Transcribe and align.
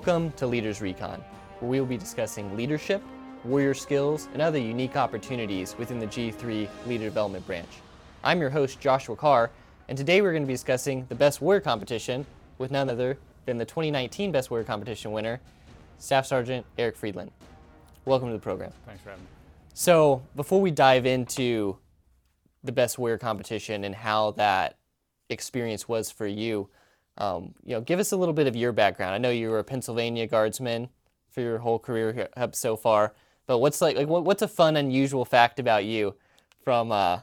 Welcome 0.00 0.32
to 0.32 0.46
Leaders 0.46 0.80
Recon, 0.80 1.22
where 1.58 1.70
we 1.70 1.78
will 1.78 1.86
be 1.86 1.98
discussing 1.98 2.56
leadership, 2.56 3.02
warrior 3.44 3.74
skills, 3.74 4.30
and 4.32 4.40
other 4.40 4.58
unique 4.58 4.96
opportunities 4.96 5.76
within 5.76 5.98
the 5.98 6.06
G3 6.06 6.66
Leader 6.86 7.04
Development 7.04 7.46
Branch. 7.46 7.68
I'm 8.24 8.40
your 8.40 8.48
host, 8.48 8.80
Joshua 8.80 9.14
Carr, 9.14 9.50
and 9.90 9.98
today 9.98 10.22
we're 10.22 10.32
going 10.32 10.42
to 10.42 10.46
be 10.46 10.54
discussing 10.54 11.04
the 11.10 11.14
Best 11.14 11.42
Warrior 11.42 11.60
Competition 11.60 12.24
with 12.56 12.70
none 12.70 12.88
other 12.88 13.18
than 13.44 13.58
the 13.58 13.66
2019 13.66 14.32
Best 14.32 14.50
Warrior 14.50 14.64
Competition 14.64 15.12
winner, 15.12 15.38
Staff 15.98 16.24
Sergeant 16.24 16.64
Erich 16.78 16.98
Friedlein. 16.98 17.28
Welcome 18.06 18.28
to 18.28 18.32
the 18.32 18.40
program. 18.40 18.72
Thanks 18.86 19.02
for 19.02 19.10
having 19.10 19.24
me. 19.24 19.30
So, 19.74 20.22
before 20.34 20.62
we 20.62 20.70
dive 20.70 21.04
into 21.04 21.76
the 22.64 22.72
Best 22.72 22.98
Warrior 22.98 23.18
Competition 23.18 23.84
and 23.84 23.94
how 23.94 24.30
that 24.30 24.78
experience 25.28 25.86
was 25.86 26.10
for 26.10 26.26
you, 26.26 26.70
um, 27.20 27.54
you 27.64 27.74
know, 27.74 27.82
give 27.82 28.00
us 28.00 28.12
a 28.12 28.16
little 28.16 28.32
bit 28.32 28.46
of 28.46 28.56
your 28.56 28.72
background. 28.72 29.14
I 29.14 29.18
know 29.18 29.30
you 29.30 29.50
were 29.50 29.58
a 29.58 29.64
Pennsylvania 29.64 30.26
Guardsman 30.26 30.88
for 31.28 31.42
your 31.42 31.58
whole 31.58 31.78
career 31.78 32.28
up 32.36 32.56
so 32.56 32.76
far, 32.76 33.14
but 33.46 33.58
what's 33.58 33.80
like, 33.80 33.96
like 33.96 34.08
what, 34.08 34.24
what's 34.24 34.42
a 34.42 34.48
fun, 34.48 34.76
unusual 34.76 35.24
fact 35.24 35.60
about 35.60 35.84
you 35.84 36.16
from 36.64 36.90
uh, 36.90 37.20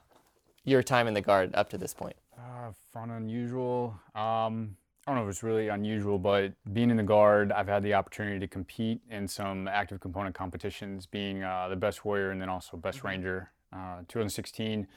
your 0.63 0.83
time 0.83 1.07
in 1.07 1.15
the 1.15 1.21
Guard 1.21 1.53
up 1.55 1.69
to 1.69 1.77
this 1.79 1.95
point? 1.95 2.15
Uh, 2.37 2.71
fun, 2.93 3.09
unusual. 3.09 3.99
Um, 4.13 4.77
I 5.07 5.11
don't 5.11 5.15
know 5.15 5.23
if 5.23 5.29
it's 5.29 5.41
really 5.41 5.69
unusual, 5.69 6.19
but 6.19 6.53
being 6.73 6.91
in 6.91 6.97
the 6.97 7.03
Guard, 7.03 7.51
I've 7.51 7.67
had 7.67 7.81
the 7.81 7.95
opportunity 7.95 8.39
to 8.39 8.47
compete 8.47 9.01
in 9.09 9.27
some 9.27 9.67
active 9.67 9.99
component 9.99 10.35
competitions, 10.35 11.07
being 11.07 11.43
uh, 11.43 11.69
the 11.69 11.75
best 11.75 12.05
warrior 12.05 12.29
and 12.29 12.39
then 12.39 12.49
also 12.49 12.77
best 12.77 13.03
ranger. 13.03 13.49
Uh, 13.73 13.99
2016, 14.07 14.87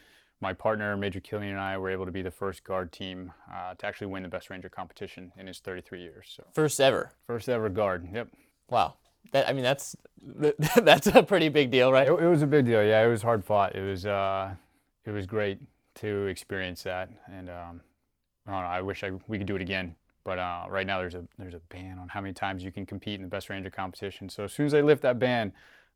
my 0.41 0.53
partner 0.53 0.97
Major 0.97 1.21
Killian 1.21 1.53
and 1.53 1.61
I 1.61 1.77
were 1.79 1.91
able 1.91 2.07
to 2.07 2.13
be 2.13 2.23
the 2.23 2.31
first 2.31 2.65
guard 2.65 2.93
team 2.93 3.33
uh, 3.53 3.75
to 3.75 3.87
actually 3.87 4.07
win 4.09 4.23
the 4.23 4.29
Best 4.29 4.49
Ranger 4.51 4.69
competition 4.69 5.33
in 5.37 5.47
his 5.47 5.59
33 5.59 6.01
years. 6.01 6.33
So 6.35 6.45
First 6.53 6.81
ever. 6.81 7.13
first 7.27 7.49
ever 7.49 7.69
guard. 7.69 8.09
Yep. 8.13 8.29
Wow. 8.69 8.95
That 9.33 9.49
I 9.49 9.53
mean, 9.53 9.65
that's 9.65 9.95
that's 10.77 11.07
a 11.09 11.23
pretty 11.23 11.51
big 11.51 11.71
deal, 11.71 11.93
right? 11.93 12.09
It, 12.09 12.13
it 12.13 12.27
was 12.27 12.43
a 12.43 12.47
big 12.47 12.65
deal. 12.65 12.83
Yeah, 12.83 13.05
it 13.05 13.09
was 13.09 13.23
hard 13.23 13.45
fought. 13.45 13.77
It 13.77 13.83
was 13.83 14.07
uh, 14.07 14.55
it 15.05 15.11
was 15.11 15.27
great 15.27 15.59
to 15.97 16.27
experience 16.27 16.83
that, 16.85 17.11
and 17.31 17.51
um, 17.51 17.81
I 18.47 18.53
don't 18.53 18.63
know. 18.63 18.67
I 18.69 18.81
wish 18.81 19.05
I 19.05 19.11
we 19.29 19.37
could 19.39 19.47
do 19.47 19.57
it 19.57 19.63
again. 19.63 19.95
But 20.25 20.39
uh, 20.39 20.67
right 20.69 20.87
now 20.87 20.99
there's 20.99 21.15
a 21.15 21.25
there's 21.39 21.55
a 21.55 21.61
ban 21.69 21.99
on 21.99 22.09
how 22.09 22.21
many 22.23 22.33
times 22.33 22.63
you 22.65 22.73
can 22.73 22.87
compete 22.87 23.17
in 23.17 23.23
the 23.23 23.29
Best 23.29 23.51
Ranger 23.51 23.71
competition. 23.71 24.29
So 24.31 24.45
as 24.45 24.53
soon 24.53 24.67
as 24.67 24.73
they 24.73 24.83
lift 24.83 25.03
that 25.03 25.19
ban, 25.19 25.53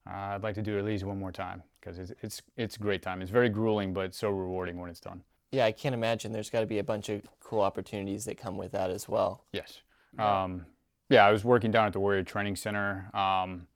uh, 0.09 0.35
I'd 0.35 0.43
like 0.43 0.55
to 0.57 0.63
do 0.63 0.77
it 0.77 0.81
at 0.81 0.85
least 0.85 1.05
one 1.05 1.19
more 1.19 1.33
time 1.33 1.63
because 1.81 1.99
it's, 1.99 2.13
it's 2.23 2.43
it's 2.57 2.77
great 2.77 3.03
time. 3.03 3.23
It's 3.23 3.31
very 3.31 3.49
grueling, 3.49 3.93
but 3.93 4.15
so 4.15 4.31
rewarding 4.31 4.79
when 4.79 4.91
it's 4.91 5.01
done. 5.01 5.23
Yeah, 5.51 5.67
I 5.67 5.73
can't 5.73 5.95
imagine. 5.95 6.33
There's 6.33 6.51
got 6.51 6.61
to 6.61 6.67
be 6.67 6.79
a 6.79 6.85
bunch 6.85 7.09
of 7.09 7.23
cool 7.41 7.61
opportunities 7.61 8.25
that 8.25 8.37
come 8.37 8.57
with 8.57 8.73
that 8.73 8.91
as 8.91 9.09
well. 9.09 9.45
Yes. 9.53 9.81
Um, 10.19 10.67
yeah, 11.09 11.25
I 11.25 11.31
was 11.31 11.45
working 11.45 11.71
down 11.71 11.87
at 11.87 11.93
the 11.93 12.01
Warrior 12.01 12.25
Training 12.25 12.57
Center. 12.57 13.11
Um, 13.15 13.67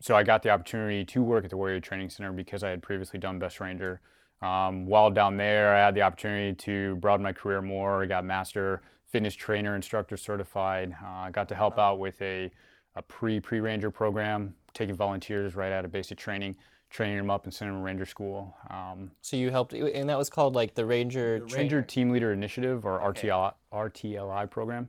so 0.00 0.14
I 0.14 0.22
got 0.22 0.42
the 0.42 0.50
opportunity 0.50 1.04
to 1.06 1.22
work 1.22 1.44
at 1.44 1.50
the 1.50 1.56
Warrior 1.56 1.80
Training 1.80 2.10
Center 2.10 2.32
because 2.32 2.62
I 2.62 2.70
had 2.70 2.82
previously 2.82 3.18
done 3.18 3.38
Best 3.38 3.60
Ranger. 3.60 4.00
Um, 4.42 4.86
while 4.86 5.10
down 5.10 5.38
there, 5.38 5.74
I 5.74 5.78
had 5.78 5.94
the 5.94 6.02
opportunity 6.02 6.54
to 6.54 6.96
broaden 6.96 7.24
my 7.24 7.32
career 7.32 7.62
more. 7.62 8.02
I 8.02 8.06
got 8.06 8.24
Master 8.24 8.82
Fitness 9.08 9.34
Trainer 9.34 9.74
Instructor 9.74 10.16
certified. 10.16 10.94
Uh, 11.02 11.08
I 11.08 11.30
got 11.30 11.48
to 11.48 11.54
help 11.54 11.78
out 11.78 11.98
with 11.98 12.20
a, 12.20 12.50
a 12.96 13.02
pre 13.02 13.38
pre 13.40 13.60
Ranger 13.60 13.90
program, 13.90 14.54
taking 14.74 14.94
volunteers 14.94 15.54
right 15.54 15.72
out 15.72 15.84
of 15.84 15.92
basic 15.92 16.18
training, 16.18 16.56
training 16.90 17.16
them 17.18 17.30
up 17.30 17.44
and 17.44 17.52
sending 17.54 17.74
them 17.76 17.82
to 17.82 17.86
Ranger 17.86 18.06
school. 18.06 18.56
Um, 18.70 19.10
So 19.22 19.36
you 19.36 19.50
helped, 19.50 19.72
and 19.72 20.08
that 20.08 20.18
was 20.18 20.30
called 20.30 20.54
like 20.54 20.74
the 20.74 20.84
Ranger. 20.86 21.40
the 21.40 21.54
Ranger 21.54 21.82
Team 21.82 22.10
Leader 22.10 22.32
Initiative 22.32 22.84
or 22.84 23.00
Okay. 23.10 23.28
RTL, 23.28 23.54
RTLI 23.72 24.50
program. 24.50 24.88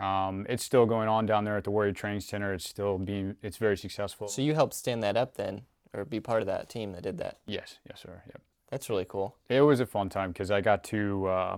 Um, 0.00 0.44
it's 0.48 0.64
still 0.64 0.86
going 0.86 1.08
on 1.08 1.24
down 1.24 1.44
there 1.44 1.56
at 1.56 1.62
the 1.64 1.70
Warrior 1.70 1.92
Training 1.92 2.20
Center. 2.20 2.52
It's 2.52 2.68
still 2.68 2.98
being, 2.98 3.36
it's 3.42 3.58
very 3.58 3.76
successful. 3.76 4.26
So 4.26 4.42
you 4.42 4.54
helped 4.54 4.74
stand 4.74 5.02
that 5.04 5.16
up 5.16 5.36
then, 5.36 5.62
or 5.92 6.04
be 6.04 6.18
part 6.18 6.40
of 6.42 6.46
that 6.46 6.68
team 6.68 6.92
that 6.92 7.02
did 7.02 7.18
that. 7.18 7.38
yes, 7.46 7.78
yes, 7.88 8.00
sir. 8.00 8.22
Yep. 8.26 8.40
That's 8.70 8.90
really 8.90 9.06
cool. 9.08 9.36
It 9.48 9.60
was 9.60 9.78
a 9.78 9.86
fun 9.86 10.08
time 10.08 10.32
because 10.32 10.50
I 10.50 10.60
got 10.60 10.82
to 10.84 11.26
uh, 11.28 11.56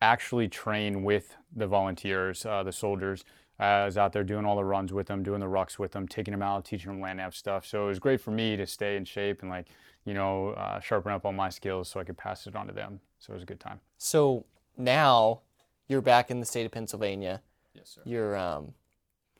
actually 0.00 0.46
train 0.46 1.02
with 1.02 1.34
the 1.54 1.66
volunteers, 1.66 2.46
uh, 2.46 2.62
the 2.62 2.70
soldiers. 2.72 3.24
I 3.58 3.84
was 3.84 3.96
out 3.96 4.12
there 4.12 4.24
doing 4.24 4.44
all 4.44 4.56
the 4.56 4.64
runs 4.64 4.92
with 4.92 5.06
them, 5.06 5.22
doing 5.22 5.40
the 5.40 5.46
rucks 5.46 5.78
with 5.78 5.92
them, 5.92 6.08
taking 6.08 6.32
them 6.32 6.42
out, 6.42 6.64
teaching 6.64 6.90
them 6.90 7.00
land 7.00 7.18
nav 7.18 7.34
stuff. 7.34 7.64
So 7.66 7.84
it 7.84 7.88
was 7.88 7.98
great 7.98 8.20
for 8.20 8.30
me 8.32 8.56
to 8.56 8.66
stay 8.66 8.96
in 8.96 9.04
shape 9.04 9.42
and 9.42 9.50
like, 9.50 9.68
you 10.04 10.14
know, 10.14 10.50
uh, 10.50 10.80
sharpen 10.80 11.12
up 11.12 11.24
all 11.24 11.32
my 11.32 11.48
skills 11.48 11.88
so 11.88 12.00
I 12.00 12.04
could 12.04 12.16
pass 12.16 12.46
it 12.46 12.56
on 12.56 12.66
to 12.66 12.72
them. 12.72 13.00
So 13.20 13.32
it 13.32 13.34
was 13.34 13.42
a 13.44 13.46
good 13.46 13.60
time. 13.60 13.80
So 13.96 14.44
now 14.76 15.42
you're 15.86 16.02
back 16.02 16.30
in 16.30 16.40
the 16.40 16.46
state 16.46 16.66
of 16.66 16.72
Pennsylvania. 16.72 17.42
Yes, 17.74 17.90
sir. 17.90 18.02
You're 18.04 18.36
um, 18.36 18.74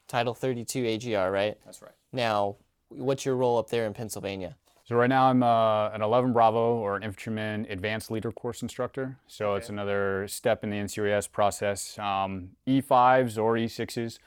Title 0.06 0.34
32 0.34 0.86
AGR, 0.86 1.30
right? 1.30 1.58
That's 1.64 1.82
right. 1.82 1.92
Now, 2.12 2.56
what's 2.88 3.24
your 3.24 3.36
role 3.36 3.58
up 3.58 3.70
there 3.70 3.84
in 3.86 3.94
Pennsylvania? 3.94 4.56
So 4.84 4.96
right 4.96 5.08
now 5.08 5.30
I'm 5.30 5.42
uh, 5.42 5.88
an 5.90 6.02
11 6.02 6.34
Bravo 6.34 6.76
or 6.76 6.96
an 6.96 7.02
infantryman 7.02 7.66
advanced 7.70 8.10
leader 8.10 8.30
course 8.30 8.60
instructor. 8.60 9.16
So 9.26 9.54
it's 9.54 9.70
another 9.70 10.26
step 10.28 10.62
in 10.62 10.68
the 10.68 10.76
NCOES 10.76 11.32
process. 11.32 11.98
Um, 11.98 12.50
E5s 12.66 13.42
or 13.42 13.54
E6s 13.54 14.18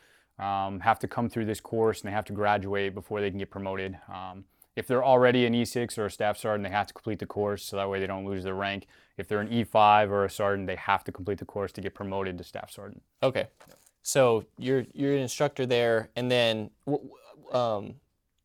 um, 0.43 0.79
have 0.79 0.97
to 0.99 1.07
come 1.07 1.29
through 1.29 1.45
this 1.45 1.59
course 1.59 2.01
and 2.01 2.09
they 2.09 2.13
have 2.13 2.25
to 2.25 2.33
graduate 2.33 2.95
before 2.95 3.21
they 3.21 3.29
can 3.29 3.37
get 3.37 3.51
promoted. 3.51 3.99
Um, 4.11 4.45
if 4.75 4.87
they're 4.87 5.05
already 5.05 5.45
an 5.45 5.53
E6 5.53 5.95
or 5.99 6.07
a 6.07 6.11
staff 6.11 6.37
sergeant, 6.37 6.63
they 6.63 6.75
have 6.75 6.87
to 6.87 6.93
complete 6.93 7.19
the 7.19 7.27
course 7.27 7.63
so 7.63 7.77
that 7.77 7.87
way 7.87 7.99
they 7.99 8.07
don't 8.07 8.25
lose 8.25 8.43
their 8.43 8.55
rank. 8.55 8.87
If 9.17 9.27
they're 9.27 9.41
an 9.41 9.49
E5 9.49 10.09
or 10.09 10.25
a 10.25 10.29
sergeant, 10.29 10.65
they 10.65 10.75
have 10.75 11.03
to 11.03 11.11
complete 11.11 11.37
the 11.37 11.45
course 11.45 11.71
to 11.73 11.81
get 11.81 11.93
promoted 11.93 12.37
to 12.37 12.43
staff 12.43 12.71
sergeant. 12.71 13.03
Okay. 13.21 13.47
So 14.01 14.45
you're 14.57 14.85
you're 14.93 15.13
an 15.13 15.19
instructor 15.19 15.65
there, 15.65 16.09
and 16.15 16.31
then 16.31 16.69
um, 17.51 17.95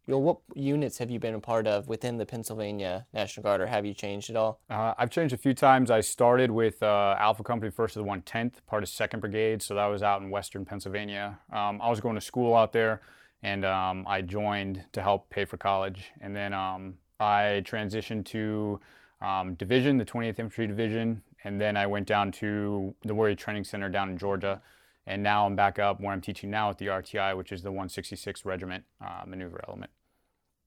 you 0.06 0.12
know, 0.12 0.18
what 0.18 0.38
units 0.54 0.98
have 0.98 1.10
you 1.10 1.20
been 1.20 1.34
a 1.34 1.40
part 1.40 1.66
of 1.66 1.86
within 1.86 2.18
the 2.18 2.26
Pennsylvania 2.26 3.06
National 3.14 3.44
Guard, 3.44 3.60
or 3.60 3.66
have 3.66 3.86
you 3.86 3.94
changed 3.94 4.30
at 4.30 4.36
all? 4.36 4.60
Uh, 4.68 4.94
I've 4.98 5.10
changed 5.10 5.32
a 5.32 5.38
few 5.38 5.54
times. 5.54 5.92
I 5.92 6.00
started 6.00 6.50
with 6.50 6.82
uh, 6.82 7.14
Alpha 7.18 7.44
Company, 7.44 7.70
first 7.70 7.96
of 7.96 8.04
the 8.04 8.10
110th, 8.10 8.54
part 8.66 8.82
of 8.82 8.88
2nd 8.88 9.20
Brigade. 9.20 9.62
So 9.62 9.74
that 9.76 9.86
was 9.86 10.02
out 10.02 10.20
in 10.20 10.30
western 10.30 10.64
Pennsylvania. 10.64 11.38
Um, 11.52 11.80
I 11.80 11.88
was 11.88 12.00
going 12.00 12.16
to 12.16 12.20
school 12.20 12.56
out 12.56 12.72
there, 12.72 13.00
and 13.44 13.64
um, 13.64 14.04
I 14.08 14.22
joined 14.22 14.84
to 14.92 15.02
help 15.02 15.30
pay 15.30 15.44
for 15.44 15.56
college. 15.56 16.10
And 16.20 16.34
then 16.34 16.52
um, 16.52 16.94
I 17.20 17.62
transitioned 17.64 18.24
to 18.26 18.80
um, 19.20 19.54
Division, 19.54 19.98
the 19.98 20.04
20th 20.04 20.40
Infantry 20.40 20.66
Division, 20.66 21.22
and 21.44 21.60
then 21.60 21.76
I 21.76 21.86
went 21.86 22.08
down 22.08 22.32
to 22.32 22.92
the 23.04 23.14
Warrior 23.14 23.36
Training 23.36 23.64
Center 23.64 23.88
down 23.88 24.10
in 24.10 24.18
Georgia. 24.18 24.60
And 25.06 25.22
now 25.22 25.46
I'm 25.46 25.56
back 25.56 25.78
up 25.78 26.00
where 26.00 26.12
I'm 26.12 26.20
teaching 26.20 26.50
now 26.50 26.70
at 26.70 26.78
the 26.78 26.86
RTI, 26.86 27.36
which 27.36 27.50
is 27.50 27.62
the 27.62 27.72
166th 27.72 28.44
Regiment 28.44 28.84
uh, 29.04 29.24
Maneuver 29.26 29.60
Element. 29.66 29.90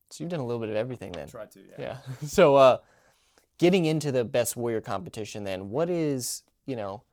So 0.09 0.23
you've 0.23 0.31
done 0.31 0.41
a 0.41 0.46
little 0.46 0.59
bit 0.59 0.69
of 0.69 0.75
everything 0.75 1.12
then. 1.13 1.28
Try 1.28 1.46
to, 1.46 1.59
Yeah. 1.78 1.97
So, 2.28 2.56
uh, 2.56 2.78
getting 3.57 3.85
into 3.85 4.12
the 4.12 4.23
best 4.23 4.56
warrior 4.56 4.81
competition, 4.81 5.44
then, 5.44 5.69
what 5.69 5.90
is 5.90 6.44
you 6.66 6.75
know? 6.75 7.03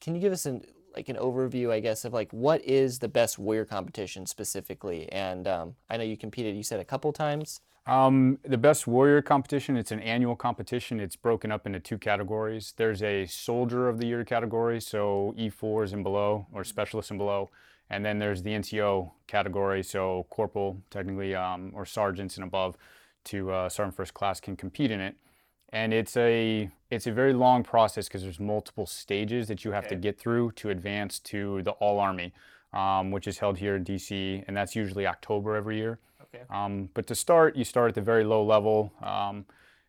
Can 0.00 0.14
you 0.14 0.20
give 0.20 0.32
us 0.32 0.46
an 0.46 0.62
like 0.94 1.08
an 1.08 1.16
overview, 1.16 1.70
I 1.70 1.80
guess, 1.80 2.04
of 2.04 2.12
like 2.12 2.32
what 2.32 2.64
is 2.64 2.98
the 2.98 3.08
best 3.08 3.38
warrior 3.38 3.64
competition 3.64 4.26
specifically? 4.26 5.10
And 5.12 5.46
um, 5.46 5.76
I 5.88 5.96
know 5.96 6.04
you 6.04 6.16
competed. 6.16 6.56
You 6.56 6.62
said 6.62 6.80
a 6.80 6.84
couple 6.84 7.12
times. 7.12 7.60
Um, 7.88 8.38
the 8.44 8.58
best 8.58 8.86
warrior 8.86 9.22
competition, 9.22 9.74
it's 9.74 9.92
an 9.92 10.00
annual 10.00 10.36
competition. 10.36 11.00
It's 11.00 11.16
broken 11.16 11.50
up 11.50 11.66
into 11.66 11.80
two 11.80 11.96
categories. 11.96 12.74
There's 12.76 13.02
a 13.02 13.24
soldier 13.24 13.88
of 13.88 13.98
the 13.98 14.06
year 14.06 14.26
category, 14.26 14.78
so 14.78 15.34
E4s 15.38 15.94
and 15.94 16.04
below, 16.04 16.46
or 16.52 16.64
specialists 16.64 17.10
and 17.10 17.18
below. 17.18 17.48
And 17.88 18.04
then 18.04 18.18
there's 18.18 18.42
the 18.42 18.50
NCO 18.50 19.12
category, 19.26 19.82
so 19.82 20.26
corporal, 20.28 20.82
technically, 20.90 21.34
um, 21.34 21.72
or 21.74 21.86
sergeants 21.86 22.36
and 22.36 22.44
above 22.44 22.76
to 23.24 23.50
uh, 23.50 23.70
sergeant 23.70 23.96
first 23.96 24.12
class 24.12 24.38
can 24.38 24.54
compete 24.54 24.90
in 24.90 25.00
it. 25.00 25.16
And 25.70 25.94
it's 25.94 26.14
a 26.18 26.70
it's 26.90 27.06
a 27.06 27.12
very 27.12 27.32
long 27.32 27.62
process 27.62 28.06
because 28.06 28.22
there's 28.22 28.40
multiple 28.40 28.84
stages 28.84 29.48
that 29.48 29.64
you 29.64 29.72
have 29.72 29.88
to 29.88 29.96
get 29.96 30.18
through 30.18 30.52
to 30.52 30.68
advance 30.68 31.18
to 31.20 31.62
the 31.62 31.72
All 31.72 31.98
Army, 32.00 32.34
um, 32.72 33.10
which 33.10 33.26
is 33.26 33.38
held 33.38 33.58
here 33.58 33.76
in 33.76 33.84
DC, 33.84 34.44
and 34.46 34.56
that's 34.56 34.76
usually 34.76 35.06
October 35.06 35.56
every 35.56 35.76
year. 35.76 35.98
Okay. 36.22 36.44
Um, 36.50 36.90
but 36.94 37.06
to 37.06 37.14
start, 37.14 37.56
you 37.56 37.64
start 37.64 37.88
at 37.90 37.94
the 37.94 38.02
very 38.02 38.24
low 38.24 38.44
level. 38.44 38.92
Um, 39.02 39.46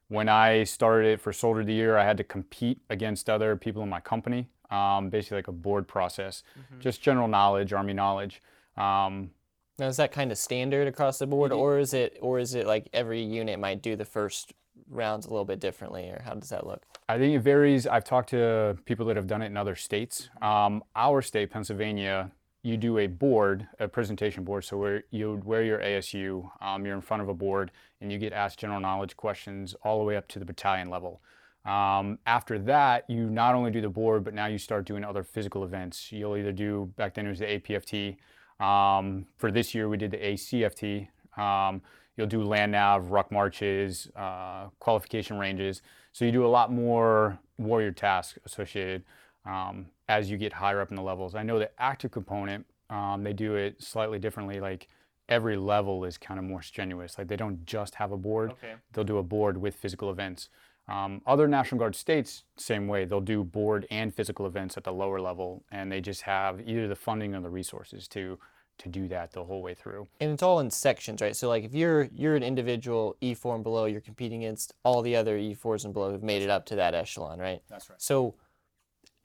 when 0.08 0.28
I 0.30 0.64
started 0.64 1.08
it 1.08 1.22
for 1.22 1.32
Soldier 1.32 1.62
of 1.62 1.68
the 1.68 1.74
Year, 1.74 1.98
I 1.98 2.04
had 2.04 2.18
to 2.18 2.24
compete 2.24 2.80
against 2.90 3.30
other 3.30 3.56
people 3.56 3.84
in 3.84 3.90
my 3.90 4.00
company, 4.00 4.48
um, 4.72 5.10
basically 5.10 5.38
like 5.38 5.48
a 5.48 5.54
board 5.54 5.88
process, 5.88 6.44
just 6.80 7.02
general 7.02 7.28
knowledge, 7.28 7.74
Army 7.74 7.94
knowledge. 7.94 8.42
Um, 8.76 9.32
Now 9.78 9.88
is 9.88 9.98
that 9.98 10.12
kind 10.12 10.32
of 10.32 10.38
standard 10.38 10.88
across 10.88 11.20
the 11.20 11.28
board, 11.28 11.52
or 11.52 11.78
is 11.78 11.94
it 11.94 12.18
or 12.22 12.40
is 12.40 12.56
it 12.56 12.66
like 12.66 12.88
every 12.94 13.22
unit 13.22 13.60
might 13.60 13.82
do 13.82 13.96
the 13.96 14.06
first 14.06 14.54
rounds 14.90 15.26
a 15.26 15.30
little 15.30 15.46
bit 15.46 15.60
differently, 15.60 16.10
or 16.10 16.22
how 16.26 16.34
does 16.34 16.50
that 16.50 16.66
look? 16.66 16.84
I 17.08 17.18
think 17.18 17.36
it 17.36 17.42
varies. 17.42 17.86
I've 17.86 18.04
talked 18.04 18.30
to 18.30 18.78
people 18.86 19.06
that 19.08 19.16
have 19.16 19.28
done 19.28 19.42
it 19.42 19.48
in 19.48 19.58
other 19.58 19.76
states. 19.76 20.30
Um, 20.42 20.84
our 20.96 21.22
state, 21.22 21.52
Pennsylvania, 21.52 22.32
you 22.62 22.78
do 22.78 22.98
a 22.98 23.08
board, 23.08 23.68
a 23.80 23.88
presentation 23.88 24.44
board. 24.44 24.66
So 24.66 24.78
where 24.78 25.04
you 25.12 25.42
wear 25.46 25.64
your 25.64 25.80
ASU, 25.80 26.50
um, 26.62 26.86
you're 26.86 26.96
in 26.96 27.02
front 27.02 27.24
of 27.24 27.30
a 27.30 27.34
board, 27.34 27.72
and 28.02 28.12
you 28.12 28.18
get 28.18 28.34
asked 28.34 28.60
general 28.60 28.80
knowledge 28.80 29.16
questions 29.16 29.76
all 29.84 30.00
the 30.00 30.06
way 30.06 30.18
up 30.18 30.28
to 30.30 30.40
the 30.40 30.46
battalion 30.46 30.90
level. 30.90 31.22
Um, 31.66 32.20
after 32.26 32.58
that, 32.60 33.06
you 33.10 33.30
not 33.30 33.56
only 33.56 33.72
do 33.72 33.82
the 33.82 33.90
board, 33.90 34.24
but 34.24 34.34
now 34.34 34.48
you 34.48 34.58
start 34.58 34.86
doing 34.86 35.04
other 35.04 35.24
physical 35.24 35.64
events. 35.64 36.12
You'll 36.12 36.38
either 36.38 36.52
do 36.52 36.92
back 36.96 37.14
then 37.14 37.26
it 37.26 37.30
was 37.30 37.40
the 37.40 37.46
APFT, 37.46 38.18
Um, 38.60 39.26
for 39.38 39.52
this 39.52 39.74
year, 39.74 39.88
we 39.88 39.96
did 39.96 40.12
the 40.12 40.18
ACFT. 40.18 41.08
Um, 41.38 41.82
you'll 42.18 42.28
do 42.28 42.44
land 42.44 42.74
nav, 42.74 43.12
ruck 43.12 43.32
marches, 43.32 44.10
uh, 44.16 44.68
qualification 44.80 45.38
ranges. 45.38 45.82
So 46.12 46.26
you 46.26 46.32
do 46.34 46.46
a 46.46 46.48
lot 46.48 46.72
more 46.72 47.40
warrior 47.58 47.92
tasks 47.92 48.38
associated 48.46 49.04
um, 49.46 49.86
as 50.10 50.30
you 50.30 50.36
get 50.38 50.52
higher 50.52 50.82
up 50.82 50.90
in 50.90 50.96
the 50.98 51.02
levels. 51.04 51.36
I 51.36 51.44
know 51.44 51.60
the 51.60 51.70
active 51.80 52.12
component, 52.12 52.66
um, 52.90 53.24
they 53.24 53.32
do 53.32 53.56
it 53.56 53.82
slightly 53.82 54.20
differently. 54.20 54.60
Like 54.60 54.88
every 55.30 55.56
level 55.56 56.04
is 56.04 56.18
kind 56.18 56.40
of 56.40 56.44
more 56.46 56.64
strenuous. 56.64 57.18
Like 57.18 57.28
they 57.28 57.36
don't 57.38 57.64
just 57.66 57.96
have 57.96 58.12
a 58.12 58.18
board, 58.18 58.52
Okay. 58.52 58.74
they'll 58.92 59.04
do 59.04 59.20
a 59.20 59.24
board 59.24 59.58
with 59.58 59.76
physical 59.76 60.10
events. 60.10 60.50
Um, 60.88 61.22
other 61.28 61.48
National 61.48 61.78
Guard 61.78 61.96
states, 61.96 62.44
same 62.58 62.88
way, 62.88 63.06
they'll 63.06 63.22
do 63.22 63.44
board 63.44 63.86
and 63.92 64.12
physical 64.14 64.48
events 64.48 64.76
at 64.76 64.84
the 64.84 64.92
lower 64.92 65.22
level, 65.22 65.64
and 65.72 65.92
they 65.92 66.02
just 66.02 66.24
have 66.24 66.60
either 66.68 66.88
the 66.88 66.96
funding 66.96 67.36
or 67.36 67.42
the 67.42 67.50
resources 67.50 68.08
to 68.10 68.40
to 68.80 68.88
do 68.88 69.10
that 69.10 69.34
the 69.34 69.44
whole 69.44 69.62
way 69.62 69.74
through. 69.74 70.08
And 70.22 70.32
it's 70.32 70.42
all 70.42 70.62
in 70.62 70.72
sections, 70.72 71.22
right? 71.22 71.36
So 71.36 71.50
like 71.50 71.66
if 71.66 71.76
you're 71.76 72.04
you're 72.16 72.36
an 72.38 72.44
individual 72.44 73.18
E4 73.22 73.56
and 73.56 73.64
below, 73.64 73.86
you're 73.86 74.00
competing 74.02 74.46
against 74.46 74.74
all 74.84 75.02
the 75.02 75.18
other 75.18 75.38
E4s 75.38 75.84
and 75.84 75.94
below 75.94 76.12
who've 76.12 76.24
made 76.24 76.42
it 76.42 76.50
up 76.50 76.66
to 76.68 76.76
that 76.78 76.96
echelon, 76.96 77.40
right? 77.40 77.62
That's 77.70 77.90
right. 77.90 78.02
So 78.02 78.36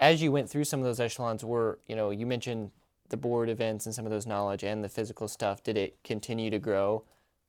as 0.01 0.23
you 0.23 0.33
went 0.33 0.51
through 0.51 0.65
some 0.65 0.81
of 0.81 0.85
those 0.85 1.01
echelons, 1.01 1.45
were 1.45 1.79
you 1.87 1.97
know 1.97 2.11
you 2.11 2.27
mentioned 2.27 2.71
the 3.11 3.17
board 3.17 3.49
events 3.49 3.87
and 3.87 3.95
some 3.95 4.07
of 4.07 4.11
those 4.11 4.27
knowledge 4.27 4.65
and 4.65 4.83
the 4.83 4.89
physical 4.89 5.29
stuff. 5.29 5.63
Did 5.63 5.77
it 5.77 5.99
continue 6.03 6.51
to 6.51 6.59
grow 6.59 7.05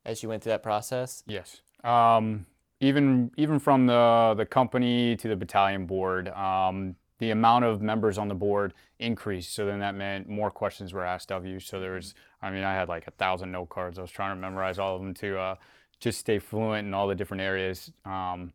as 0.06 0.21
you 0.21 0.30
went 0.30 0.44
through 0.44 0.51
that 0.51 0.63
process? 0.63 1.24
Yes. 1.27 1.62
Um, 1.83 2.45
even 2.80 3.31
even 3.38 3.59
from 3.59 3.88
the 3.88 4.33
the 4.38 4.45
company 4.45 5.15
to 5.18 5.27
the 5.27 5.36
battalion 5.36 5.86
board, 5.86 6.30
um, 6.30 6.95
the 7.19 7.31
amount 7.31 7.65
of 7.65 7.81
members 7.81 8.18
on 8.18 8.27
the 8.27 8.36
board 8.36 8.74
increased. 9.00 9.53
So 9.53 9.65
then 9.65 9.80
that 9.80 9.95
meant 9.95 10.27
more 10.27 10.51
questions 10.51 10.94
were 10.94 11.06
asked 11.06 11.31
of 11.31 11.45
you. 11.45 11.59
So 11.59 11.80
there 11.80 11.94
was, 11.94 12.13
I 12.41 12.51
mean, 12.51 12.63
I 12.63 12.74
had 12.74 12.89
like 12.89 13.07
a 13.07 13.12
thousand 13.12 13.51
note 13.51 13.69
cards. 13.69 13.98
I 13.98 14.01
was 14.01 14.12
trying 14.12 14.36
to 14.36 14.41
memorize 14.41 14.80
all 14.80 14.95
of 14.95 15.01
them 15.01 15.13
to 15.15 15.39
uh, 15.39 15.56
just 16.00 16.19
stay 16.19 16.39
fluent 16.39 16.88
in 16.88 16.94
all 16.94 17.07
the 17.07 17.15
different 17.15 17.41
areas. 17.41 17.91
Um, 18.03 18.51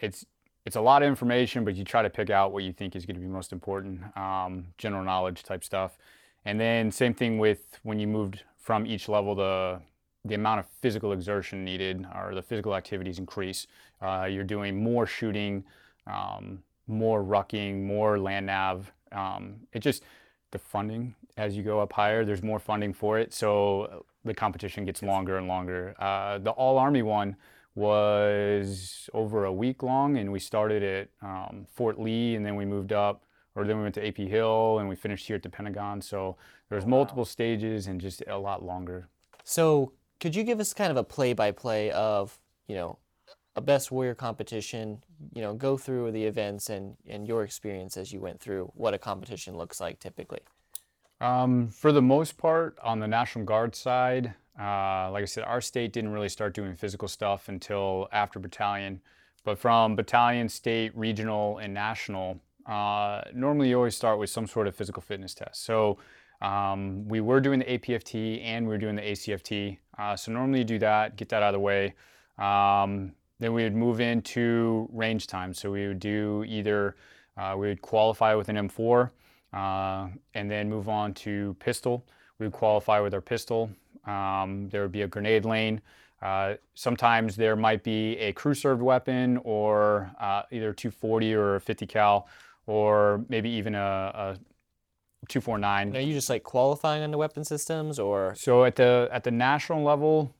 it's 0.00 0.24
it's 0.66 0.76
a 0.76 0.80
lot 0.80 1.02
of 1.02 1.08
information, 1.08 1.64
but 1.64 1.74
you 1.74 1.84
try 1.84 2.02
to 2.02 2.10
pick 2.10 2.30
out 2.30 2.52
what 2.52 2.64
you 2.64 2.72
think 2.72 2.94
is 2.94 3.06
going 3.06 3.16
to 3.16 3.20
be 3.20 3.26
most 3.26 3.52
important, 3.52 4.00
um, 4.16 4.66
general 4.78 5.02
knowledge 5.02 5.42
type 5.42 5.64
stuff. 5.64 5.96
And 6.44 6.60
then 6.60 6.90
same 6.90 7.14
thing 7.14 7.38
with 7.38 7.78
when 7.82 7.98
you 7.98 8.06
moved 8.06 8.42
from 8.58 8.86
each 8.86 9.08
level, 9.08 9.34
the 9.34 9.80
the 10.26 10.34
amount 10.34 10.60
of 10.60 10.66
physical 10.82 11.12
exertion 11.12 11.64
needed 11.64 12.06
or 12.14 12.34
the 12.34 12.42
physical 12.42 12.74
activities 12.74 13.18
increase. 13.18 13.66
Uh, 14.02 14.28
you're 14.30 14.44
doing 14.44 14.82
more 14.82 15.06
shooting, 15.06 15.64
um, 16.06 16.62
more 16.86 17.24
rucking, 17.24 17.82
more 17.84 18.18
land 18.18 18.44
nav. 18.44 18.92
Um, 19.12 19.60
it 19.72 19.78
just 19.78 20.02
the 20.50 20.58
funding 20.58 21.14
as 21.36 21.56
you 21.56 21.62
go 21.62 21.80
up 21.80 21.92
higher, 21.92 22.24
there's 22.24 22.42
more 22.42 22.58
funding 22.58 22.92
for 22.92 23.18
it, 23.18 23.32
so 23.32 24.04
the 24.24 24.34
competition 24.34 24.84
gets 24.84 25.02
longer 25.02 25.38
and 25.38 25.48
longer. 25.48 25.94
Uh, 25.98 26.38
the 26.38 26.50
All 26.50 26.76
Army 26.76 27.02
one 27.02 27.36
was 27.74 29.08
over 29.14 29.44
a 29.44 29.52
week 29.52 29.82
long, 29.82 30.16
and 30.16 30.32
we 30.32 30.38
started 30.38 30.82
at 30.82 31.08
um, 31.22 31.66
Fort 31.72 32.00
Lee, 32.00 32.34
and 32.34 32.44
then 32.44 32.56
we 32.56 32.64
moved 32.64 32.92
up, 32.92 33.24
or 33.54 33.64
then 33.64 33.76
we 33.76 33.82
went 33.82 33.94
to 33.94 34.06
AP 34.06 34.16
Hill, 34.16 34.78
and 34.78 34.88
we 34.88 34.96
finished 34.96 35.26
here 35.26 35.36
at 35.36 35.42
the 35.42 35.50
Pentagon. 35.50 36.00
So 36.00 36.36
there 36.68 36.78
there's 36.78 36.86
multiple 36.86 37.24
stages 37.24 37.86
and 37.86 38.00
just 38.00 38.22
a 38.26 38.38
lot 38.38 38.64
longer. 38.64 39.08
So 39.44 39.92
could 40.20 40.34
you 40.34 40.44
give 40.44 40.60
us 40.60 40.72
kind 40.74 40.90
of 40.90 40.96
a 40.96 41.04
play 41.04 41.32
by 41.32 41.50
play 41.50 41.90
of 41.90 42.38
you 42.66 42.74
know 42.74 42.98
a 43.56 43.60
best 43.60 43.90
warrior 43.90 44.14
competition? 44.14 45.02
You 45.34 45.42
know, 45.42 45.54
go 45.54 45.76
through 45.76 46.12
the 46.12 46.24
events 46.24 46.70
and 46.70 46.96
and 47.08 47.26
your 47.26 47.42
experience 47.42 47.96
as 47.96 48.12
you 48.12 48.20
went 48.20 48.40
through 48.40 48.70
what 48.74 48.94
a 48.94 48.98
competition 48.98 49.56
looks 49.56 49.80
like 49.80 50.00
typically. 50.00 50.40
Um, 51.20 51.68
for 51.68 51.92
the 51.92 52.00
most 52.00 52.38
part, 52.38 52.78
on 52.82 52.98
the 53.00 53.06
National 53.06 53.44
Guard 53.44 53.74
side, 53.74 54.34
uh, 54.60 55.10
like 55.10 55.22
I 55.22 55.26
said, 55.26 55.44
our 55.44 55.60
state 55.60 55.92
didn't 55.92 56.10
really 56.10 56.28
start 56.28 56.52
doing 56.54 56.76
physical 56.76 57.08
stuff 57.08 57.48
until 57.48 58.08
after 58.12 58.38
battalion. 58.38 59.00
But 59.42 59.58
from 59.58 59.96
battalion, 59.96 60.48
state, 60.50 60.92
regional, 60.94 61.58
and 61.58 61.72
national, 61.72 62.40
uh, 62.66 63.22
normally 63.34 63.70
you 63.70 63.76
always 63.76 63.96
start 63.96 64.18
with 64.18 64.28
some 64.28 64.46
sort 64.46 64.66
of 64.66 64.76
physical 64.76 65.02
fitness 65.02 65.34
test. 65.34 65.64
So 65.64 65.98
um, 66.42 67.08
we 67.08 67.20
were 67.20 67.40
doing 67.40 67.60
the 67.60 67.64
APFT 67.64 68.44
and 68.44 68.66
we 68.66 68.74
were 68.74 68.78
doing 68.78 68.96
the 68.96 69.02
ACFT. 69.02 69.78
Uh, 69.98 70.14
so 70.14 70.30
normally 70.32 70.60
you 70.60 70.64
do 70.64 70.78
that, 70.80 71.16
get 71.16 71.30
that 71.30 71.42
out 71.42 71.48
of 71.48 71.52
the 71.54 71.60
way. 71.60 71.94
Um, 72.38 73.12
then 73.38 73.54
we 73.54 73.64
would 73.64 73.74
move 73.74 74.00
into 74.00 74.88
range 74.92 75.26
time. 75.26 75.54
So 75.54 75.70
we 75.70 75.88
would 75.88 76.00
do 76.00 76.44
either 76.46 76.96
uh, 77.36 77.54
we 77.56 77.68
would 77.68 77.80
qualify 77.80 78.34
with 78.34 78.50
an 78.50 78.56
M4 78.68 79.10
uh, 79.54 80.08
and 80.34 80.50
then 80.50 80.68
move 80.68 80.88
on 80.88 81.14
to 81.14 81.56
pistol. 81.60 82.04
We 82.38 82.46
would 82.46 82.52
qualify 82.52 83.00
with 83.00 83.14
our 83.14 83.20
pistol. 83.20 83.70
Um, 84.06 84.68
there 84.70 84.82
would 84.82 84.92
be 84.92 85.02
a 85.02 85.08
grenade 85.08 85.44
lane. 85.44 85.80
Uh, 86.22 86.54
sometimes 86.74 87.36
there 87.36 87.56
might 87.56 87.82
be 87.82 88.16
a 88.18 88.32
crew 88.32 88.54
served 88.54 88.82
weapon 88.82 89.38
or 89.38 90.10
uh, 90.20 90.42
either 90.50 90.72
240 90.72 91.34
or 91.34 91.54
a 91.56 91.60
50 91.60 91.86
cal 91.86 92.28
or 92.66 93.24
maybe 93.28 93.48
even 93.48 93.74
a, 93.74 93.78
a 93.80 94.38
249. 95.28 95.96
Are 95.96 96.00
you 96.00 96.12
just 96.12 96.28
like 96.28 96.42
qualifying 96.42 97.02
on 97.02 97.10
the 97.10 97.18
weapon 97.18 97.44
systems 97.44 97.98
or 97.98 98.34
So 98.36 98.64
at 98.64 98.76
the 98.76 99.08
at 99.10 99.24
the 99.24 99.30
national 99.30 99.82
level, 99.82 100.34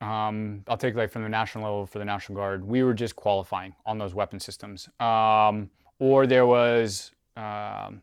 um, 0.00 0.64
I'll 0.66 0.76
take 0.76 0.94
like 0.94 1.10
from 1.10 1.22
the 1.22 1.28
national 1.28 1.64
level 1.64 1.86
for 1.86 1.98
the 1.98 2.04
National 2.04 2.36
Guard, 2.36 2.64
we 2.64 2.82
were 2.82 2.94
just 2.94 3.16
qualifying 3.16 3.74
on 3.84 3.98
those 3.98 4.14
weapon 4.14 4.40
systems. 4.40 4.88
Um, 4.98 5.70
or 5.98 6.26
there 6.26 6.46
was 6.46 7.12
um, 7.36 8.00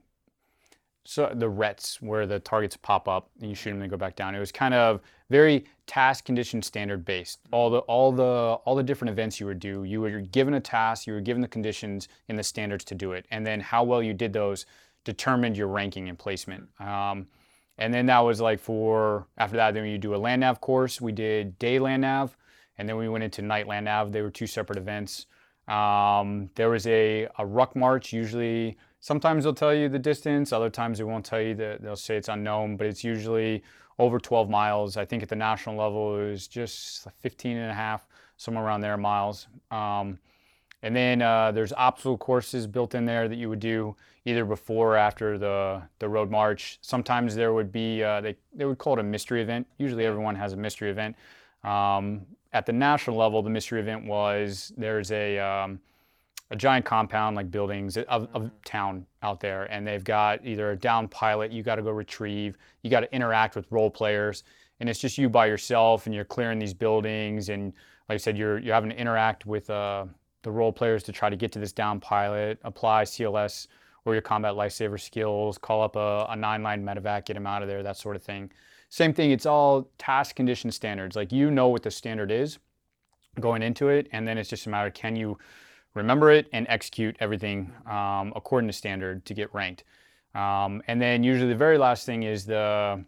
so 1.10 1.32
the 1.34 1.48
RETs 1.48 2.02
where 2.02 2.26
the 2.26 2.38
targets 2.38 2.76
pop 2.76 3.08
up 3.08 3.30
and 3.40 3.50
you 3.50 3.56
shoot 3.56 3.70
them 3.70 3.82
and 3.82 3.84
they 3.84 3.88
go 3.88 3.96
back 3.96 4.18
down. 4.18 4.36
It 4.36 4.40
was 4.40 4.52
kind 4.52 4.74
of 4.74 5.00
very 5.30 5.64
task 5.86 6.26
condition 6.26 6.62
standard 6.62 7.06
based. 7.06 7.40
All 7.54 7.70
the 7.70 7.78
all 7.80 8.12
the 8.12 8.60
all 8.66 8.76
the 8.76 8.84
different 8.84 9.12
events 9.12 9.40
you 9.40 9.46
would 9.46 9.60
do, 9.60 9.86
you 9.86 10.02
were 10.02 10.20
given 10.20 10.56
a 10.56 10.60
task, 10.60 11.08
you 11.08 11.14
were 11.14 11.22
given 11.22 11.42
the 11.42 11.48
conditions 11.48 12.10
and 12.28 12.38
the 12.38 12.44
standards 12.44 12.84
to 12.84 12.94
do 12.94 13.14
it, 13.14 13.26
and 13.32 13.48
then 13.48 13.62
how 13.62 13.86
well 13.86 14.04
you 14.04 14.14
did 14.14 14.34
those 14.34 14.66
determined 15.06 15.56
your 15.56 15.68
ranking 15.68 16.10
and 16.10 16.20
placement. 16.20 16.68
Um, 16.78 17.28
and 17.78 17.94
then 17.94 18.06
that 18.08 18.20
was 18.20 18.42
like 18.42 18.60
for 18.60 19.28
after 19.38 19.56
that, 19.56 19.76
then 19.76 19.86
you 19.86 19.98
do 19.98 20.14
a 20.14 20.18
land 20.18 20.42
nav 20.42 20.60
course. 20.60 21.00
We 21.00 21.14
did 21.14 21.58
day 21.58 21.80
land 21.80 22.02
nav, 22.02 22.36
and 22.78 22.90
then 22.90 22.98
we 22.98 23.08
went 23.08 23.24
into 23.24 23.42
night 23.42 23.66
land 23.66 23.86
nav. 23.86 24.12
They 24.12 24.22
were 24.22 24.30
two 24.30 24.48
separate 24.48 24.78
events. 24.78 25.28
Um, 25.70 26.50
there 26.56 26.70
was 26.70 26.86
a, 26.86 27.30
a 27.38 27.46
ruck 27.46 27.78
march. 27.78 28.12
Usually, 28.12 28.78
sometimes 29.00 29.44
they'll 29.44 29.54
tell 29.54 29.74
you 29.74 29.90
the 29.90 30.00
distance. 30.00 30.52
Other 30.52 30.70
times 30.70 30.98
they 30.98 31.04
won't 31.04 31.26
tell 31.26 31.42
you 31.42 31.56
that. 31.56 31.82
They'll 31.82 31.96
say 31.96 32.18
it's 32.18 32.30
unknown, 32.30 32.78
but 32.78 32.88
it's 32.88 33.04
usually 33.04 33.64
over 34.00 34.20
12 34.20 34.50
miles. 34.50 34.98
I 34.98 35.06
think 35.06 35.24
at 35.24 35.30
the 35.30 35.36
national 35.36 35.76
level 35.76 36.20
it 36.20 36.30
was 36.30 36.48
just 36.48 37.08
15 37.20 37.58
and 37.58 37.72
a 37.72 37.74
half, 37.74 38.08
somewhere 38.38 38.64
around 38.64 38.82
there 38.82 38.98
miles. 38.98 39.48
Um, 39.72 40.20
and 40.84 40.96
then 40.96 41.22
uh, 41.22 41.52
there's 41.52 41.74
obstacle 41.74 42.18
courses 42.18 42.68
built 42.68 42.94
in 42.94 43.06
there 43.06 43.28
that 43.28 43.36
you 43.36 43.50
would 43.50 43.60
do 43.60 43.96
either 44.26 44.46
before 44.46 44.94
or 44.94 44.98
after 44.98 45.38
the, 45.38 45.82
the 46.00 46.08
road 46.08 46.30
march. 46.30 46.78
Sometimes 46.82 47.34
there 47.34 47.54
would 47.54 47.72
be, 47.72 48.04
uh, 48.04 48.22
they, 48.22 48.36
they 48.54 48.66
would 48.66 48.78
call 48.78 48.94
it 48.94 49.00
a 49.00 49.04
mystery 49.04 49.42
event. 49.42 49.66
Usually 49.78 50.06
everyone 50.06 50.36
has 50.36 50.54
a 50.54 50.58
mystery 50.58 50.92
event. 50.92 51.16
Um, 51.64 52.26
at 52.54 52.66
the 52.66 52.74
national 52.74 53.16
level, 53.16 53.42
the 53.42 53.50
mystery 53.50 53.80
event 53.80 54.06
was 54.06 54.72
there's 54.78 55.12
a, 55.12 55.40
um, 55.40 55.80
a 56.52 56.56
giant 56.56 56.86
compound 56.86 57.36
like 57.36 57.52
buildings 57.52 57.98
of, 57.98 58.28
of 58.34 58.50
town 58.64 59.06
out 59.22 59.40
there, 59.40 59.66
and 59.66 59.86
they've 59.86 60.04
got 60.04 60.46
either 60.46 60.72
a 60.72 60.76
down 60.78 61.08
pilot 61.08 61.52
you 61.52 61.64
got 61.64 61.76
to 61.76 61.82
go 61.82 61.92
retrieve, 61.92 62.58
you 62.84 62.90
got 62.90 63.02
to 63.02 63.14
interact 63.14 63.56
with 63.56 63.66
role 63.70 63.90
players, 63.90 64.44
and 64.80 64.90
it's 64.90 65.00
just 65.00 65.18
you 65.18 65.28
by 65.30 65.46
yourself, 65.46 66.06
and 66.06 66.16
you're 66.16 66.26
clearing 66.26 66.60
these 66.60 66.74
buildings, 66.74 67.50
and 67.50 67.74
like 68.08 68.16
I 68.16 68.18
said, 68.18 68.38
you're 68.38 68.60
you're 68.60 68.74
having 68.74 68.90
to 68.90 68.98
interact 68.98 69.46
with 69.46 69.70
uh, 69.70 70.06
the 70.44 70.52
role 70.52 70.72
players 70.72 71.04
to 71.04 71.12
try 71.12 71.30
to 71.30 71.36
get 71.36 71.52
to 71.54 71.60
this 71.60 71.74
down 71.74 72.00
pilot, 72.00 72.60
apply 72.64 73.04
CLS 73.04 73.68
or 74.06 74.14
your 74.14 74.22
combat 74.22 74.54
lifesaver 74.54 75.00
skills, 75.00 75.58
call 75.58 75.84
up 75.84 75.98
a, 75.98 76.28
a 76.30 76.36
nine 76.36 76.64
line 76.64 76.82
medevac, 76.84 77.26
get 77.26 77.34
them 77.34 77.46
out 77.46 77.62
of 77.62 77.68
there, 77.68 77.84
that 77.84 77.98
sort 77.98 78.16
of 78.16 78.24
thing. 78.24 78.50
Same 78.88 79.14
thing, 79.14 79.32
it's 79.32 79.46
all 79.46 79.90
task 79.98 80.38
condition 80.38 80.72
standards. 80.72 81.18
Like 81.18 81.34
you 81.34 81.52
know 81.52 81.68
what 81.68 81.84
the 81.84 81.92
standard 81.92 82.32
is 82.32 82.58
going 83.42 83.62
into 83.62 83.90
it, 83.90 84.08
and 84.14 84.26
then 84.26 84.38
it's 84.38 84.50
just 84.50 84.66
a 84.66 84.70
matter 84.70 84.88
of 84.88 84.94
can 84.94 85.18
you 85.18 85.38
remember 85.94 86.32
it 86.32 86.48
and 86.54 86.66
execute 86.70 87.16
everything 87.20 87.74
um, 87.90 88.34
according 88.36 88.68
to 88.68 88.74
standard 88.74 89.26
to 89.26 89.34
get 89.34 89.54
ranked. 89.54 89.84
Um, 90.36 90.82
and 90.88 91.02
then 91.02 91.24
usually 91.24 91.50
the 91.50 91.56
very 91.56 91.78
last 91.78 92.06
thing 92.06 92.24
is 92.24 92.46
the, 92.46 93.04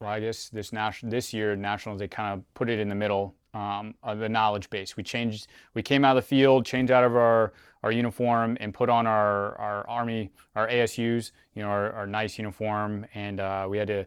well, 0.00 0.10
I 0.10 0.20
guess 0.20 0.48
this 0.48 0.72
national 0.72 1.10
this 1.10 1.34
year 1.34 1.54
nationals 1.56 1.98
they 1.98 2.08
kind 2.08 2.32
of 2.38 2.54
put 2.54 2.70
it 2.70 2.78
in 2.78 2.88
the 2.88 2.94
middle 2.94 3.34
um, 3.52 3.94
of 4.02 4.18
the 4.18 4.28
knowledge 4.28 4.70
base. 4.70 4.96
We 4.96 5.02
changed, 5.02 5.48
we 5.74 5.82
came 5.82 6.04
out 6.04 6.16
of 6.16 6.22
the 6.22 6.28
field, 6.28 6.64
changed 6.64 6.90
out 6.90 7.04
of 7.04 7.16
our 7.16 7.52
our 7.82 7.92
uniform, 7.92 8.58
and 8.60 8.74
put 8.74 8.88
on 8.88 9.06
our 9.06 9.56
our 9.58 9.88
army 9.88 10.30
our 10.54 10.68
ASUs, 10.68 11.32
you 11.54 11.62
know, 11.62 11.68
our, 11.68 11.92
our 11.92 12.06
nice 12.06 12.38
uniform, 12.38 13.06
and 13.14 13.40
uh, 13.40 13.66
we 13.68 13.78
had 13.78 13.88
to 13.88 14.06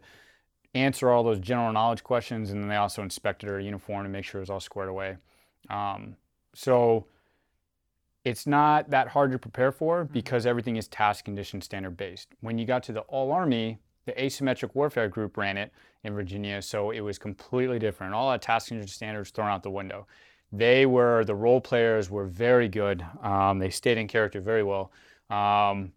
answer 0.74 1.10
all 1.10 1.22
those 1.22 1.38
general 1.38 1.72
knowledge 1.72 2.02
questions, 2.02 2.50
and 2.50 2.62
then 2.62 2.68
they 2.68 2.76
also 2.76 3.02
inspected 3.02 3.48
our 3.48 3.60
uniform 3.60 4.04
to 4.04 4.08
make 4.08 4.24
sure 4.24 4.40
it 4.40 4.42
was 4.42 4.50
all 4.50 4.60
squared 4.60 4.88
away. 4.88 5.16
Um, 5.70 6.16
so 6.54 7.06
it's 8.24 8.46
not 8.46 8.90
that 8.90 9.08
hard 9.08 9.32
to 9.32 9.38
prepare 9.38 9.70
for 9.70 10.04
because 10.04 10.46
everything 10.46 10.76
is 10.76 10.88
task 10.88 11.24
condition 11.26 11.60
standard 11.60 11.96
based. 11.96 12.28
When 12.40 12.58
you 12.58 12.66
got 12.66 12.82
to 12.84 12.92
the 12.92 13.00
all 13.00 13.32
army, 13.32 13.78
the 14.06 14.12
asymmetric 14.12 14.74
warfare 14.74 15.08
group 15.08 15.36
ran 15.36 15.56
it 15.56 15.72
in 16.04 16.14
Virginia, 16.14 16.62
so 16.62 16.90
it 16.90 17.00
was 17.00 17.18
completely 17.18 17.78
different. 17.78 18.14
All 18.14 18.30
that 18.30 18.42
tasking 18.42 18.86
standards 18.86 19.30
thrown 19.30 19.48
out 19.48 19.62
the 19.62 19.70
window. 19.70 20.06
They 20.52 20.86
were 20.86 21.24
the 21.24 21.34
role 21.34 21.60
players 21.60 22.10
were 22.10 22.26
very 22.26 22.68
good. 22.68 23.04
Um, 23.22 23.58
they 23.58 23.70
stayed 23.70 23.98
in 23.98 24.08
character 24.08 24.40
very 24.40 24.62
well. 24.62 24.92
Um, 25.30 25.92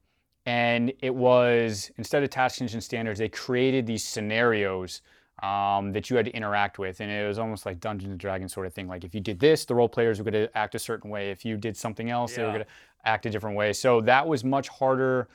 and 0.45 0.93
it 1.01 1.13
was 1.13 1.91
instead 1.97 2.23
of 2.23 2.29
task 2.29 2.57
condition 2.57 2.81
standards, 2.81 3.19
they 3.19 3.29
created 3.29 3.85
these 3.85 4.03
scenarios 4.03 5.01
um, 5.43 5.91
that 5.93 6.09
you 6.09 6.15
had 6.15 6.25
to 6.25 6.31
interact 6.31 6.79
with, 6.79 6.99
and 6.99 7.11
it 7.11 7.27
was 7.27 7.37
almost 7.37 7.65
like 7.65 7.79
Dungeons 7.79 8.11
and 8.11 8.19
Dragons 8.19 8.53
sort 8.53 8.65
of 8.65 8.73
thing. 8.73 8.87
Like 8.87 9.03
if 9.03 9.13
you 9.13 9.21
did 9.21 9.39
this, 9.39 9.65
the 9.65 9.75
role 9.75 9.89
players 9.89 10.19
were 10.19 10.29
going 10.29 10.47
to 10.47 10.57
act 10.57 10.75
a 10.75 10.79
certain 10.79 11.09
way. 11.09 11.29
If 11.31 11.45
you 11.45 11.57
did 11.57 11.77
something 11.77 12.09
else, 12.09 12.31
yeah. 12.31 12.37
they 12.37 12.43
were 12.43 12.53
going 12.53 12.65
to 12.65 12.71
act 13.05 13.25
a 13.25 13.29
different 13.29 13.55
way. 13.55 13.73
So 13.73 14.01
that 14.01 14.27
was 14.27 14.43
much 14.43 14.67
harder, 14.67 15.27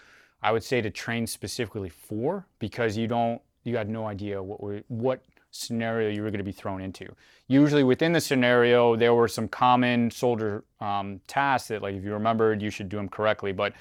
I 0.42 0.52
would 0.52 0.64
say, 0.64 0.80
to 0.80 0.90
train 0.90 1.26
specifically 1.26 1.88
for 1.88 2.46
because 2.58 2.96
you 2.96 3.06
don't, 3.06 3.40
you 3.64 3.76
had 3.76 3.88
no 3.88 4.06
idea 4.06 4.42
what 4.42 4.60
were, 4.60 4.82
what 4.88 5.22
scenario 5.52 6.10
you 6.10 6.22
were 6.22 6.30
going 6.30 6.38
to 6.38 6.44
be 6.44 6.52
thrown 6.52 6.80
into. 6.80 7.06
Usually 7.46 7.84
within 7.84 8.12
the 8.12 8.20
scenario, 8.20 8.96
there 8.96 9.14
were 9.14 9.28
some 9.28 9.46
common 9.46 10.10
soldier 10.10 10.64
um, 10.80 11.20
tasks 11.28 11.68
that, 11.68 11.82
like 11.82 11.94
if 11.94 12.02
you 12.02 12.12
remembered, 12.12 12.60
you 12.60 12.70
should 12.70 12.88
do 12.88 12.96
them 12.96 13.08
correctly, 13.08 13.52
but 13.52 13.72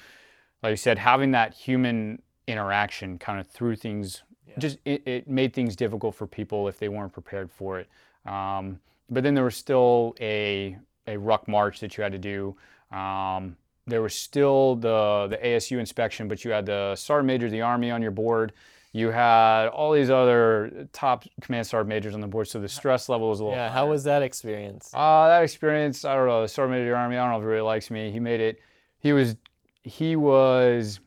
like 0.62 0.72
I 0.72 0.76
said, 0.76 0.98
having 0.98 1.32
that 1.32 1.54
human 1.54 2.22
interaction 2.46 3.18
kind 3.18 3.40
of 3.40 3.46
threw 3.48 3.74
things, 3.74 4.22
yeah. 4.46 4.54
just 4.58 4.78
it, 4.84 5.06
it, 5.06 5.28
made 5.28 5.52
things 5.52 5.76
difficult 5.76 6.14
for 6.14 6.26
people 6.26 6.68
if 6.68 6.78
they 6.78 6.88
weren't 6.88 7.12
prepared 7.12 7.50
for 7.50 7.80
it. 7.80 7.88
Um, 8.26 8.80
but 9.10 9.22
then 9.22 9.34
there 9.34 9.44
was 9.44 9.56
still 9.56 10.14
a, 10.20 10.76
a 11.06 11.16
ruck 11.16 11.48
march 11.48 11.80
that 11.80 11.96
you 11.96 12.02
had 12.02 12.12
to 12.12 12.18
do. 12.18 12.56
Um, 12.96 13.56
there 13.86 14.02
was 14.02 14.14
still 14.14 14.76
the, 14.76 15.26
the 15.30 15.38
ASU 15.38 15.78
inspection, 15.78 16.28
but 16.28 16.44
you 16.44 16.50
had 16.52 16.66
the 16.66 16.94
sergeant 16.96 17.26
major 17.26 17.46
of 17.46 17.52
the 17.52 17.62
Army 17.62 17.90
on 17.90 18.00
your 18.00 18.10
board. 18.10 18.52
You 18.92 19.08
had 19.08 19.68
all 19.68 19.92
these 19.92 20.10
other 20.10 20.86
top 20.92 21.24
command 21.40 21.66
sergeant 21.66 21.88
majors 21.88 22.14
on 22.14 22.20
the 22.20 22.26
board, 22.26 22.46
so 22.48 22.60
the 22.60 22.68
stress 22.68 23.08
level 23.08 23.30
was 23.30 23.40
a 23.40 23.44
little. 23.44 23.56
Yeah, 23.56 23.68
higher. 23.68 23.74
how 23.74 23.90
was 23.90 24.04
that 24.04 24.22
experience? 24.22 24.90
Uh, 24.92 25.28
that 25.28 25.42
experience, 25.42 26.04
I 26.04 26.14
don't 26.14 26.26
know. 26.26 26.42
The 26.42 26.48
sergeant 26.48 26.72
major 26.78 26.92
of 26.92 26.96
the 26.96 27.00
Army, 27.02 27.16
I 27.16 27.22
don't 27.22 27.32
know 27.32 27.38
if 27.38 27.42
he 27.42 27.46
really 27.46 27.62
likes 27.62 27.90
me. 27.90 28.10
He 28.10 28.20
made 28.20 28.40
it. 28.40 28.60
He 28.98 29.14
was 29.14 29.34
he 29.82 30.14
was 30.14 31.00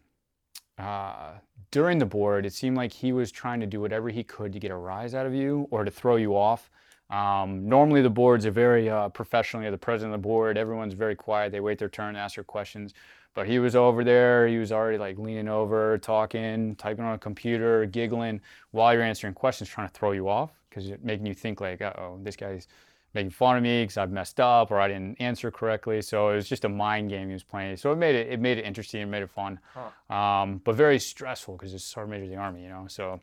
uh, 0.77 1.33
during 1.75 1.97
the 1.97 2.05
board. 2.05 2.45
It 2.45 2.53
seemed 2.53 2.77
like 2.77 2.93
he 2.93 3.11
was 3.11 3.33
trying 3.33 3.59
to 3.59 3.65
do 3.65 3.81
whatever 3.81 4.07
he 4.07 4.23
could 4.23 4.53
to 4.53 4.59
get 4.59 4.71
a 4.71 4.75
rise 4.77 5.13
out 5.13 5.25
of 5.25 5.33
you 5.33 5.67
or 5.71 5.83
to 5.83 5.91
throw 5.91 6.15
you 6.15 6.33
off. 6.33 6.69
Um, 7.09 7.67
normally, 7.67 8.01
the 8.01 8.09
boards 8.09 8.45
are 8.45 8.51
very 8.51 8.89
uh, 8.89 9.09
professional. 9.09 9.61
You 9.61 9.65
have 9.65 9.73
the 9.73 9.77
president 9.77 10.15
of 10.15 10.21
the 10.21 10.25
board. 10.25 10.57
Everyone's 10.57 10.93
very 10.93 11.17
quiet. 11.17 11.51
They 11.51 11.59
wait 11.59 11.77
their 11.77 11.89
turn 11.89 12.13
to 12.13 12.19
ask 12.21 12.35
their 12.35 12.45
questions. 12.45 12.93
But 13.33 13.45
he 13.45 13.59
was 13.59 13.75
over 13.75 14.05
there. 14.05 14.47
He 14.47 14.57
was 14.57 14.71
already 14.71 14.97
like 14.97 15.17
leaning 15.17 15.49
over, 15.49 15.97
talking, 15.97 16.77
typing 16.77 17.03
on 17.03 17.15
a 17.15 17.17
computer, 17.17 17.85
giggling 17.85 18.39
while 18.71 18.93
you're 18.93 19.03
answering 19.03 19.33
questions, 19.33 19.69
trying 19.69 19.89
to 19.89 19.93
throw 19.93 20.13
you 20.13 20.29
off 20.29 20.51
because 20.69 20.89
it's 20.89 21.03
making 21.03 21.25
you 21.25 21.33
think 21.33 21.59
like, 21.59 21.81
oh, 21.81 22.17
this 22.23 22.37
guy's 22.37 22.69
making 23.15 23.31
fun 23.31 23.57
of 23.57 23.63
me 23.63 23.83
because 23.83 23.97
I've 23.97 24.11
messed 24.11 24.39
up 24.39 24.69
or 24.69 24.79
I 24.79 24.89
didn't 24.89 25.19
answer 25.19 25.49
correctly. 25.49 26.01
So 26.01 26.29
it 26.29 26.35
was 26.35 26.47
just 26.47 26.65
a 26.65 26.69
mind 26.69 27.09
game 27.09 27.27
he 27.27 27.33
was 27.33 27.43
playing. 27.43 27.77
So 27.77 27.91
it 27.91 27.95
made 27.95 28.13
it 28.13 28.27
it 28.27 28.39
made 28.39 28.57
it 28.57 28.65
interesting 28.65 29.01
and 29.01 29.09
made 29.09 29.23
it 29.23 29.31
fun, 29.31 29.59
huh. 29.73 30.15
um, 30.15 30.61
but 30.63 30.75
very 30.75 30.99
stressful 30.99 31.55
because 31.55 31.73
it's 31.73 31.83
sergeant 31.83 32.11
major 32.11 32.25
of 32.25 32.29
the 32.29 32.35
army, 32.35 32.63
you 32.63 32.69
know. 32.69 32.85
So 32.87 33.21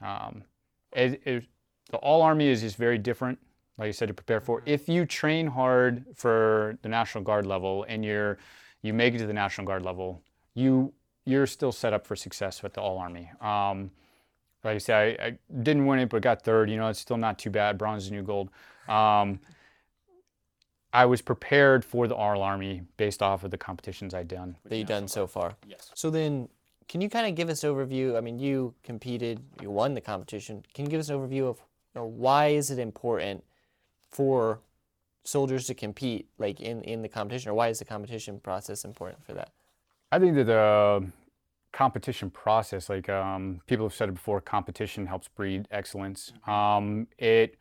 um, 0.00 0.44
it, 0.92 1.20
it, 1.24 1.44
the 1.90 1.98
all 1.98 2.22
army 2.22 2.48
is 2.48 2.62
just 2.62 2.76
very 2.76 2.96
different. 2.96 3.38
Like 3.76 3.88
I 3.88 3.90
said, 3.90 4.08
to 4.08 4.14
prepare 4.14 4.40
for. 4.40 4.60
Mm-hmm. 4.60 4.70
If 4.70 4.88
you 4.88 5.04
train 5.04 5.48
hard 5.48 6.04
for 6.14 6.78
the 6.82 6.88
National 6.88 7.24
Guard 7.24 7.44
level 7.44 7.84
and 7.88 8.04
you're 8.04 8.38
you 8.82 8.94
make 8.94 9.14
it 9.14 9.18
to 9.18 9.26
the 9.26 9.32
National 9.32 9.66
Guard 9.66 9.82
level, 9.82 10.22
you 10.54 10.92
you're 11.26 11.46
still 11.46 11.72
set 11.72 11.92
up 11.92 12.06
for 12.06 12.14
success 12.14 12.62
with 12.62 12.74
the 12.74 12.80
all 12.80 12.98
army. 12.98 13.30
Um, 13.40 13.90
like 14.64 14.76
I 14.76 14.78
said, 14.78 15.20
I, 15.20 15.26
I, 15.26 15.38
didn't 15.62 15.86
win 15.86 15.98
it, 15.98 16.08
but 16.08 16.22
got 16.22 16.42
third. 16.42 16.70
You 16.70 16.76
know, 16.76 16.88
it's 16.88 16.98
still 16.98 17.16
not 17.16 17.38
too 17.38 17.50
bad. 17.50 17.78
Bronze 17.78 18.04
is 18.04 18.10
new 18.10 18.22
gold. 18.22 18.50
Um, 18.88 19.40
I 20.92 21.06
was 21.06 21.20
prepared 21.20 21.84
for 21.84 22.06
the 22.06 22.14
all 22.14 22.42
Army 22.42 22.82
based 22.96 23.22
off 23.22 23.44
of 23.44 23.50
the 23.50 23.58
competitions 23.58 24.14
I'd 24.14 24.28
done. 24.28 24.56
That 24.64 24.76
you've 24.76 24.88
done 24.88 25.08
so 25.08 25.26
far. 25.26 25.56
Yes. 25.66 25.90
So 25.94 26.08
then, 26.08 26.48
can 26.88 27.00
you 27.00 27.10
kind 27.10 27.26
of 27.26 27.34
give 27.34 27.48
us 27.48 27.64
an 27.64 27.70
overview? 27.70 28.16
I 28.16 28.20
mean, 28.20 28.38
you 28.38 28.74
competed, 28.82 29.40
you 29.60 29.70
won 29.70 29.94
the 29.94 30.00
competition. 30.00 30.64
Can 30.72 30.84
you 30.84 30.90
give 30.90 31.00
us 31.00 31.08
an 31.08 31.18
overview 31.18 31.48
of 31.48 31.58
you 31.94 32.00
know, 32.00 32.06
why 32.06 32.48
is 32.48 32.70
it 32.70 32.78
important 32.78 33.44
for 34.10 34.60
soldiers 35.24 35.66
to 35.66 35.74
compete 35.74 36.28
like 36.38 36.60
in, 36.60 36.82
in 36.82 37.02
the 37.02 37.08
competition, 37.08 37.50
or 37.50 37.54
why 37.54 37.68
is 37.68 37.80
the 37.80 37.84
competition 37.84 38.38
process 38.38 38.84
important 38.84 39.24
for 39.24 39.32
that? 39.34 39.50
I 40.12 40.18
think 40.18 40.36
that 40.36 40.44
the 40.44 41.04
competition 41.74 42.30
process, 42.30 42.88
like 42.88 43.08
um, 43.08 43.60
people 43.66 43.84
have 43.84 43.94
said 43.94 44.08
it 44.08 44.12
before, 44.12 44.40
competition 44.40 45.06
helps 45.06 45.26
breed 45.28 45.66
excellence. 45.72 46.32
Mm-hmm. 46.46 46.50
Um, 46.50 47.06
it 47.18 47.56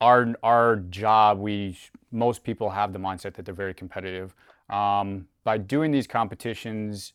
our 0.00 0.34
our 0.42 0.76
job, 0.76 1.38
we 1.38 1.76
most 2.12 2.44
people 2.44 2.70
have 2.70 2.92
the 2.92 2.98
mindset 2.98 3.34
that 3.34 3.44
they're 3.44 3.54
very 3.54 3.74
competitive. 3.74 4.34
Um, 4.70 5.26
by 5.42 5.58
doing 5.58 5.90
these 5.90 6.06
competitions, 6.06 7.12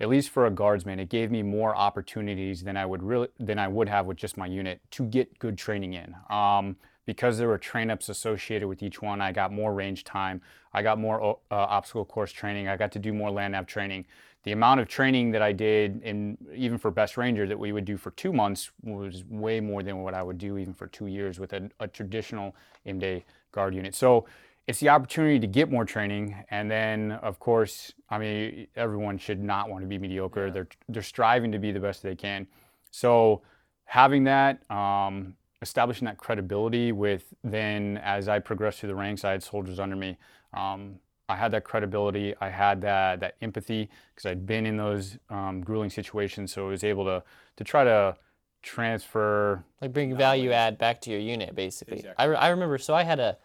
at 0.00 0.08
least 0.08 0.30
for 0.30 0.46
a 0.46 0.50
guardsman, 0.50 0.98
it 0.98 1.10
gave 1.10 1.30
me 1.30 1.42
more 1.42 1.76
opportunities 1.76 2.62
than 2.62 2.76
I 2.76 2.86
would 2.86 3.02
really 3.02 3.28
than 3.38 3.58
I 3.58 3.68
would 3.68 3.88
have 3.88 4.06
with 4.06 4.16
just 4.16 4.36
my 4.38 4.46
unit 4.46 4.80
to 4.92 5.04
get 5.04 5.38
good 5.38 5.58
training 5.58 5.92
in. 5.94 6.16
Um, 6.30 6.76
because 7.06 7.38
there 7.38 7.48
were 7.48 7.58
train 7.58 7.90
ups 7.90 8.08
associated 8.08 8.68
with 8.68 8.82
each 8.82 9.02
one, 9.02 9.20
I 9.20 9.32
got 9.32 9.52
more 9.52 9.74
range 9.74 10.04
time. 10.04 10.40
I 10.72 10.82
got 10.82 10.98
more 10.98 11.38
uh, 11.50 11.54
obstacle 11.54 12.04
course 12.04 12.30
training. 12.30 12.68
I 12.68 12.76
got 12.76 12.92
to 12.92 12.98
do 13.00 13.12
more 13.12 13.30
land 13.30 13.52
nav 13.52 13.66
training 13.66 14.06
the 14.42 14.52
amount 14.52 14.80
of 14.80 14.88
training 14.88 15.32
that 15.32 15.42
I 15.42 15.52
did, 15.52 16.00
and 16.02 16.38
even 16.54 16.78
for 16.78 16.90
Best 16.90 17.16
Ranger, 17.16 17.46
that 17.46 17.58
we 17.58 17.72
would 17.72 17.84
do 17.84 17.96
for 17.96 18.10
two 18.12 18.32
months 18.32 18.70
was 18.82 19.24
way 19.28 19.60
more 19.60 19.82
than 19.82 19.98
what 19.98 20.14
I 20.14 20.22
would 20.22 20.38
do 20.38 20.56
even 20.56 20.72
for 20.72 20.86
two 20.86 21.06
years 21.06 21.38
with 21.38 21.52
a, 21.52 21.70
a 21.78 21.86
traditional 21.86 22.56
M-Day 22.86 23.24
guard 23.52 23.74
unit. 23.74 23.94
So 23.94 24.26
it's 24.66 24.80
the 24.80 24.88
opportunity 24.88 25.38
to 25.40 25.46
get 25.46 25.70
more 25.70 25.84
training, 25.84 26.44
and 26.50 26.70
then 26.70 27.12
of 27.12 27.38
course, 27.38 27.92
I 28.08 28.18
mean, 28.18 28.66
everyone 28.76 29.18
should 29.18 29.42
not 29.42 29.68
want 29.68 29.82
to 29.82 29.88
be 29.88 29.98
mediocre. 29.98 30.46
Yeah. 30.46 30.52
They're 30.52 30.68
they're 30.88 31.02
striving 31.02 31.52
to 31.52 31.58
be 31.58 31.72
the 31.72 31.80
best 31.80 32.02
they 32.02 32.14
can. 32.14 32.46
So 32.90 33.42
having 33.84 34.24
that, 34.24 34.70
um, 34.70 35.34
establishing 35.60 36.06
that 36.06 36.18
credibility 36.18 36.92
with 36.92 37.34
then 37.42 37.98
as 38.02 38.28
I 38.28 38.38
progressed 38.38 38.80
through 38.80 38.90
the 38.90 38.94
ranks, 38.94 39.24
I 39.24 39.32
had 39.32 39.42
soldiers 39.42 39.78
under 39.78 39.96
me. 39.96 40.16
Um, 40.54 41.00
I 41.30 41.36
had 41.36 41.52
that 41.52 41.64
credibility. 41.64 42.34
I 42.40 42.48
had 42.48 42.80
that 42.82 43.20
that 43.20 43.36
empathy 43.40 43.88
because 44.14 44.26
I'd 44.30 44.46
been 44.46 44.66
in 44.66 44.76
those 44.76 45.18
um, 45.28 45.60
grueling 45.60 45.90
situations, 45.90 46.52
so 46.52 46.66
I 46.66 46.70
was 46.70 46.84
able 46.84 47.04
to 47.04 47.22
to 47.56 47.64
try 47.64 47.84
to 47.84 48.16
transfer 48.62 49.64
like 49.80 49.92
bring 49.92 50.16
value 50.16 50.52
add 50.52 50.78
back 50.78 51.00
to 51.02 51.10
your 51.10 51.20
unit 51.20 51.54
basically. 51.54 51.98
Exactly. 51.98 52.22
I, 52.22 52.24
re- 52.26 52.36
I 52.36 52.48
remember 52.48 52.78
so 52.78 52.94
I 52.94 53.04
had 53.04 53.20
a 53.20 53.38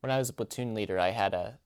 when 0.00 0.10
I 0.10 0.18
was 0.18 0.28
a 0.28 0.32
platoon 0.32 0.74
leader 0.74 0.98
I 0.98 1.10
had 1.10 1.34
a, 1.34 1.58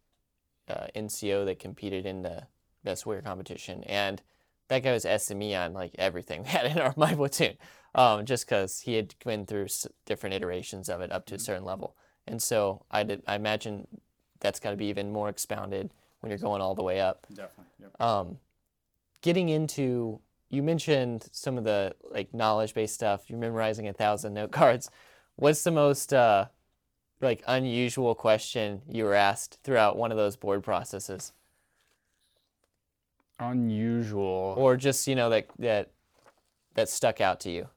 a 0.69 0.89
NCO 0.97 1.45
that 1.47 1.59
competed 1.59 2.07
in 2.07 2.23
the 2.23 2.47
best 2.85 3.07
warrior 3.07 3.23
competition 3.23 3.85
and 3.85 4.21
that 4.69 4.83
guy 4.83 4.93
was 4.93 5.05
SME 5.05 5.59
on 5.59 5.73
like 5.75 5.95
everything 5.99 6.43
we 6.45 6.49
had 6.49 6.67
in 6.67 6.79
our 6.79 6.93
my 6.97 7.15
platoon 7.15 7.57
um, 7.95 8.25
just 8.27 8.47
because 8.47 8.81
he 8.81 8.95
had 8.95 9.15
been 9.25 9.47
through 9.47 9.69
different 10.05 10.35
iterations 10.35 10.89
of 10.89 11.01
it 11.01 11.13
up 11.13 11.27
to 11.27 11.35
a 11.35 11.37
mm-hmm. 11.37 11.45
certain 11.45 11.65
level 11.65 11.97
and 12.27 12.43
so 12.43 12.85
I 12.91 13.05
did 13.05 13.23
I 13.27 13.37
imagine 13.37 13.87
that's 14.41 14.61
got 14.61 14.71
to 14.71 14.77
be 14.77 14.87
even 14.87 15.13
more 15.13 15.29
expounded 15.29 15.91
when 16.21 16.31
you're 16.31 16.39
going 16.39 16.61
all 16.61 16.75
the 16.75 16.83
way 16.83 17.01
up. 17.01 17.27
Definitely. 17.31 17.65
Yep. 17.81 18.01
Um, 18.01 18.39
getting 19.23 19.49
into 19.49 20.21
you 20.51 20.63
mentioned 20.63 21.29
some 21.33 21.59
of 21.59 21.65
the 21.65 21.95
like 22.11 22.33
knowledge 22.33 22.75
based 22.75 22.95
stuff. 22.95 23.29
You're 23.29 23.39
memorizing 23.39 23.89
a 23.89 23.93
thousand 23.93 24.35
note 24.35 24.51
cards. 24.51 24.91
What's 25.37 25.63
the 25.63 25.71
most 25.71 26.13
uh, 26.13 26.47
like 27.21 27.43
unusual 27.47 28.15
question 28.15 28.83
you 28.89 29.05
were 29.05 29.15
asked 29.15 29.59
throughout 29.63 29.97
one 29.97 30.11
of 30.11 30.17
those 30.17 30.37
board 30.37 30.63
processes? 30.63 31.33
Unusual. 33.39 34.55
Or 34.57 34.77
just 34.77 35.07
you 35.07 35.15
know 35.15 35.31
that 35.31 35.47
that 35.59 35.91
that 36.75 36.89
stuck 36.89 37.21
out 37.21 37.41
to 37.41 37.51
you, 37.51 37.69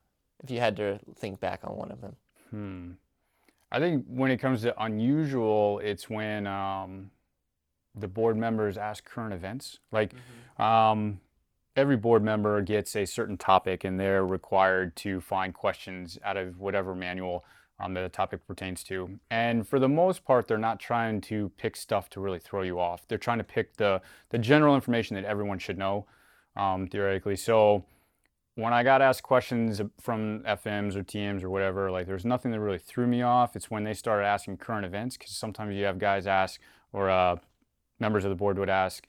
if 0.43 0.49
you 0.49 0.59
had 0.59 0.75
to 0.77 0.99
think 1.15 1.39
back 1.39 1.61
on 1.63 1.75
one 1.75 1.91
of 1.91 2.01
them. 2.01 2.15
Hmm. 2.49 2.91
I 3.71 3.79
think 3.79 4.05
when 4.07 4.31
it 4.31 4.37
comes 4.37 4.61
to 4.63 4.83
unusual, 4.83 5.79
it's 5.79 6.09
when 6.09 6.45
um, 6.47 7.11
the 7.95 8.07
board 8.07 8.37
members 8.37 8.77
ask 8.77 9.05
current 9.05 9.33
events. 9.33 9.79
Like 9.91 10.13
mm-hmm. 10.13 10.61
um, 10.61 11.19
every 11.75 11.97
board 11.97 12.23
member 12.23 12.61
gets 12.61 12.95
a 12.95 13.05
certain 13.05 13.37
topic, 13.37 13.83
and 13.83 13.99
they're 13.99 14.25
required 14.25 14.95
to 14.97 15.21
find 15.21 15.53
questions 15.53 16.19
out 16.23 16.37
of 16.37 16.59
whatever 16.59 16.93
manual 16.93 17.45
um, 17.79 17.93
that 17.93 18.01
the 18.01 18.09
topic 18.09 18.45
pertains 18.45 18.83
to. 18.83 19.19
And 19.29 19.67
for 19.67 19.79
the 19.79 19.89
most 19.89 20.23
part, 20.23 20.47
they're 20.47 20.57
not 20.57 20.79
trying 20.79 21.21
to 21.21 21.51
pick 21.57 21.75
stuff 21.75 22.09
to 22.11 22.19
really 22.19 22.39
throw 22.39 22.61
you 22.61 22.79
off. 22.79 23.07
They're 23.07 23.17
trying 23.17 23.39
to 23.39 23.43
pick 23.43 23.77
the 23.77 24.01
the 24.29 24.37
general 24.37 24.75
information 24.75 25.15
that 25.15 25.25
everyone 25.25 25.59
should 25.59 25.77
know, 25.77 26.05
um, 26.55 26.87
theoretically. 26.87 27.35
So 27.35 27.85
when 28.61 28.73
I 28.73 28.83
got 28.83 29.01
asked 29.01 29.23
questions 29.23 29.81
from 29.99 30.41
FMs 30.41 30.95
or 30.95 31.03
TMs 31.03 31.43
or 31.43 31.49
whatever, 31.49 31.91
like 31.91 32.07
there's 32.07 32.25
nothing 32.25 32.51
that 32.51 32.59
really 32.59 32.79
threw 32.79 33.07
me 33.07 33.21
off. 33.21 33.55
It's 33.55 33.69
when 33.69 33.83
they 33.83 33.93
started 33.93 34.25
asking 34.25 34.57
current 34.57 34.85
events 34.85 35.17
because 35.17 35.31
sometimes 35.31 35.75
you 35.75 35.85
have 35.85 35.99
guys 35.99 36.27
ask 36.27 36.59
or 36.93 37.09
uh, 37.09 37.37
members 37.99 38.25
of 38.25 38.29
the 38.29 38.35
board 38.35 38.57
would 38.57 38.69
ask 38.69 39.07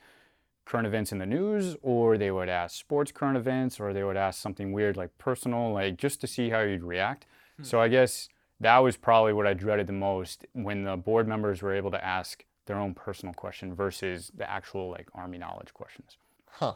current 0.64 0.86
events 0.86 1.12
in 1.12 1.18
the 1.18 1.26
news, 1.26 1.76
or 1.82 2.16
they 2.16 2.30
would 2.30 2.48
ask 2.48 2.78
sports 2.78 3.10
current 3.10 3.36
events, 3.36 3.80
or 3.80 3.92
they 3.92 4.04
would 4.04 4.16
ask 4.16 4.40
something 4.40 4.72
weird 4.72 4.96
like 4.96 5.16
personal, 5.18 5.72
like 5.72 5.96
just 5.96 6.20
to 6.20 6.26
see 6.26 6.50
how 6.50 6.60
you'd 6.60 6.84
react. 6.84 7.26
Hmm. 7.56 7.64
So 7.64 7.80
I 7.80 7.88
guess 7.88 8.28
that 8.60 8.78
was 8.78 8.96
probably 8.96 9.32
what 9.32 9.46
I 9.46 9.54
dreaded 9.54 9.86
the 9.86 9.92
most 9.92 10.46
when 10.52 10.84
the 10.84 10.96
board 10.96 11.26
members 11.26 11.62
were 11.62 11.74
able 11.74 11.90
to 11.90 12.04
ask 12.04 12.44
their 12.66 12.76
own 12.76 12.94
personal 12.94 13.34
question 13.34 13.74
versus 13.74 14.30
the 14.36 14.48
actual 14.48 14.90
like 14.90 15.08
army 15.14 15.38
knowledge 15.38 15.74
questions. 15.74 16.16
Huh. 16.48 16.74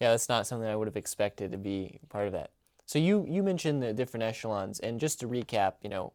Yeah, 0.00 0.10
that's 0.10 0.28
not 0.28 0.46
something 0.46 0.68
I 0.68 0.76
would 0.76 0.88
have 0.88 0.96
expected 0.96 1.52
to 1.52 1.58
be 1.58 2.00
part 2.08 2.26
of 2.26 2.32
that. 2.32 2.50
So 2.84 2.98
you 2.98 3.26
you 3.28 3.42
mentioned 3.42 3.82
the 3.82 3.92
different 3.92 4.24
echelons, 4.24 4.78
and 4.80 5.00
just 5.00 5.20
to 5.20 5.28
recap, 5.28 5.74
you 5.82 5.90
know, 5.90 6.12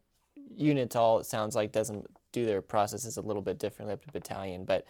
Unital 0.58 1.20
it 1.20 1.26
sounds 1.26 1.54
like 1.54 1.72
doesn't 1.72 2.06
do 2.32 2.46
their 2.46 2.62
processes 2.62 3.16
a 3.16 3.22
little 3.22 3.42
bit 3.42 3.58
differently 3.58 3.92
up 3.92 4.04
to 4.04 4.12
battalion, 4.12 4.64
but 4.64 4.86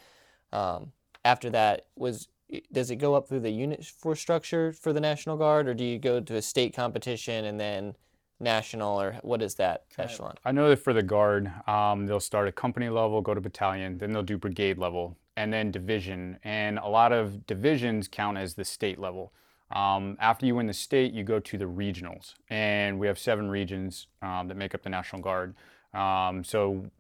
um, 0.53 0.93
after 1.25 1.51
that 1.51 1.87
was 1.97 2.29
does 2.71 2.91
it 2.91 2.97
go 2.97 3.15
up 3.15 3.29
through 3.29 3.41
the 3.41 3.51
unit 3.51 3.85
for 3.85 4.15
structure 4.15 4.73
for 4.73 4.93
the 4.93 5.01
National 5.01 5.37
Guard, 5.37 5.69
or 5.69 5.75
do 5.75 5.85
you 5.85 5.99
go 5.99 6.21
to 6.21 6.37
a 6.37 6.43
state 6.43 6.75
competition 6.75 7.47
and 7.47 7.59
then 7.59 7.95
national, 8.41 9.01
or 9.01 9.19
what 9.23 9.41
is 9.41 9.55
that 9.55 9.85
echelon? 9.99 10.35
I 10.45 10.53
know 10.53 10.69
that 10.69 10.77
for 10.77 10.93
the 10.93 11.03
Guard, 11.03 11.51
um, 11.67 12.07
they'll 12.07 12.21
start 12.21 12.49
at 12.49 12.55
company 12.55 12.89
level, 12.89 13.21
go 13.23 13.35
to 13.35 13.41
battalion, 13.41 13.99
then 13.99 14.13
they'll 14.13 14.23
do 14.23 14.37
brigade 14.37 14.79
level, 14.79 15.17
and 15.37 15.53
then 15.53 15.71
division. 15.71 16.39
And 16.45 16.79
a 16.79 16.89
lot 16.89 17.13
of 17.13 17.47
divisions 17.47 18.09
count 18.09 18.39
as 18.39 18.55
the 18.55 18.65
state 18.65 18.99
level. 18.99 19.33
Um, 19.71 20.17
after 20.21 20.45
you 20.45 20.55
win 20.55 20.67
the 20.67 20.75
state, 20.75 21.13
you 21.13 21.25
go 21.25 21.41
to 21.41 21.59
the 21.59 21.65
regionals, 21.65 22.35
and 22.51 22.99
we 22.99 23.07
have 23.07 23.19
seven 23.19 23.49
regions 23.49 24.07
um, 24.21 24.49
that 24.49 24.57
make 24.57 24.75
up 24.75 24.83
the 24.83 24.91
National 24.91 25.23
Guard. 25.23 25.55
Um, 25.95 26.45
so 26.45 26.91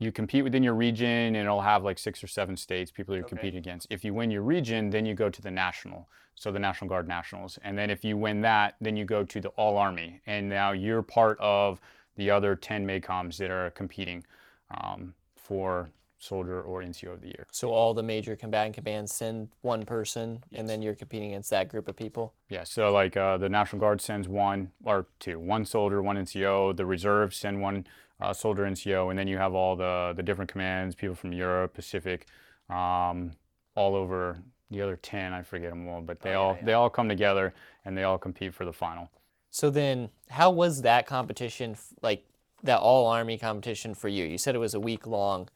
you 0.00 0.10
compete 0.10 0.42
within 0.42 0.62
your 0.62 0.74
region 0.74 1.06
and 1.06 1.36
it'll 1.36 1.60
have 1.60 1.84
like 1.84 1.98
six 1.98 2.24
or 2.24 2.26
seven 2.26 2.56
states 2.56 2.90
people 2.90 3.14
you're 3.14 3.24
okay. 3.24 3.36
competing 3.36 3.58
against. 3.58 3.86
If 3.90 4.02
you 4.02 4.14
win 4.14 4.30
your 4.30 4.42
region, 4.42 4.90
then 4.90 5.04
you 5.04 5.14
go 5.14 5.28
to 5.28 5.42
the 5.42 5.50
national, 5.50 6.08
so 6.34 6.50
the 6.50 6.58
National 6.58 6.88
Guard 6.88 7.06
Nationals. 7.06 7.58
And 7.62 7.76
then 7.76 7.90
if 7.90 8.02
you 8.02 8.16
win 8.16 8.40
that, 8.40 8.76
then 8.80 8.96
you 8.96 9.04
go 9.04 9.24
to 9.24 9.40
the 9.40 9.50
All 9.50 9.76
Army. 9.76 10.22
And 10.26 10.48
now 10.48 10.72
you're 10.72 11.02
part 11.02 11.38
of 11.38 11.80
the 12.16 12.30
other 12.30 12.56
10 12.56 12.86
MACOMs 12.86 13.36
that 13.36 13.50
are 13.50 13.70
competing 13.70 14.24
um, 14.70 15.14
for 15.36 15.90
soldier 16.20 16.60
or 16.60 16.82
NCO 16.82 17.14
of 17.14 17.22
the 17.22 17.28
year. 17.28 17.46
So 17.50 17.70
all 17.70 17.94
the 17.94 18.02
major 18.02 18.36
combatant 18.36 18.76
commands 18.76 19.12
send 19.12 19.48
one 19.62 19.84
person, 19.84 20.44
yes. 20.50 20.60
and 20.60 20.68
then 20.68 20.82
you're 20.82 20.94
competing 20.94 21.30
against 21.30 21.50
that 21.50 21.68
group 21.68 21.88
of 21.88 21.96
people. 21.96 22.34
Yeah. 22.48 22.64
So 22.64 22.92
like 22.92 23.16
uh, 23.16 23.38
the 23.38 23.48
National 23.48 23.80
Guard 23.80 24.00
sends 24.00 24.28
one 24.28 24.70
or 24.84 25.06
two, 25.18 25.40
one 25.40 25.64
soldier, 25.64 26.02
one 26.02 26.16
NCO. 26.16 26.76
The 26.76 26.86
reserves 26.86 27.36
send 27.36 27.60
one 27.60 27.86
uh, 28.20 28.32
soldier 28.32 28.64
NCO, 28.64 29.10
and 29.10 29.18
then 29.18 29.26
you 29.26 29.38
have 29.38 29.54
all 29.54 29.74
the 29.74 30.12
the 30.14 30.22
different 30.22 30.52
commands, 30.52 30.94
people 30.94 31.16
from 31.16 31.32
Europe, 31.32 31.74
Pacific, 31.74 32.26
um, 32.68 33.32
all 33.74 33.96
over 33.96 34.38
the 34.70 34.82
other 34.82 34.96
ten. 34.96 35.32
I 35.32 35.42
forget 35.42 35.70
them 35.70 35.88
all, 35.88 36.02
but 36.02 36.20
they 36.20 36.34
oh, 36.34 36.42
all 36.42 36.56
yeah. 36.56 36.64
they 36.66 36.72
all 36.74 36.90
come 36.90 37.08
together 37.08 37.54
and 37.84 37.96
they 37.96 38.04
all 38.04 38.18
compete 38.18 38.54
for 38.54 38.64
the 38.66 38.72
final. 38.72 39.10
So 39.50 39.70
then, 39.70 40.10
how 40.28 40.50
was 40.50 40.82
that 40.82 41.06
competition 41.06 41.76
like? 42.02 42.24
That 42.62 42.80
all 42.80 43.06
army 43.06 43.38
competition 43.38 43.94
for 43.94 44.08
you? 44.08 44.26
You 44.26 44.36
said 44.36 44.54
it 44.54 44.58
was 44.58 44.74
a 44.74 44.80
week 44.80 45.06
long, 45.06 45.48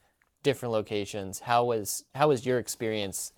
different 0.44 0.72
locations. 0.72 1.40
How 1.40 1.64
was 1.64 2.04
how 2.14 2.28
was 2.28 2.46
your 2.46 2.60
experience? 2.60 3.32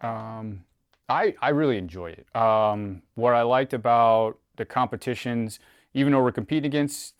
Um, 0.00 0.64
I 1.08 1.36
I 1.40 1.50
really 1.50 1.78
enjoyed 1.78 2.18
it. 2.18 2.36
Um, 2.36 3.02
what 3.14 3.34
I 3.34 3.42
liked 3.42 3.72
about 3.72 4.38
the 4.56 4.64
competitions, 4.64 5.60
even 5.92 6.12
though 6.12 6.22
we're 6.22 6.32
competing 6.32 6.66
against 6.66 7.14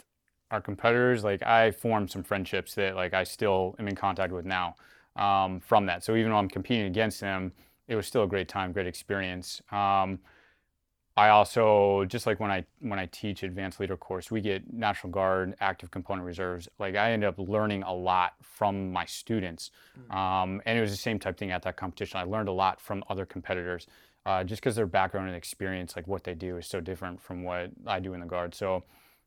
our 0.50 0.60
competitors, 0.60 1.22
like 1.22 1.42
I 1.44 1.70
formed 1.70 2.10
some 2.10 2.24
friendships 2.24 2.74
that 2.74 2.96
like 2.96 3.14
I 3.14 3.22
still 3.22 3.76
am 3.78 3.86
in 3.86 3.94
contact 3.94 4.32
with 4.32 4.44
now 4.44 4.74
um, 5.14 5.60
from 5.60 5.86
that. 5.86 6.02
So 6.02 6.16
even 6.16 6.32
though 6.32 6.38
I'm 6.38 6.48
competing 6.48 6.86
against 6.86 7.20
them, 7.20 7.52
it 7.86 7.94
was 7.94 8.06
still 8.06 8.24
a 8.24 8.26
great 8.26 8.48
time, 8.48 8.72
great 8.72 8.86
experience. 8.86 9.62
Um, 9.70 10.18
I 11.16 11.28
also 11.28 12.04
just 12.06 12.26
like 12.26 12.40
when 12.40 12.50
I 12.50 12.64
when 12.80 12.98
I 12.98 13.06
teach 13.06 13.44
advanced 13.44 13.78
leader 13.78 13.96
course, 13.96 14.32
we 14.32 14.40
get 14.40 14.72
National 14.72 15.12
Guard, 15.12 15.54
active 15.60 15.90
component 15.92 16.26
reserves. 16.26 16.68
Like 16.80 16.96
I 16.96 17.12
end 17.12 17.22
up 17.22 17.38
learning 17.38 17.84
a 17.84 17.94
lot 17.94 18.32
from 18.42 18.92
my 18.92 19.04
students, 19.04 19.70
hmm. 19.94 20.16
um, 20.16 20.62
and 20.66 20.76
it 20.76 20.80
was 20.80 20.90
the 20.90 20.96
same 20.96 21.20
type 21.20 21.38
thing 21.38 21.52
at 21.52 21.62
that 21.62 21.76
competition. 21.76 22.18
I 22.18 22.24
learned 22.24 22.48
a 22.48 22.52
lot 22.52 22.80
from 22.80 23.04
other 23.08 23.24
competitors, 23.24 23.86
uh, 24.26 24.42
just 24.42 24.60
because 24.60 24.74
their 24.74 24.86
background 24.86 25.28
and 25.28 25.36
experience, 25.36 25.94
like 25.94 26.08
what 26.08 26.24
they 26.24 26.34
do, 26.34 26.56
is 26.56 26.66
so 26.66 26.80
different 26.80 27.20
from 27.20 27.44
what 27.44 27.70
I 27.86 28.00
do 28.00 28.14
in 28.14 28.20
the 28.20 28.26
Guard. 28.26 28.52
So 28.52 28.82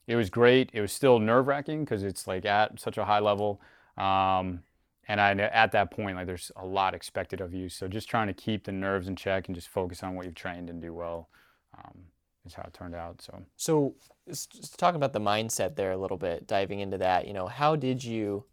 it 0.07 0.17
was 0.17 0.29
great. 0.29 0.69
It 0.73 0.81
was 0.81 0.91
still 0.91 1.19
nerve 1.19 1.47
wracking 1.47 1.85
because 1.85 2.03
it's 2.03 2.27
like 2.27 2.45
at 2.45 2.81
such 2.81 2.97
a 2.97 3.05
high 3.05 3.19
level. 3.19 3.61
Um, 3.97 4.63
and 5.07 5.21
I, 5.21 5.31
at 5.31 5.71
that 5.71 5.91
point, 5.91 6.17
like 6.17 6.25
there's 6.25 6.51
a 6.57 6.65
lot 6.65 6.93
expected 6.93 7.39
of 7.39 7.53
you. 7.53 7.69
So 7.69 7.87
just 7.87 8.09
trying 8.09 8.27
to 8.27 8.33
keep 8.33 8.65
the 8.65 8.73
nerves 8.73 9.07
in 9.07 9.15
check 9.15 9.47
and 9.47 9.55
just 9.55 9.69
focus 9.69 10.03
on 10.03 10.15
what 10.15 10.25
you've 10.25 10.35
trained 10.35 10.69
and 10.69 10.81
do 10.81 10.93
well 10.93 11.29
um, 11.77 11.97
is 12.45 12.53
how 12.53 12.63
it 12.63 12.73
turned 12.73 12.95
out. 12.95 13.21
So, 13.21 13.43
so 13.55 13.95
just 14.27 14.77
talk 14.77 14.95
about 14.95 15.13
the 15.13 15.19
mindset 15.19 15.75
there 15.75 15.91
a 15.91 15.97
little 15.97 16.17
bit, 16.17 16.47
diving 16.47 16.79
into 16.79 16.97
that. 16.97 17.27
You 17.27 17.33
know, 17.33 17.47
how 17.47 17.75
did 17.75 18.03
you 18.03 18.45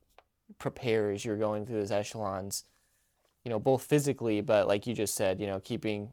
prepare 0.58 1.10
as 1.10 1.24
you're 1.24 1.37
going 1.37 1.66
through 1.66 1.78
those 1.78 1.92
echelons? 1.92 2.64
You 3.44 3.50
know, 3.50 3.58
both 3.58 3.84
physically, 3.84 4.40
but 4.40 4.68
like 4.68 4.87
you 4.87 4.94
just 4.94 5.14
said, 5.14 5.40
you 5.40 5.46
know, 5.46 5.60
keeping 5.60 6.12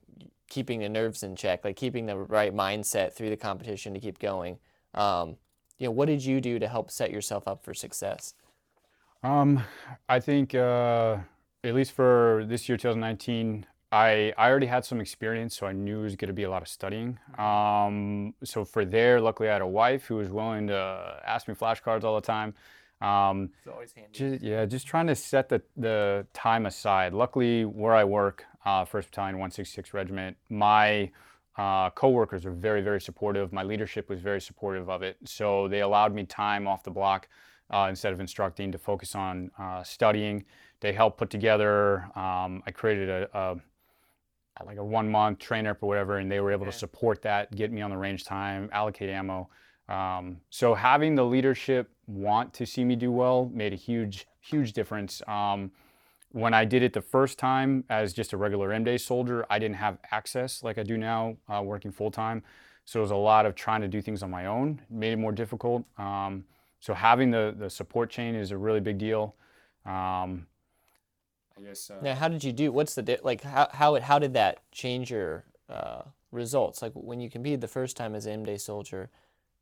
keeping 0.49 0.81
the 0.81 0.89
nerves 0.89 1.23
in 1.23 1.35
check, 1.35 1.63
like 1.63 1.77
keeping 1.77 2.05
the 2.05 2.17
right 2.17 2.53
mindset 2.53 3.13
through 3.13 3.29
the 3.29 3.37
competition 3.37 3.93
to 3.93 4.01
keep 4.01 4.19
going. 4.19 4.59
Um, 4.93 5.37
you 5.77 5.87
know, 5.87 5.91
what 5.91 6.07
did 6.07 6.25
you 6.25 6.41
do 6.41 6.59
to 6.59 6.67
help 6.67 6.91
set 6.91 7.09
yourself 7.09 7.47
up 7.47 7.63
for 7.63 7.73
success? 7.73 8.33
Um, 9.23 9.63
I 10.09 10.19
think 10.19 10.53
uh, 10.53 11.17
at 11.63 11.73
least 11.73 11.93
for 11.93 12.43
this 12.47 12.67
year, 12.67 12.77
2019, 12.77 13.65
I, 13.91 14.33
I 14.37 14.49
already 14.49 14.67
had 14.67 14.85
some 14.85 15.01
experience, 15.01 15.57
so 15.57 15.67
I 15.67 15.73
knew 15.73 15.99
it 15.99 16.03
was 16.03 16.15
going 16.15 16.29
to 16.29 16.33
be 16.33 16.43
a 16.43 16.49
lot 16.49 16.61
of 16.61 16.69
studying. 16.69 17.19
Um, 17.37 18.33
so 18.43 18.63
for 18.63 18.85
there, 18.85 19.19
luckily 19.19 19.49
I 19.49 19.53
had 19.53 19.61
a 19.61 19.67
wife 19.67 20.05
who 20.05 20.15
was 20.15 20.29
willing 20.29 20.67
to 20.67 21.21
ask 21.25 21.47
me 21.47 21.53
flashcards 21.53 22.03
all 22.03 22.15
the 22.15 22.25
time. 22.25 22.53
Um, 23.01 23.49
it's 23.57 23.67
always 23.67 23.91
handy. 23.91 24.11
Just, 24.13 24.43
yeah, 24.43 24.65
just 24.65 24.87
trying 24.87 25.07
to 25.07 25.15
set 25.15 25.49
the, 25.49 25.61
the 25.75 26.25
time 26.33 26.67
aside. 26.67 27.13
Luckily, 27.13 27.65
where 27.65 27.93
I 27.93 28.03
work, 28.03 28.45
uh, 28.63 28.85
1st 28.85 29.05
Battalion, 29.07 29.35
166 29.35 29.93
Regiment, 29.93 30.37
my 30.49 31.11
uh, 31.57 31.89
coworkers 31.89 32.45
are 32.45 32.51
very, 32.51 32.81
very 32.81 33.01
supportive. 33.01 33.51
My 33.51 33.63
leadership 33.63 34.09
was 34.09 34.21
very 34.21 34.39
supportive 34.39 34.89
of 34.89 35.01
it. 35.01 35.17
So 35.25 35.67
they 35.67 35.81
allowed 35.81 36.13
me 36.13 36.25
time 36.25 36.67
off 36.67 36.83
the 36.83 36.91
block 36.91 37.27
uh, 37.71 37.87
instead 37.89 38.13
of 38.13 38.19
instructing 38.19 38.71
to 38.71 38.77
focus 38.77 39.15
on 39.15 39.51
uh, 39.59 39.83
studying. 39.83 40.45
They 40.79 40.93
helped 40.93 41.17
put 41.17 41.29
together, 41.29 42.09
um, 42.15 42.63
I 42.65 42.71
created 42.71 43.09
a, 43.09 43.29
a, 43.33 43.55
like 44.65 44.77
a 44.77 44.83
one 44.83 45.09
month 45.09 45.39
trainer 45.39 45.77
or 45.79 45.87
whatever, 45.87 46.17
and 46.17 46.31
they 46.31 46.39
were 46.39 46.51
able 46.51 46.63
okay. 46.63 46.71
to 46.71 46.77
support 46.77 47.21
that, 47.23 47.55
get 47.55 47.71
me 47.71 47.81
on 47.81 47.89
the 47.89 47.97
range 47.97 48.23
time, 48.25 48.69
allocate 48.71 49.09
ammo. 49.09 49.49
Um, 49.89 50.41
so 50.49 50.73
having 50.73 51.15
the 51.15 51.25
leadership 51.25 51.89
want 52.07 52.53
to 52.55 52.65
see 52.65 52.83
me 52.83 52.95
do 52.95 53.11
well 53.11 53.49
made 53.53 53.73
a 53.73 53.75
huge, 53.75 54.27
huge 54.39 54.73
difference. 54.73 55.21
Um, 55.27 55.71
when 56.31 56.53
I 56.53 56.63
did 56.63 56.81
it 56.81 56.93
the 56.93 57.01
first 57.01 57.37
time 57.37 57.83
as 57.89 58.13
just 58.13 58.31
a 58.31 58.37
regular 58.37 58.71
M 58.71 58.83
day 58.83 58.97
soldier, 58.97 59.45
I 59.49 59.59
didn't 59.59 59.75
have 59.75 59.97
access 60.11 60.63
like 60.63 60.77
I 60.77 60.83
do 60.83 60.97
now, 60.97 61.35
uh, 61.49 61.61
working 61.61 61.91
full 61.91 62.11
time. 62.11 62.43
So 62.85 62.99
it 62.99 63.03
was 63.03 63.11
a 63.11 63.15
lot 63.15 63.45
of 63.45 63.53
trying 63.53 63.81
to 63.81 63.87
do 63.87 64.01
things 64.01 64.23
on 64.23 64.31
my 64.31 64.45
own, 64.45 64.81
it 64.89 64.95
made 64.95 65.13
it 65.13 65.17
more 65.17 65.31
difficult. 65.31 65.85
Um, 65.97 66.45
so 66.79 66.93
having 66.93 67.29
the 67.31 67.53
the 67.57 67.69
support 67.69 68.09
chain 68.09 68.33
is 68.33 68.51
a 68.51 68.57
really 68.57 68.79
big 68.79 68.97
deal. 68.97 69.35
Um, 69.85 70.47
I 71.57 71.61
guess. 71.61 71.89
Uh, 71.89 71.99
now, 72.01 72.15
how 72.15 72.27
did 72.27 72.43
you 72.43 72.51
do? 72.51 72.71
What's 72.71 72.95
the 72.95 73.01
di- 73.01 73.17
like? 73.23 73.41
How 73.43 73.69
how 73.71 73.95
it, 73.95 74.03
how 74.03 74.19
did 74.19 74.33
that 74.33 74.59
change 74.71 75.11
your 75.11 75.45
uh, 75.69 76.03
results? 76.31 76.81
Like 76.81 76.93
when 76.93 77.19
you 77.19 77.29
competed 77.29 77.61
the 77.61 77.67
first 77.67 77.97
time 77.97 78.15
as 78.15 78.25
an 78.25 78.33
M 78.33 78.45
day 78.45 78.57
soldier, 78.57 79.09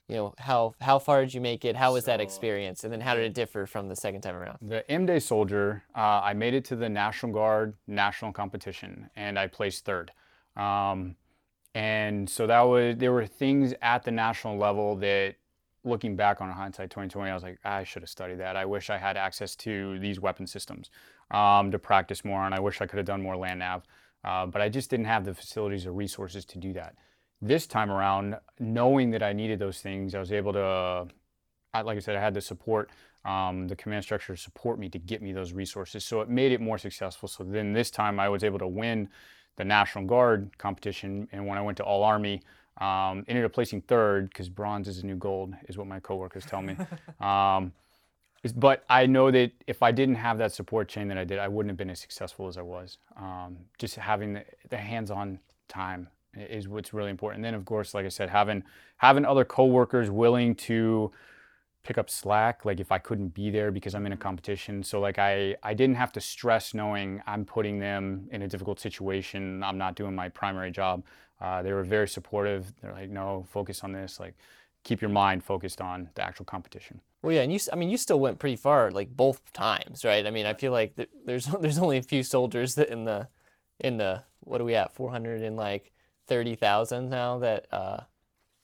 you 0.10 0.16
know 0.16 0.34
how 0.40 0.74
how 0.82 1.00
far 1.00 1.22
did 1.22 1.34
you 1.34 1.40
make 1.40 1.64
it 1.64 1.76
how 1.76 1.94
was 1.94 2.06
so, 2.06 2.12
that 2.12 2.20
experience 2.20 2.84
and 2.84 2.92
then 2.92 3.00
how 3.00 3.14
did 3.14 3.24
it 3.24 3.34
differ 3.34 3.66
from 3.66 3.88
the 3.88 3.96
second 3.96 4.22
time 4.22 4.36
around 4.36 4.58
the 4.62 4.90
m 4.92 5.06
day 5.06 5.20
soldier 5.20 5.84
uh, 5.96 6.20
i 6.24 6.34
made 6.34 6.54
it 6.54 6.66
to 6.66 6.76
the 6.76 6.90
national 6.90 7.32
guard 7.32 7.76
national 7.88 8.34
competition 8.34 9.10
and 9.16 9.40
i 9.40 9.48
placed 9.48 9.86
third 9.86 10.12
um, 10.58 11.16
and 11.76 12.28
so 12.30 12.48
that 12.48 12.62
was 12.62 12.96
there 12.98 13.14
were 13.14 13.26
things 13.26 13.74
at 13.82 14.04
the 14.04 14.12
national 14.12 14.58
level 14.58 14.96
that 14.96 15.36
looking 15.86 16.16
back 16.16 16.42
on 16.42 16.52
hindsight 16.52 16.90
2020 16.90 17.30
i 17.30 17.34
was 17.34 17.44
like 17.44 17.60
i 17.64 17.84
should 17.84 18.02
have 18.02 18.10
studied 18.10 18.40
that 18.40 18.58
i 18.58 18.66
wish 18.66 18.90
i 18.90 18.98
had 18.98 19.16
access 19.16 19.56
to 19.56 19.98
these 20.00 20.20
weapon 20.20 20.46
systems 20.48 20.90
um, 21.32 21.72
to 21.72 21.80
practice 21.80 22.26
more 22.26 22.46
and 22.46 22.54
i 22.56 22.60
wish 22.60 22.82
i 22.82 22.86
could 22.86 22.98
have 22.98 23.06
done 23.06 23.22
more 23.22 23.38
land 23.38 23.60
nav 23.60 23.84
uh, 24.24 24.46
but 24.46 24.62
i 24.62 24.70
just 24.70 24.90
didn't 24.90 25.06
have 25.06 25.26
the 25.26 25.34
facilities 25.34 25.86
or 25.86 25.92
resources 25.92 26.46
to 26.46 26.58
do 26.58 26.74
that 26.74 26.96
this 27.42 27.68
time 27.68 27.90
around, 27.90 28.38
knowing 28.60 29.12
that 29.12 29.24
I 29.24 29.34
needed 29.34 29.60
those 29.60 29.80
things, 29.80 30.14
I 30.14 30.20
was 30.20 30.32
able 30.32 30.54
to, 30.54 31.08
like 31.74 31.98
I 31.98 32.00
said, 32.00 32.16
I 32.16 32.22
had 32.22 32.34
the 32.34 32.42
support, 32.42 32.90
um, 33.26 33.68
the 33.68 33.76
command 33.76 34.04
structure 34.04 34.36
to 34.36 34.42
support 34.42 34.78
me 34.80 34.90
to 34.90 35.00
get 35.00 35.22
me 35.22 35.32
those 35.32 35.54
resources. 35.54 36.04
So 36.04 36.22
it 36.22 36.30
made 36.30 36.52
it 36.52 36.60
more 36.60 36.78
successful. 36.78 37.30
So 37.30 37.44
then 37.44 37.74
this 37.74 37.92
time 37.92 38.20
I 38.20 38.30
was 38.30 38.44
able 38.44 38.60
to 38.60 38.68
win 38.68 39.10
the 39.56 39.64
National 39.64 40.06
Guard 40.06 40.58
competition. 40.58 41.28
And 41.32 41.48
when 41.48 41.58
I 41.58 41.62
went 41.62 41.78
to 41.78 41.84
All 41.84 42.04
Army, 42.04 42.42
um, 42.80 43.24
ended 43.28 43.46
up 43.46 43.54
placing 43.54 43.82
third 43.82 44.30
because 44.30 44.50
bronze 44.50 44.88
is 44.88 45.00
a 45.00 45.06
new 45.06 45.16
gold, 45.16 45.54
is 45.68 45.78
what 45.78 45.88
my 45.88 46.00
coworkers 46.00 46.46
tell 46.46 46.62
me. 46.62 46.76
um, 47.22 47.72
but 48.56 48.86
I 48.90 49.06
know 49.06 49.32
that 49.32 49.52
if 49.68 49.84
I 49.84 49.92
didn't 49.92 50.16
have 50.16 50.38
that 50.38 50.54
support 50.54 50.88
chain 50.88 51.08
that 51.10 51.18
I 51.18 51.24
did, 51.26 51.40
I 51.40 51.48
wouldn't 51.48 51.72
have 51.72 51.78
been 51.78 51.90
as 51.90 52.00
successful 52.00 52.48
as 52.48 52.58
I 52.58 52.62
was. 52.62 52.98
Um, 53.18 53.58
just 53.78 53.96
having 53.96 54.34
the, 54.34 54.46
the 54.70 54.78
hands-on 54.78 55.40
time 55.68 56.08
is 56.36 56.68
what's 56.68 56.94
really 56.94 57.10
important. 57.10 57.40
And 57.40 57.46
then, 57.46 57.54
of 57.54 57.66
course, 57.66 57.94
like 57.94 58.06
I 58.06 58.10
said, 58.10 58.30
having 58.30 58.64
having 58.98 59.26
other 59.26 59.46
coworkers 59.46 60.10
willing 60.10 60.56
to 60.56 61.12
pick 61.82 61.98
up 61.98 62.10
slack 62.10 62.66
like 62.66 62.82
if 62.82 62.92
i 62.92 62.98
couldn't 62.98 63.30
be 63.30 63.50
there 63.50 63.72
because 63.72 63.96
i'm 63.96 64.06
in 64.06 64.12
a 64.12 64.18
competition. 64.18 64.84
So 64.84 65.00
like 65.00 65.18
i 65.18 65.56
i 65.64 65.74
didn't 65.74 65.96
have 65.96 66.12
to 66.14 66.22
stress 66.22 66.74
knowing 66.74 67.22
i'm 67.26 67.46
putting 67.46 67.80
them 67.80 68.28
in 68.32 68.42
a 68.42 68.48
difficult 68.48 68.80
situation. 68.80 69.64
I'm 69.64 69.78
not 69.78 69.96
doing 69.96 70.14
my 70.14 70.30
primary 70.30 70.72
job. 70.72 71.04
Uh, 71.40 71.64
they 71.64 71.72
were 71.72 71.84
very 71.84 72.08
supportive. 72.08 72.74
They're 72.82 72.92
like 72.92 73.10
no 73.10 73.46
focus 73.50 73.84
on 73.84 73.94
this. 73.94 74.20
Like 74.20 74.36
keep 74.84 75.02
your 75.02 75.10
mind 75.10 75.44
focused 75.44 75.82
on 75.82 76.10
the 76.16 76.22
actual 76.22 76.46
competition 76.46 77.02
well 77.22 77.34
yeah 77.34 77.42
and 77.42 77.52
you 77.52 77.60
i 77.72 77.76
mean 77.76 77.90
you 77.90 77.98
still 77.98 78.20
went 78.20 78.40
pretty 78.40 78.56
far 78.56 78.92
like 78.92 79.10
both 79.16 79.52
times 79.54 80.06
right? 80.06 80.26
I 80.26 80.32
mean 80.32 80.46
i 80.46 80.54
feel 80.54 80.72
like 80.72 80.98
there's 81.26 81.46
there's 81.62 81.80
only 81.80 81.98
a 81.98 82.04
few 82.04 82.24
soldiers 82.24 82.76
that 82.76 82.90
in 82.90 83.06
the 83.06 83.28
in 83.80 83.98
the 83.98 84.24
what 84.42 84.62
are 84.62 84.66
we 84.66 84.76
at 84.76 84.94
400 84.94 85.42
and 85.42 85.56
like 85.56 85.92
30,000 86.28 87.10
now 87.10 87.40
that 87.40 87.68
uh, 87.72 88.02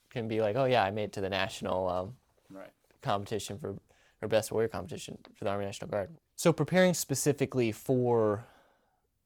can 0.10 0.28
be 0.28 0.42
like 0.42 0.56
oh 0.56 0.66
yeah 0.66 0.84
i 0.84 0.92
made 0.92 1.06
it 1.06 1.14
to 1.14 1.22
the 1.22 1.30
national 1.30 1.90
um, 1.90 2.14
right. 2.50 2.72
competition 3.02 3.58
for 3.58 3.76
or 4.22 4.28
best 4.28 4.52
warrior 4.52 4.68
competition 4.68 5.18
for 5.36 5.46
the 5.46 5.50
Army 5.50 5.66
National 5.66 5.90
Guard. 5.90 6.10
So 6.36 6.52
preparing 6.52 6.94
specifically 6.94 7.72
for 7.72 8.46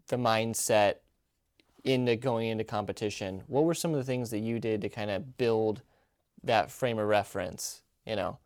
the 0.08 0.18
mindset 0.18 0.96
into 1.84 2.16
going 2.16 2.50
into 2.50 2.64
competition, 2.64 3.44
what 3.48 3.64
were 3.64 3.74
some 3.74 3.92
of 3.92 3.98
the 3.98 4.04
things 4.04 4.30
that 4.32 4.40
you 4.40 4.60
did 4.60 4.82
to 4.82 4.90
kind 4.90 5.10
of 5.10 5.38
build 5.38 5.82
that 6.44 6.70
frame 6.70 7.00
of 7.00 7.08
reference, 7.08 7.82
you 8.06 8.16
know, 8.16 8.38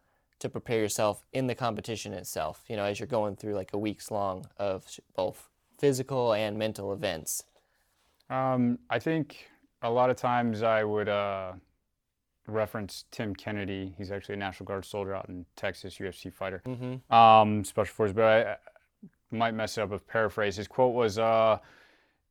to 0.43 0.49
prepare 0.49 0.79
yourself 0.79 1.25
in 1.31 1.47
the 1.47 1.55
competition 1.55 2.11
itself, 2.11 2.65
you 2.67 2.75
know, 2.75 2.83
as 2.83 2.99
you're 2.99 3.07
going 3.07 3.35
through 3.37 3.53
like 3.53 3.71
a 3.73 3.77
weeks 3.77 4.11
long 4.11 4.45
of 4.57 4.85
both 5.15 5.49
physical 5.79 6.33
and 6.33 6.57
mental 6.57 6.91
events? 6.91 7.43
Um, 8.29 8.77
I 8.89 8.99
think 8.99 9.47
a 9.81 9.89
lot 9.89 10.09
of 10.09 10.17
times 10.17 10.61
I 10.61 10.83
would 10.83 11.07
uh, 11.07 11.53
reference 12.45 13.05
Tim 13.09 13.33
Kennedy. 13.33 13.95
He's 13.97 14.11
actually 14.11 14.35
a 14.35 14.37
National 14.37 14.65
Guard 14.65 14.83
soldier 14.83 15.15
out 15.15 15.29
in 15.29 15.45
Texas, 15.55 15.97
UFC 15.97 16.31
fighter, 16.31 16.61
mm-hmm. 16.65 17.13
um, 17.13 17.63
special 17.63 17.93
forces. 17.93 18.13
But 18.13 18.25
I, 18.25 18.51
I, 18.51 18.55
might 19.31 19.53
mess 19.53 19.77
it 19.77 19.81
up 19.81 19.91
with 19.91 20.05
paraphrase. 20.07 20.57
His 20.57 20.67
quote 20.67 20.93
was, 20.93 21.17
uh, 21.17 21.57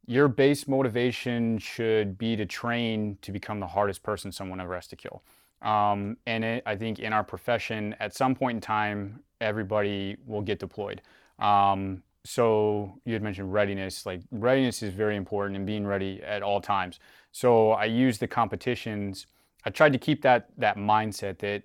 "Your 0.06 0.28
base 0.28 0.68
motivation 0.68 1.56
should 1.56 2.18
be 2.18 2.36
to 2.36 2.44
train 2.44 3.16
to 3.22 3.32
become 3.32 3.58
the 3.58 3.66
hardest 3.66 4.02
person 4.02 4.30
someone 4.30 4.60
ever 4.60 4.74
has 4.74 4.86
to 4.88 4.96
kill." 4.96 5.22
Um, 5.62 6.16
and 6.26 6.44
it, 6.44 6.62
I 6.66 6.76
think 6.76 6.98
in 6.98 7.12
our 7.12 7.24
profession, 7.24 7.94
at 8.00 8.14
some 8.14 8.34
point 8.34 8.56
in 8.56 8.60
time, 8.60 9.20
everybody 9.40 10.16
will 10.26 10.42
get 10.42 10.58
deployed. 10.58 11.02
Um, 11.38 12.02
so 12.24 12.98
you 13.04 13.12
had 13.12 13.22
mentioned 13.22 13.52
readiness. 13.52 14.06
Like 14.06 14.20
readiness 14.30 14.82
is 14.82 14.94
very 14.94 15.16
important 15.16 15.56
and 15.56 15.66
being 15.66 15.86
ready 15.86 16.22
at 16.22 16.42
all 16.42 16.60
times. 16.60 17.00
So 17.32 17.70
I 17.70 17.86
use 17.86 18.18
the 18.18 18.28
competitions 18.28 19.26
I 19.64 19.70
tried 19.70 19.92
to 19.92 19.98
keep 19.98 20.22
that 20.22 20.48
that 20.58 20.76
mindset 20.76 21.38
that 21.38 21.62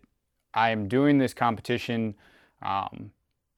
I 0.53 0.69
am 0.69 0.87
doing 0.87 1.17
this 1.17 1.33
competition 1.33 2.15
um, 2.61 3.11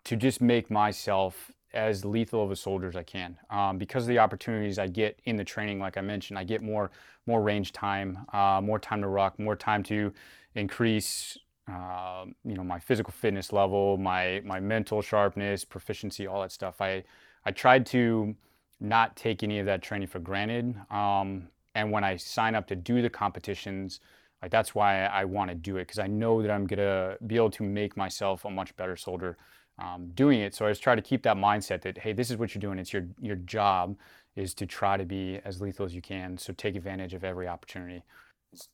to 0.06 0.16
just 0.16 0.42
make 0.42 0.70
myself 0.70 1.52
as 1.74 2.04
lethal 2.04 2.44
of 2.44 2.52
a 2.52 2.56
soldier 2.56 2.88
as 2.88 2.96
I 2.96 3.04
can. 3.04 3.38
Um, 3.50 3.78
because 3.78 4.04
of 4.04 4.10
the 4.10 4.20
opportunities 4.20 4.80
I 4.80 4.88
get 4.88 5.20
in 5.26 5.36
the 5.36 5.44
training, 5.44 5.80
like 5.80 5.98
I 5.98 6.02
mentioned, 6.02 6.40
I 6.40 6.44
get 6.44 6.62
more 6.62 6.92
more 7.26 7.42
range 7.42 7.74
time, 7.74 8.26
uh, 8.34 8.60
more 8.64 8.80
time 8.80 9.02
to 9.02 9.08
rock, 9.08 9.38
more 9.40 9.56
time 9.56 9.84
to 9.84 10.12
increase. 10.56 11.38
Uh, 11.72 12.26
you 12.44 12.56
know 12.56 12.64
my 12.64 12.80
physical 12.80 13.14
fitness 13.14 13.54
level, 13.54 13.98
my 13.98 14.42
my 14.44 14.60
mental 14.60 15.02
sharpness, 15.02 15.64
proficiency, 15.64 16.26
all 16.26 16.42
that 16.42 16.52
stuff. 16.52 16.82
I 16.82 17.04
I 17.46 17.52
tried 17.52 17.86
to 17.88 18.36
not 18.80 19.16
take 19.16 19.44
any 19.44 19.60
of 19.60 19.66
that 19.66 19.82
training 19.82 20.08
for 20.08 20.20
granted. 20.20 20.76
Um, 20.90 21.50
and 21.76 21.92
when 21.92 22.04
I 22.04 22.16
sign 22.16 22.56
up 22.56 22.68
to 22.68 22.76
do 22.76 23.02
the 23.02 23.10
competitions, 23.10 24.00
like 24.42 24.52
that's 24.52 24.74
why 24.74 25.06
I 25.06 25.26
want 25.26 25.50
to 25.50 25.56
do 25.56 25.78
it 25.78 25.82
because 25.82 26.00
I 26.00 26.08
know 26.08 26.42
that 26.42 26.50
I'm 26.50 26.66
gonna 26.66 27.18
be 27.28 27.36
able 27.36 27.52
to 27.52 27.64
make 27.64 27.98
myself 27.98 28.46
a 28.46 28.50
much 28.50 28.76
better 28.78 28.96
soldier 28.96 29.38
um, 29.80 30.12
doing 30.14 30.42
it. 30.42 30.54
So 30.54 30.66
I 30.66 30.72
just 30.72 30.84
try 30.84 30.96
to 30.96 31.02
keep 31.02 31.24
that 31.24 31.38
mindset 31.38 31.82
that 31.82 31.98
hey, 31.98 32.14
this 32.14 32.30
is 32.30 32.38
what 32.38 32.54
you're 32.54 32.60
doing. 32.60 32.80
It's 32.80 32.94
your 32.94 33.06
your 33.20 33.38
job 33.38 33.98
is 34.36 34.54
to 34.56 34.66
try 34.66 34.98
to 34.98 35.06
be 35.06 35.40
as 35.44 35.62
lethal 35.62 35.86
as 35.86 35.96
you 35.96 36.02
can. 36.02 36.38
So 36.38 36.54
take 36.54 36.76
advantage 36.76 37.14
of 37.14 37.24
every 37.24 37.48
opportunity. 37.48 38.04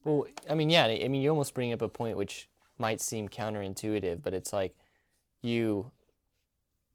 Well, 0.03 0.25
I 0.49 0.55
mean, 0.55 0.69
yeah, 0.69 0.85
I 0.85 1.07
mean, 1.07 1.21
you 1.21 1.29
almost 1.29 1.53
bring 1.53 1.73
up 1.73 1.81
a 1.81 1.89
point 1.89 2.17
which 2.17 2.49
might 2.77 3.01
seem 3.01 3.27
counterintuitive, 3.29 4.21
but 4.21 4.33
it's 4.33 4.53
like 4.53 4.75
you 5.41 5.91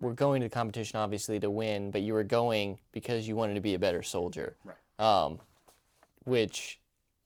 were 0.01 0.14
going 0.14 0.40
to 0.40 0.46
the 0.46 0.55
competition 0.55 0.99
obviously 0.99 1.38
to 1.40 1.51
win, 1.51 1.90
but 1.90 2.03
you 2.03 2.14
were 2.14 2.25
going 2.25 2.79
because 2.92 3.29
you 3.29 3.37
wanted 3.37 3.55
to 3.55 3.61
be 3.61 3.75
a 3.75 3.79
better 3.79 4.03
soldier. 4.03 4.57
Right. 4.64 4.77
Um, 4.99 5.40
which 6.25 6.81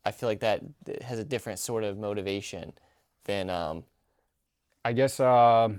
I 0.04 0.12
feel 0.12 0.28
like 0.28 0.40
that 0.40 0.62
has 1.02 1.18
a 1.18 1.24
different 1.24 1.58
sort 1.58 1.84
of 1.84 1.98
motivation 1.98 2.72
than. 3.24 3.50
Um, 3.50 3.84
I 4.84 4.92
guess 4.92 5.18
uh, 5.18 5.70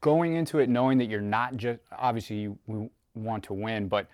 going 0.00 0.34
into 0.34 0.58
it 0.58 0.68
knowing 0.68 0.98
that 0.98 1.06
you're 1.06 1.20
not 1.20 1.56
just 1.56 1.80
obviously 1.96 2.36
you 2.36 2.90
want 3.14 3.44
to 3.44 3.52
win, 3.54 3.88
but 3.88 4.08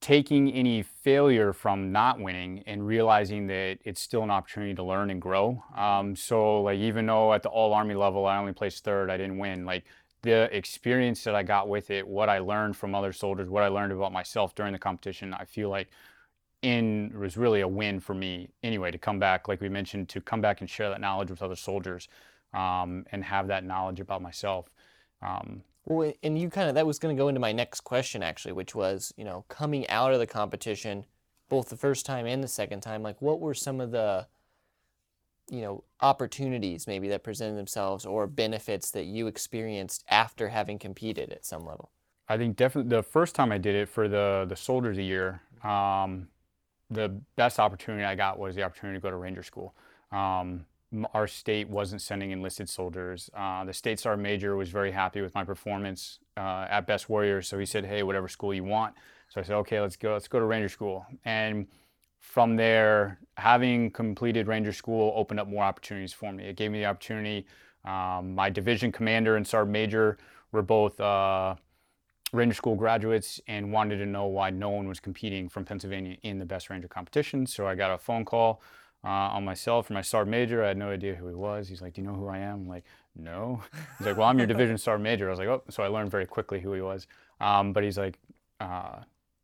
taking 0.00 0.50
any 0.52 0.82
failure 0.82 1.52
from 1.52 1.92
not 1.92 2.18
winning 2.18 2.62
and 2.66 2.86
realizing 2.86 3.46
that 3.46 3.78
it's 3.84 4.00
still 4.00 4.22
an 4.22 4.30
opportunity 4.30 4.74
to 4.74 4.82
learn 4.82 5.10
and 5.10 5.20
grow. 5.20 5.62
Um, 5.76 6.16
so 6.16 6.62
like 6.62 6.78
even 6.78 7.06
though 7.06 7.32
at 7.34 7.42
the 7.42 7.50
all 7.50 7.74
army 7.74 7.94
level 7.94 8.26
I 8.26 8.38
only 8.38 8.52
placed 8.52 8.82
third, 8.82 9.10
I 9.10 9.18
didn't 9.18 9.38
win. 9.38 9.66
Like 9.66 9.84
the 10.22 10.54
experience 10.56 11.22
that 11.24 11.34
I 11.34 11.42
got 11.42 11.68
with 11.68 11.90
it, 11.90 12.06
what 12.06 12.28
I 12.28 12.38
learned 12.38 12.76
from 12.76 12.94
other 12.94 13.12
soldiers, 13.12 13.48
what 13.48 13.62
I 13.62 13.68
learned 13.68 13.92
about 13.92 14.12
myself 14.12 14.54
during 14.54 14.72
the 14.72 14.78
competition, 14.78 15.34
I 15.34 15.44
feel 15.44 15.68
like 15.68 15.88
in 16.62 17.12
was 17.18 17.36
really 17.36 17.60
a 17.62 17.68
win 17.68 18.00
for 18.00 18.14
me 18.14 18.48
anyway 18.62 18.90
to 18.90 18.98
come 18.98 19.18
back 19.18 19.48
like 19.48 19.60
we 19.60 19.68
mentioned 19.68 20.08
to 20.10 20.20
come 20.20 20.42
back 20.42 20.60
and 20.60 20.68
share 20.68 20.90
that 20.90 21.00
knowledge 21.00 21.30
with 21.30 21.42
other 21.42 21.56
soldiers 21.56 22.08
um, 22.52 23.06
and 23.12 23.24
have 23.24 23.46
that 23.46 23.64
knowledge 23.64 23.98
about 24.00 24.20
myself 24.20 24.68
um, 25.22 25.62
well 25.86 26.12
and 26.22 26.38
you 26.38 26.50
kind 26.50 26.68
of 26.68 26.74
that 26.74 26.86
was 26.86 26.98
going 26.98 27.14
to 27.14 27.20
go 27.20 27.28
into 27.28 27.40
my 27.40 27.52
next 27.52 27.80
question 27.80 28.22
actually 28.22 28.52
which 28.52 28.74
was 28.74 29.12
you 29.16 29.24
know 29.24 29.44
coming 29.48 29.88
out 29.88 30.12
of 30.12 30.18
the 30.18 30.26
competition 30.26 31.04
both 31.48 31.68
the 31.68 31.76
first 31.76 32.06
time 32.06 32.26
and 32.26 32.42
the 32.42 32.48
second 32.48 32.80
time 32.80 33.02
like 33.02 33.20
what 33.20 33.40
were 33.40 33.54
some 33.54 33.80
of 33.80 33.90
the 33.90 34.26
you 35.50 35.60
know 35.60 35.82
opportunities 36.00 36.86
maybe 36.86 37.08
that 37.08 37.24
presented 37.24 37.56
themselves 37.56 38.06
or 38.06 38.26
benefits 38.26 38.90
that 38.90 39.04
you 39.04 39.26
experienced 39.26 40.04
after 40.08 40.48
having 40.48 40.78
competed 40.78 41.32
at 41.32 41.44
some 41.44 41.64
level 41.64 41.90
i 42.28 42.36
think 42.36 42.56
definitely 42.56 42.88
the 42.88 43.02
first 43.02 43.34
time 43.34 43.50
i 43.50 43.58
did 43.58 43.74
it 43.74 43.88
for 43.88 44.08
the 44.08 44.46
the 44.48 44.56
soldiers 44.56 44.98
a 44.98 45.02
year 45.02 45.42
um, 45.64 46.28
the 46.90 47.20
best 47.36 47.58
opportunity 47.58 48.04
I 48.04 48.14
got 48.14 48.38
was 48.38 48.54
the 48.54 48.62
opportunity 48.62 48.98
to 48.98 49.02
go 49.02 49.10
to 49.10 49.16
Ranger 49.16 49.42
School. 49.42 49.74
Um, 50.10 50.66
our 51.14 51.26
state 51.26 51.68
wasn't 51.68 52.02
sending 52.02 52.30
enlisted 52.30 52.68
soldiers. 52.68 53.30
Uh, 53.34 53.64
the 53.64 53.72
state 53.72 54.00
sergeant 54.00 54.22
major 54.22 54.56
was 54.56 54.70
very 54.70 54.90
happy 54.90 55.20
with 55.20 55.34
my 55.34 55.44
performance 55.44 56.18
uh, 56.36 56.66
at 56.68 56.86
Best 56.86 57.08
Warriors, 57.08 57.46
so 57.48 57.58
he 57.58 57.66
said, 57.66 57.84
"Hey, 57.84 58.02
whatever 58.02 58.28
school 58.28 58.52
you 58.52 58.64
want." 58.64 58.94
So 59.28 59.40
I 59.40 59.44
said, 59.44 59.56
"Okay, 59.56 59.80
let's 59.80 59.96
go. 59.96 60.12
Let's 60.12 60.28
go 60.28 60.40
to 60.40 60.44
Ranger 60.44 60.68
School." 60.68 61.06
And 61.24 61.68
from 62.18 62.56
there, 62.56 63.18
having 63.36 63.90
completed 63.90 64.48
Ranger 64.48 64.72
School 64.72 65.12
opened 65.16 65.40
up 65.40 65.48
more 65.48 65.64
opportunities 65.64 66.12
for 66.12 66.32
me. 66.32 66.44
It 66.44 66.56
gave 66.56 66.70
me 66.70 66.80
the 66.80 66.86
opportunity. 66.86 67.46
Um, 67.84 68.34
my 68.34 68.50
division 68.50 68.92
commander 68.92 69.36
and 69.36 69.46
sergeant 69.46 69.72
major 69.72 70.18
were 70.52 70.62
both. 70.62 71.00
Uh, 71.00 71.54
Ranger 72.32 72.54
School 72.54 72.76
graduates 72.76 73.40
and 73.48 73.72
wanted 73.72 73.96
to 73.96 74.06
know 74.06 74.26
why 74.26 74.50
no 74.50 74.70
one 74.70 74.86
was 74.86 75.00
competing 75.00 75.48
from 75.48 75.64
Pennsylvania 75.64 76.16
in 76.22 76.38
the 76.38 76.44
Best 76.44 76.70
Ranger 76.70 76.86
competition. 76.86 77.44
So 77.44 77.66
I 77.66 77.74
got 77.74 77.92
a 77.92 77.98
phone 77.98 78.24
call 78.24 78.62
uh, 79.04 79.08
on 79.08 79.44
myself 79.44 79.86
from 79.86 79.94
my 79.94 80.02
sergeant 80.02 80.30
major. 80.30 80.64
I 80.64 80.68
had 80.68 80.76
no 80.76 80.90
idea 80.90 81.14
who 81.14 81.28
he 81.28 81.34
was. 81.34 81.68
He's 81.68 81.82
like, 81.82 81.94
"Do 81.94 82.02
you 82.02 82.06
know 82.06 82.14
who 82.14 82.28
I 82.28 82.38
am?" 82.38 82.60
I'm 82.60 82.68
like, 82.68 82.84
"No." 83.16 83.62
He's 83.98 84.06
like, 84.06 84.16
"Well, 84.16 84.28
I'm 84.28 84.38
your 84.38 84.46
division 84.46 84.78
sergeant 84.78 85.04
major." 85.04 85.28
I 85.28 85.30
was 85.30 85.38
like, 85.38 85.48
"Oh," 85.48 85.62
so 85.70 85.82
I 85.82 85.88
learned 85.88 86.10
very 86.10 86.26
quickly 86.26 86.60
who 86.60 86.72
he 86.72 86.80
was. 86.80 87.06
Um, 87.40 87.72
but 87.72 87.82
he's 87.82 87.96
like, 87.96 88.18
uh, 88.60 89.00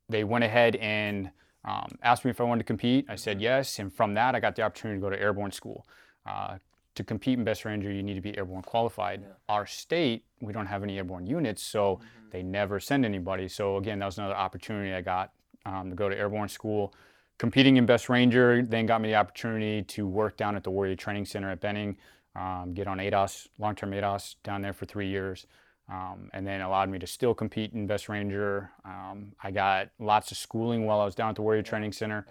they 0.08 0.22
went 0.22 0.44
ahead 0.44 0.76
and 0.76 1.30
um, 1.64 1.98
asked 2.02 2.24
me 2.24 2.30
if 2.30 2.40
I 2.40 2.44
wanted 2.44 2.60
to 2.60 2.66
compete. 2.66 3.06
I 3.08 3.16
said 3.16 3.40
yes, 3.40 3.78
and 3.78 3.92
from 3.92 4.14
that, 4.14 4.34
I 4.34 4.40
got 4.40 4.54
the 4.54 4.62
opportunity 4.62 5.00
to 5.00 5.02
go 5.02 5.10
to 5.10 5.20
airborne 5.20 5.52
school. 5.52 5.86
Uh, 6.26 6.58
to 6.94 7.04
compete 7.04 7.38
in 7.38 7.44
Best 7.44 7.64
Ranger, 7.64 7.92
you 7.92 8.02
need 8.02 8.14
to 8.14 8.20
be 8.20 8.36
airborne 8.36 8.62
qualified. 8.62 9.22
Yeah. 9.22 9.28
Our 9.48 9.66
state, 9.66 10.24
we 10.40 10.52
don't 10.52 10.66
have 10.66 10.82
any 10.82 10.96
airborne 10.96 11.26
units, 11.26 11.62
so 11.62 11.96
mm-hmm. 11.96 12.30
they 12.30 12.42
never 12.42 12.80
send 12.80 13.04
anybody. 13.04 13.48
So 13.48 13.76
again, 13.76 13.98
that 13.98 14.06
was 14.06 14.18
another 14.18 14.36
opportunity 14.36 14.94
I 14.94 15.02
got 15.02 15.32
um, 15.66 15.90
to 15.90 15.96
go 15.96 16.08
to 16.08 16.16
airborne 16.16 16.48
school. 16.48 16.94
Competing 17.38 17.76
in 17.76 17.86
Best 17.86 18.08
Ranger 18.08 18.62
then 18.62 18.86
got 18.86 19.00
me 19.00 19.08
the 19.08 19.14
opportunity 19.14 19.82
to 19.82 20.06
work 20.06 20.36
down 20.36 20.56
at 20.56 20.64
the 20.64 20.70
Warrior 20.70 20.96
Training 20.96 21.26
Center 21.26 21.50
at 21.50 21.60
Benning, 21.60 21.96
um, 22.34 22.72
get 22.74 22.86
on 22.86 22.98
ADOS, 22.98 23.48
long-term 23.58 23.90
ADOS, 23.92 24.36
down 24.42 24.62
there 24.62 24.72
for 24.72 24.86
three 24.86 25.08
years. 25.08 25.46
Um, 25.88 26.30
and 26.32 26.44
then 26.44 26.62
allowed 26.62 26.88
me 26.88 26.98
to 26.98 27.06
still 27.06 27.32
compete 27.32 27.72
in 27.72 27.86
Best 27.86 28.08
Ranger. 28.08 28.70
Um, 28.84 29.32
I 29.40 29.52
got 29.52 29.90
lots 30.00 30.32
of 30.32 30.36
schooling 30.36 30.84
while 30.84 30.98
I 30.98 31.04
was 31.04 31.14
down 31.14 31.28
at 31.28 31.36
the 31.36 31.42
Warrior 31.42 31.62
Training 31.62 31.92
Center 31.92 32.26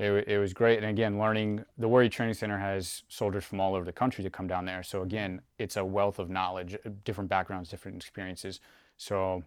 it, 0.00 0.28
it 0.28 0.38
was 0.38 0.52
great. 0.52 0.78
And 0.78 0.86
again, 0.86 1.18
learning 1.18 1.64
the 1.78 1.88
Warrior 1.88 2.08
Training 2.08 2.34
Center 2.34 2.58
has 2.58 3.02
soldiers 3.08 3.44
from 3.44 3.60
all 3.60 3.74
over 3.74 3.84
the 3.84 3.92
country 3.92 4.24
to 4.24 4.30
come 4.30 4.46
down 4.46 4.64
there. 4.64 4.82
So 4.82 5.02
again, 5.02 5.42
it's 5.58 5.76
a 5.76 5.84
wealth 5.84 6.18
of 6.18 6.30
knowledge, 6.30 6.74
uh, 6.74 6.90
different 7.04 7.28
backgrounds, 7.28 7.68
different 7.68 7.96
experiences. 7.98 8.60
So 8.96 9.42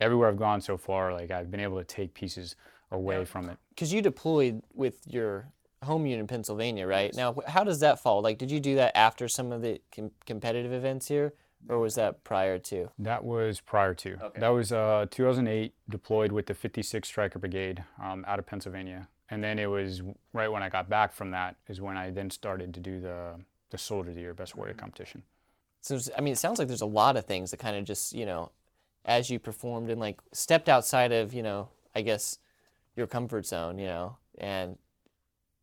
everywhere 0.00 0.28
I've 0.28 0.38
gone 0.38 0.60
so 0.60 0.76
far, 0.76 1.12
like 1.12 1.30
I've 1.30 1.50
been 1.50 1.60
able 1.60 1.78
to 1.78 1.84
take 1.84 2.14
pieces 2.14 2.56
away 2.90 3.24
from 3.24 3.48
it. 3.48 3.58
Because 3.70 3.92
you 3.92 4.02
deployed 4.02 4.62
with 4.74 5.00
your 5.06 5.48
home 5.82 6.06
unit 6.06 6.20
in 6.20 6.26
Pennsylvania, 6.26 6.86
right? 6.86 7.14
Now, 7.14 7.36
how 7.46 7.64
does 7.64 7.80
that 7.80 8.00
fall? 8.00 8.22
Like, 8.22 8.38
did 8.38 8.50
you 8.50 8.60
do 8.60 8.76
that 8.76 8.96
after 8.96 9.28
some 9.28 9.52
of 9.52 9.62
the 9.62 9.80
com- 9.94 10.10
competitive 10.24 10.72
events 10.72 11.08
here, 11.08 11.34
or 11.68 11.78
was 11.78 11.94
that 11.96 12.24
prior 12.24 12.58
to? 12.58 12.90
That 12.98 13.24
was 13.24 13.60
prior 13.60 13.94
to. 13.94 14.14
Okay. 14.22 14.40
That 14.40 14.48
was 14.48 14.72
uh, 14.72 15.06
2008, 15.10 15.74
deployed 15.88 16.32
with 16.32 16.46
the 16.46 16.54
56th 16.54 17.06
Stryker 17.06 17.38
Brigade 17.38 17.84
um, 18.02 18.24
out 18.26 18.38
of 18.38 18.46
Pennsylvania. 18.46 19.08
And 19.28 19.42
then 19.42 19.58
it 19.58 19.66
was 19.66 20.02
right 20.32 20.50
when 20.50 20.62
I 20.62 20.68
got 20.68 20.88
back 20.88 21.12
from 21.12 21.32
that 21.32 21.56
is 21.66 21.80
when 21.80 21.96
I 21.96 22.10
then 22.10 22.30
started 22.30 22.72
to 22.74 22.80
do 22.80 23.00
the 23.00 23.34
the 23.70 23.78
Soldier 23.78 24.10
of 24.10 24.14
the 24.14 24.20
Year 24.20 24.32
Best 24.32 24.56
Warrior 24.56 24.74
competition. 24.74 25.24
So, 25.80 25.98
I 26.16 26.20
mean, 26.20 26.32
it 26.32 26.38
sounds 26.38 26.58
like 26.58 26.68
there's 26.68 26.82
a 26.82 26.86
lot 26.86 27.16
of 27.16 27.26
things 27.26 27.50
that 27.50 27.58
kind 27.58 27.76
of 27.76 27.84
just, 27.84 28.12
you 28.12 28.26
know, 28.26 28.52
as 29.04 29.28
you 29.30 29.38
performed 29.38 29.90
and 29.90 30.00
like 30.00 30.20
stepped 30.32 30.68
outside 30.68 31.12
of, 31.12 31.34
you 31.34 31.42
know, 31.42 31.68
I 31.94 32.02
guess 32.02 32.38
your 32.96 33.06
comfort 33.06 33.46
zone, 33.46 33.78
you 33.78 33.86
know, 33.86 34.16
and 34.38 34.78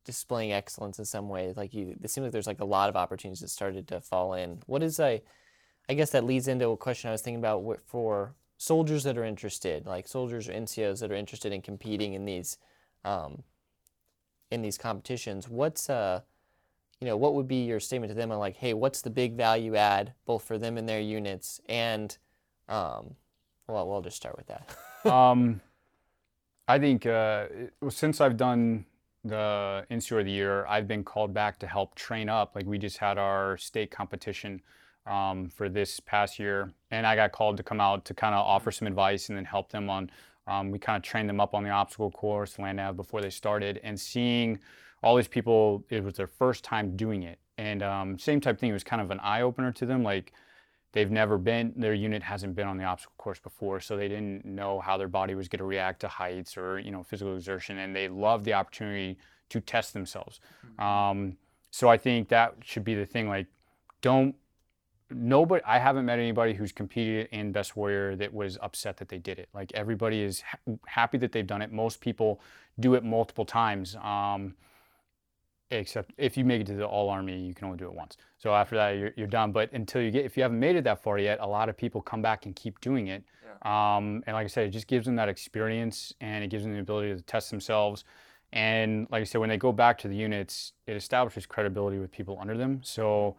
displaying 0.06 0.52
excellence 0.52 1.00
in 1.00 1.06
some 1.06 1.30
way. 1.30 1.54
Like 1.56 1.74
you, 1.74 1.96
it 2.02 2.10
seems 2.10 2.24
like 2.24 2.32
there's 2.32 2.48
like 2.48 2.62
a 2.62 2.66
lot 2.66 2.90
of 2.90 2.96
opportunities 2.96 3.42
that 3.42 3.50
started 3.50 3.88
to 3.90 4.02
fall 4.02 4.34
in. 4.34 4.60
What 4.66 4.84
is 4.84 5.00
a, 5.00 5.22
I 5.90 5.94
guess 5.94 6.12
that 6.12 6.24
leads 6.24 6.48
into 6.48 6.70
a 6.70 6.78
question 6.78 7.10
I 7.10 7.12
was 7.12 7.22
thinking 7.22 7.40
about 7.40 7.80
for 7.86 8.36
soldiers 8.58 9.04
that 9.04 9.18
are 9.18 9.26
interested, 9.26 9.86
like 9.86 10.08
soldiers 10.08 10.48
or 10.48 10.54
NCOs 10.54 11.00
that 11.00 11.12
are 11.12 11.16
interested 11.16 11.52
in 11.52 11.62
competing 11.62 12.14
in 12.14 12.26
these, 12.26 12.58
um, 13.04 13.44
in 14.52 14.62
these 14.62 14.78
competitions. 14.78 15.50
What's 15.50 15.90
uh, 15.90 16.22
you 17.04 17.10
know, 17.10 17.18
what 17.18 17.34
would 17.34 17.50
be 17.50 17.66
your 17.66 17.82
statement 17.82 18.12
to 18.12 18.16
them 18.16 18.32
on 18.32 18.40
like, 18.40 18.56
hey, 18.56 18.74
what's 18.74 19.02
the 19.02 19.10
big 19.10 19.36
value 19.36 19.76
add 19.76 20.14
both 20.26 20.46
for 20.46 20.58
them 20.58 20.78
and 20.78 20.88
their 20.88 21.02
units 21.02 21.60
and, 21.68 22.18
um, 22.70 23.16
well, 23.68 23.90
we'll 23.90 24.02
just 24.02 24.16
start 24.16 24.38
with 24.38 24.48
that. 24.48 24.74
um, 25.12 25.60
I 26.74 26.80
think 26.80 27.06
uh, 27.06 27.46
since 27.90 28.20
I've 28.20 28.36
done 28.36 28.86
the 29.24 29.86
NCO 29.92 30.22
of 30.22 30.26
the 30.26 30.32
Year, 30.32 30.66
I've 30.66 30.88
been 30.88 31.04
called 31.04 31.32
back 31.32 31.60
to 31.60 31.68
help 31.68 31.94
train 31.94 32.30
up. 32.30 32.56
Like 32.56 32.66
we 32.66 32.80
just 32.80 32.98
had 32.98 33.20
our 33.20 33.58
state 33.58 33.92
competition 33.92 34.60
um, 35.06 35.50
for 35.50 35.70
this 35.70 36.00
past 36.00 36.40
year, 36.40 36.72
and 36.90 37.06
I 37.06 37.16
got 37.16 37.32
called 37.32 37.58
to 37.58 37.64
come 37.64 37.80
out 37.80 38.06
to 38.06 38.16
kind 38.16 38.34
of 38.34 38.44
offer 38.44 38.72
some 38.72 38.88
advice 38.88 39.30
and 39.30 39.38
then 39.38 39.46
help 39.46 39.70
them 39.70 39.88
on. 39.88 40.10
Um, 40.48 40.72
we 40.72 40.80
kind 40.80 40.98
of 40.98 41.04
trained 41.04 41.30
them 41.30 41.40
up 41.40 41.54
on 41.54 41.64
the 41.64 41.70
obstacle 41.70 42.10
course, 42.10 42.58
land 42.58 42.78
nav 42.78 42.98
before 42.98 43.22
they 43.22 43.30
started, 43.30 43.80
and 43.84 44.00
seeing 44.00 44.58
all 45.04 45.16
these 45.16 45.28
people, 45.28 45.86
it 45.92 46.04
was 46.04 46.16
their 46.16 46.26
first 46.26 46.64
time 46.64 46.98
doing 46.98 47.22
it, 47.22 47.38
and 47.60 47.84
um, 47.84 48.18
same 48.18 48.42
type 48.42 48.60
thing. 48.60 48.72
It 48.72 48.74
was 48.74 48.84
kind 48.84 49.00
of 49.00 49.12
an 49.12 49.20
eye 49.20 49.44
opener 49.44 49.72
to 49.74 49.86
them, 49.86 50.02
like 50.02 50.34
they've 50.94 51.12
never 51.12 51.38
been 51.38 51.74
their 51.76 51.94
unit 51.94 52.24
hasn't 52.24 52.56
been 52.56 52.68
on 52.68 52.78
the 52.78 52.84
obstacle 52.84 53.14
course 53.18 53.40
before 53.40 53.80
so 53.80 53.98
they 53.98 54.08
didn't 54.08 54.46
know 54.46 54.80
how 54.80 54.98
their 54.98 55.08
body 55.08 55.36
was 55.36 55.48
going 55.48 55.60
to 55.60 55.66
react 55.66 56.00
to 56.00 56.08
heights 56.08 56.56
or 56.58 56.80
you 56.80 56.92
know 56.92 57.04
physical 57.04 57.36
exertion 57.36 57.80
and 57.80 57.96
they 57.96 58.08
loved 58.08 58.46
the 58.46 58.54
opportunity 58.54 59.18
to 59.50 59.60
test 59.60 59.94
themselves. 59.94 60.40
Um, 60.80 61.38
so 61.70 61.90
i 61.90 61.98
think 61.98 62.30
that 62.30 62.56
should 62.64 62.84
be 62.84 62.96
the 62.96 63.06
thing 63.06 63.28
like 63.28 63.48
don't 64.02 64.36
nobody 65.10 65.64
i 65.66 65.78
haven't 65.80 66.06
met 66.06 66.20
anybody 66.20 66.54
who's 66.54 66.72
competed 66.72 67.28
in 67.32 67.52
best 67.52 67.76
warrior 67.76 68.16
that 68.16 68.34
was 68.34 68.58
upset 68.62 68.98
that 68.98 69.10
they 69.10 69.18
did 69.18 69.40
it. 69.40 69.50
Like 69.54 69.72
everybody 69.74 70.22
is 70.22 70.42
ha- 70.42 70.58
happy 70.86 71.18
that 71.20 71.32
they've 71.32 71.46
done 71.46 71.62
it. 71.62 71.72
Most 71.72 72.02
people 72.02 72.42
do 72.80 72.96
it 72.96 73.04
multiple 73.04 73.46
times. 73.46 73.96
Um, 73.96 74.56
except 75.72 76.14
if 76.18 76.38
you 76.38 76.46
make 76.46 76.62
it 76.62 76.68
to 76.68 76.74
the 76.76 76.86
all 76.86 77.10
army 77.10 77.38
you 77.40 77.54
can 77.54 77.66
only 77.66 77.78
do 77.78 77.86
it 77.86 77.94
once. 77.94 78.18
So 78.38 78.54
after 78.54 78.76
that 78.76 78.92
you're, 78.92 79.12
you're 79.16 79.28
done. 79.28 79.52
But 79.52 79.72
until 79.74 80.02
you 80.02 80.12
get 80.12 80.26
if 80.26 80.38
you 80.38 80.44
haven't 80.44 80.60
made 80.60 80.76
it 80.76 80.84
that 80.84 81.02
far 81.02 81.18
yet 81.18 81.40
a 81.42 81.48
lot 81.48 81.70
of 81.70 81.78
people 81.78 82.02
come 82.02 82.22
back 82.22 82.46
and 82.46 82.56
keep 82.56 82.80
doing 82.82 83.08
it. 83.08 83.24
Um, 83.68 84.24
and 84.28 84.34
like 84.36 84.44
i 84.44 84.48
said 84.48 84.66
it 84.68 84.72
just 84.72 84.88
gives 84.88 85.06
them 85.06 85.16
that 85.16 85.30
experience 85.30 86.14
and 86.20 86.44
it 86.44 86.50
gives 86.50 86.64
them 86.64 86.74
the 86.74 86.80
ability 86.80 87.16
to 87.16 87.22
test 87.22 87.50
themselves. 87.50 88.04
And 88.52 89.08
like 89.10 89.22
i 89.22 89.24
said 89.24 89.40
when 89.40 89.50
they 89.50 89.58
go 89.58 89.72
back 89.72 89.98
to 90.00 90.08
the 90.08 90.16
units 90.16 90.74
it 90.86 90.96
establishes 90.96 91.46
credibility 91.46 91.98
with 91.98 92.12
people 92.12 92.38
under 92.40 92.58
them. 92.58 92.82
So 92.84 93.36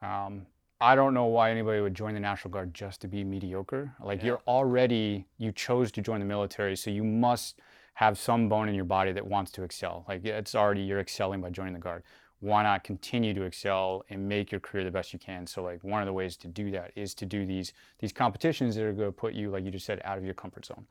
um, 0.00 0.46
i 0.80 0.94
don't 0.94 1.12
know 1.14 1.26
why 1.26 1.50
anybody 1.50 1.80
would 1.80 1.94
join 1.94 2.14
the 2.14 2.20
national 2.20 2.50
guard 2.52 2.72
just 2.72 3.00
to 3.02 3.08
be 3.08 3.24
mediocre. 3.24 3.92
Like 4.02 4.20
Yeah. 4.20 4.26
you're 4.26 4.42
already 4.46 5.26
you 5.38 5.52
chose 5.52 5.90
to 5.92 6.00
join 6.00 6.20
the 6.20 6.26
military 6.26 6.76
so 6.76 6.90
you 6.90 7.04
must 7.04 7.60
have 7.94 8.18
some 8.18 8.48
bone 8.48 8.68
in 8.68 8.74
your 8.74 8.84
body 8.84 9.12
that 9.12 9.26
wants 9.26 9.50
to 9.52 9.62
excel. 9.62 10.04
Like 10.08 10.24
it's 10.24 10.54
already 10.54 10.82
you're 10.82 11.00
excelling 11.00 11.40
by 11.40 11.50
joining 11.50 11.74
the 11.74 11.80
guard. 11.80 12.02
Why 12.40 12.62
not 12.62 12.84
continue 12.84 13.32
to 13.34 13.42
excel 13.42 14.04
and 14.10 14.28
make 14.28 14.52
your 14.52 14.60
career 14.60 14.84
the 14.84 14.90
best 14.90 15.12
you 15.12 15.18
can? 15.18 15.46
So 15.46 15.62
like 15.62 15.82
one 15.82 16.02
of 16.02 16.06
the 16.06 16.12
ways 16.12 16.36
to 16.38 16.48
do 16.48 16.70
that 16.72 16.90
is 16.96 17.14
to 17.14 17.26
do 17.26 17.46
these 17.46 17.72
these 18.00 18.12
competitions 18.12 18.74
that 18.74 18.84
are 18.84 18.92
going 18.92 19.08
to 19.08 19.12
put 19.12 19.32
you, 19.32 19.50
like 19.50 19.64
you 19.64 19.70
just 19.70 19.86
said, 19.86 20.00
out 20.04 20.18
of 20.18 20.24
your 20.24 20.34
comfort 20.34 20.66
zone. 20.66 20.86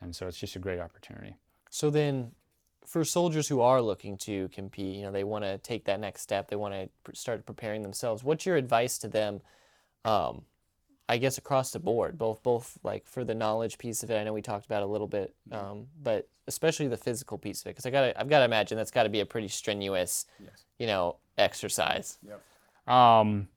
And 0.00 0.14
so 0.14 0.26
it's 0.26 0.38
just 0.38 0.56
a 0.56 0.58
great 0.58 0.80
opportunity. 0.80 1.36
So 1.70 1.90
then, 1.90 2.32
for 2.86 3.04
soldiers 3.04 3.48
who 3.48 3.60
are 3.60 3.82
looking 3.82 4.16
to 4.18 4.48
compete, 4.48 4.96
you 4.96 5.02
know, 5.02 5.10
they 5.12 5.24
want 5.24 5.44
to 5.44 5.58
take 5.58 5.86
that 5.86 5.98
next 5.98 6.22
step. 6.22 6.48
They 6.48 6.56
want 6.56 6.74
to 6.74 6.88
pr- 7.02 7.14
start 7.14 7.46
preparing 7.46 7.82
themselves. 7.82 8.22
What's 8.22 8.46
your 8.46 8.56
advice 8.56 8.98
to 8.98 9.08
them? 9.08 9.40
Um, 10.04 10.42
I 11.08 11.18
guess 11.18 11.36
across 11.36 11.70
the 11.70 11.78
board, 11.78 12.16
both 12.16 12.42
both 12.42 12.78
like 12.82 13.06
for 13.06 13.24
the 13.24 13.34
knowledge 13.34 13.76
piece 13.78 14.02
of 14.02 14.10
it. 14.10 14.16
I 14.16 14.24
know 14.24 14.32
we 14.32 14.40
talked 14.42 14.64
about 14.66 14.82
it 14.82 14.86
a 14.86 14.90
little 14.90 15.06
bit, 15.06 15.34
um, 15.52 15.86
but 16.02 16.26
especially 16.46 16.88
the 16.88 16.96
physical 16.96 17.36
piece 17.36 17.60
of 17.60 17.66
it, 17.66 17.70
because 17.70 17.84
I 17.86 17.90
got 17.90 18.16
I've 18.16 18.28
got 18.28 18.38
to 18.38 18.44
imagine 18.46 18.78
that's 18.78 18.90
got 18.90 19.02
to 19.02 19.10
be 19.10 19.20
a 19.20 19.26
pretty 19.26 19.48
strenuous, 19.48 20.26
Yes. 20.42 20.64
you 20.78 20.86
know, 20.86 21.16
exercise. 21.36 22.18
Um, 22.86 23.48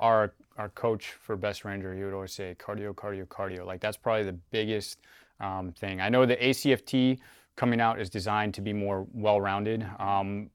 our 0.00 0.32
our 0.58 0.68
coach 0.70 1.12
for 1.12 1.36
best 1.36 1.64
ranger, 1.64 1.94
he 1.94 2.04
would 2.04 2.14
always 2.14 2.32
say 2.32 2.54
cardio, 2.58 2.94
cardio, 2.94 3.26
cardio. 3.26 3.64
Like 3.66 3.80
that's 3.80 3.96
probably 3.96 4.24
the 4.24 4.38
biggest 4.50 4.98
um, 5.40 5.72
thing. 5.72 6.00
I 6.00 6.08
know 6.08 6.24
the 6.26 6.36
ACFT 6.36 7.18
coming 7.56 7.80
out 7.80 8.00
is 8.00 8.08
designed 8.08 8.54
to 8.54 8.60
be 8.60 8.72
more 8.72 9.06
well-rounded. 9.12 9.86
Um, 9.98 10.50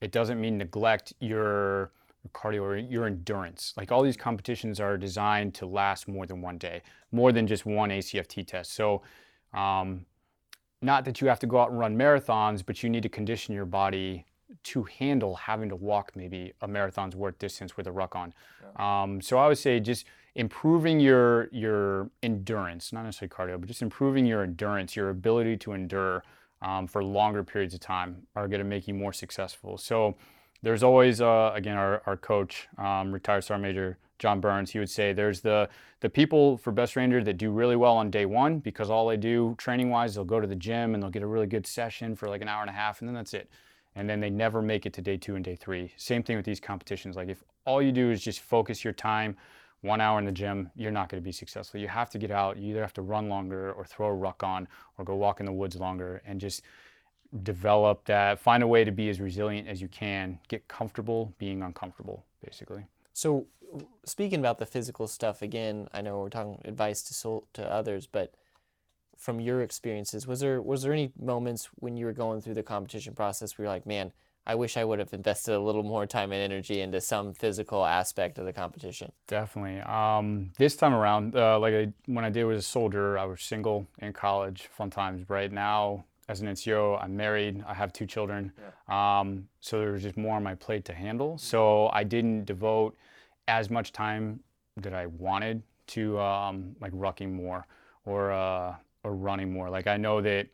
it 0.00 0.12
doesn't 0.12 0.40
mean 0.40 0.58
neglect 0.58 1.12
your 1.20 1.90
cardio 2.28 2.62
or 2.62 2.76
your 2.76 3.06
endurance. 3.06 3.74
Like 3.76 3.90
all 3.90 4.02
these 4.02 4.16
competitions 4.16 4.80
are 4.80 4.96
designed 4.96 5.54
to 5.54 5.66
last 5.66 6.08
more 6.08 6.26
than 6.26 6.40
one 6.40 6.58
day, 6.58 6.82
more 7.12 7.32
than 7.32 7.46
just 7.46 7.66
one 7.66 7.90
ACFT 7.90 8.46
test. 8.46 8.72
So, 8.72 9.02
um, 9.54 10.06
not 10.82 11.04
that 11.04 11.20
you 11.20 11.28
have 11.28 11.38
to 11.40 11.46
go 11.46 11.58
out 11.60 11.70
and 11.70 11.78
run 11.78 11.96
marathons, 11.96 12.64
but 12.64 12.82
you 12.82 12.88
need 12.88 13.02
to 13.02 13.08
condition 13.08 13.54
your 13.54 13.66
body 13.66 14.24
to 14.62 14.82
handle 14.84 15.34
having 15.36 15.68
to 15.68 15.76
walk 15.76 16.12
maybe 16.14 16.52
a 16.62 16.68
marathon's 16.68 17.14
worth 17.14 17.38
distance 17.38 17.76
with 17.76 17.86
a 17.86 17.92
ruck 17.92 18.16
on. 18.16 18.32
Um, 18.76 19.20
so 19.20 19.38
I 19.38 19.46
would 19.48 19.58
say 19.58 19.78
just 19.80 20.06
improving 20.34 21.00
your 21.00 21.48
your 21.52 22.10
endurance, 22.22 22.92
not 22.92 23.04
necessarily 23.04 23.30
cardio, 23.30 23.60
but 23.60 23.66
just 23.66 23.82
improving 23.82 24.26
your 24.26 24.42
endurance, 24.42 24.96
your 24.96 25.10
ability 25.10 25.56
to 25.58 25.72
endure 25.72 26.22
um, 26.62 26.86
for 26.86 27.02
longer 27.02 27.42
periods 27.42 27.74
of 27.74 27.80
time 27.80 28.26
are 28.36 28.48
going 28.48 28.60
to 28.60 28.64
make 28.64 28.86
you 28.86 28.94
more 28.94 29.12
successful. 29.12 29.78
So 29.78 30.16
there's 30.62 30.82
always 30.82 31.20
uh, 31.20 31.52
again 31.54 31.76
our, 31.76 32.02
our 32.06 32.16
coach, 32.16 32.68
um, 32.78 33.12
retired 33.12 33.44
sergeant 33.44 33.62
major 33.62 33.98
John 34.18 34.40
Burns. 34.40 34.70
He 34.70 34.78
would 34.78 34.90
say 34.90 35.12
there's 35.12 35.40
the 35.40 35.68
the 36.00 36.10
people 36.10 36.56
for 36.58 36.72
best 36.72 36.96
ranger 36.96 37.22
that 37.24 37.36
do 37.36 37.50
really 37.50 37.76
well 37.76 37.96
on 37.96 38.10
day 38.10 38.26
one 38.26 38.58
because 38.58 38.90
all 38.90 39.08
they 39.08 39.16
do 39.16 39.54
training 39.58 39.90
wise, 39.90 40.14
they'll 40.14 40.24
go 40.24 40.40
to 40.40 40.46
the 40.46 40.56
gym 40.56 40.94
and 40.94 41.02
they'll 41.02 41.10
get 41.10 41.22
a 41.22 41.26
really 41.26 41.46
good 41.46 41.66
session 41.66 42.16
for 42.16 42.28
like 42.28 42.42
an 42.42 42.48
hour 42.48 42.60
and 42.62 42.70
a 42.70 42.74
half, 42.74 43.00
and 43.00 43.08
then 43.08 43.14
that's 43.14 43.34
it 43.34 43.50
and 43.96 44.08
then 44.08 44.20
they 44.20 44.30
never 44.30 44.62
make 44.62 44.86
it 44.86 44.92
to 44.94 45.02
day 45.02 45.16
two 45.16 45.36
and 45.36 45.44
day 45.44 45.56
three. 45.56 45.92
Same 45.96 46.22
thing 46.22 46.36
with 46.36 46.46
these 46.46 46.60
competitions. 46.60 47.16
Like 47.16 47.28
if 47.28 47.42
all 47.64 47.82
you 47.82 47.92
do 47.92 48.10
is 48.10 48.22
just 48.22 48.40
focus 48.40 48.84
your 48.84 48.92
time 48.92 49.36
one 49.82 50.00
hour 50.00 50.18
in 50.18 50.24
the 50.24 50.32
gym, 50.32 50.70
you're 50.76 50.90
not 50.90 51.08
going 51.08 51.22
to 51.22 51.24
be 51.24 51.32
successful. 51.32 51.80
You 51.80 51.88
have 51.88 52.10
to 52.10 52.18
get 52.18 52.30
out. 52.30 52.58
You 52.58 52.70
either 52.70 52.82
have 52.82 52.92
to 52.94 53.02
run 53.02 53.28
longer 53.28 53.72
or 53.72 53.84
throw 53.84 54.08
a 54.08 54.14
ruck 54.14 54.42
on 54.42 54.68
or 54.98 55.04
go 55.04 55.16
walk 55.16 55.40
in 55.40 55.46
the 55.46 55.52
woods 55.52 55.76
longer 55.76 56.22
and 56.26 56.40
just 56.40 56.62
develop 57.42 58.04
that. 58.06 58.38
Find 58.38 58.62
a 58.62 58.66
way 58.66 58.84
to 58.84 58.92
be 58.92 59.08
as 59.08 59.20
resilient 59.20 59.68
as 59.68 59.80
you 59.80 59.88
can. 59.88 60.38
Get 60.48 60.68
comfortable 60.68 61.34
being 61.38 61.62
uncomfortable, 61.62 62.24
basically. 62.44 62.86
So, 63.12 63.46
speaking 64.04 64.38
about 64.38 64.58
the 64.58 64.66
physical 64.66 65.06
stuff 65.06 65.42
again, 65.42 65.88
I 65.92 66.00
know 66.00 66.18
we're 66.18 66.28
talking 66.28 66.60
advice 66.64 67.02
to 67.02 67.14
sol- 67.14 67.46
to 67.54 67.70
others, 67.70 68.06
but 68.06 68.34
from 69.16 69.40
your 69.40 69.62
experiences, 69.62 70.26
was 70.26 70.40
there 70.40 70.62
was 70.62 70.82
there 70.82 70.92
any 70.92 71.12
moments 71.18 71.68
when 71.76 71.96
you 71.96 72.06
were 72.06 72.12
going 72.12 72.40
through 72.40 72.54
the 72.54 72.62
competition 72.62 73.14
process 73.14 73.56
where 73.56 73.64
you're 73.64 73.72
like, 73.72 73.86
man, 73.86 74.12
I 74.46 74.54
wish 74.54 74.76
I 74.76 74.84
would 74.84 74.98
have 74.98 75.12
invested 75.12 75.54
a 75.54 75.60
little 75.60 75.82
more 75.82 76.06
time 76.06 76.32
and 76.32 76.40
energy 76.40 76.80
into 76.80 77.00
some 77.00 77.34
physical 77.34 77.84
aspect 77.84 78.38
of 78.38 78.46
the 78.46 78.52
competition? 78.52 79.12
Definitely. 79.26 79.80
Um, 79.80 80.52
this 80.56 80.76
time 80.76 80.94
around, 80.94 81.36
uh, 81.36 81.58
like 81.58 81.74
I, 81.74 81.92
when 82.06 82.24
I 82.24 82.30
did 82.30 82.44
was 82.44 82.58
a 82.58 82.68
soldier, 82.68 83.18
I 83.18 83.26
was 83.26 83.42
single 83.42 83.86
in 83.98 84.12
college, 84.12 84.68
fun 84.72 84.90
times. 84.90 85.28
Right 85.28 85.52
now, 85.52 86.04
as 86.30 86.40
an 86.42 86.46
NCO, 86.46 87.02
I'm 87.02 87.16
married. 87.16 87.64
I 87.66 87.74
have 87.74 87.92
two 87.92 88.06
children. 88.06 88.52
Um, 88.86 89.48
so 89.58 89.80
there 89.80 89.90
was 89.90 90.02
just 90.02 90.16
more 90.16 90.36
on 90.36 90.44
my 90.44 90.54
plate 90.54 90.84
to 90.84 90.94
handle. 90.94 91.36
So 91.36 91.88
I 91.92 92.04
didn't 92.04 92.44
devote 92.44 92.96
as 93.48 93.68
much 93.68 93.90
time 93.90 94.38
that 94.76 94.94
I 94.94 95.06
wanted 95.06 95.60
to 95.88 96.20
um, 96.20 96.76
like 96.80 96.92
rucking 96.92 97.32
more 97.32 97.66
or 98.04 98.30
uh, 98.30 98.76
or 99.02 99.16
running 99.16 99.52
more. 99.52 99.68
Like 99.70 99.88
I 99.88 99.96
know 99.96 100.20
that 100.20 100.46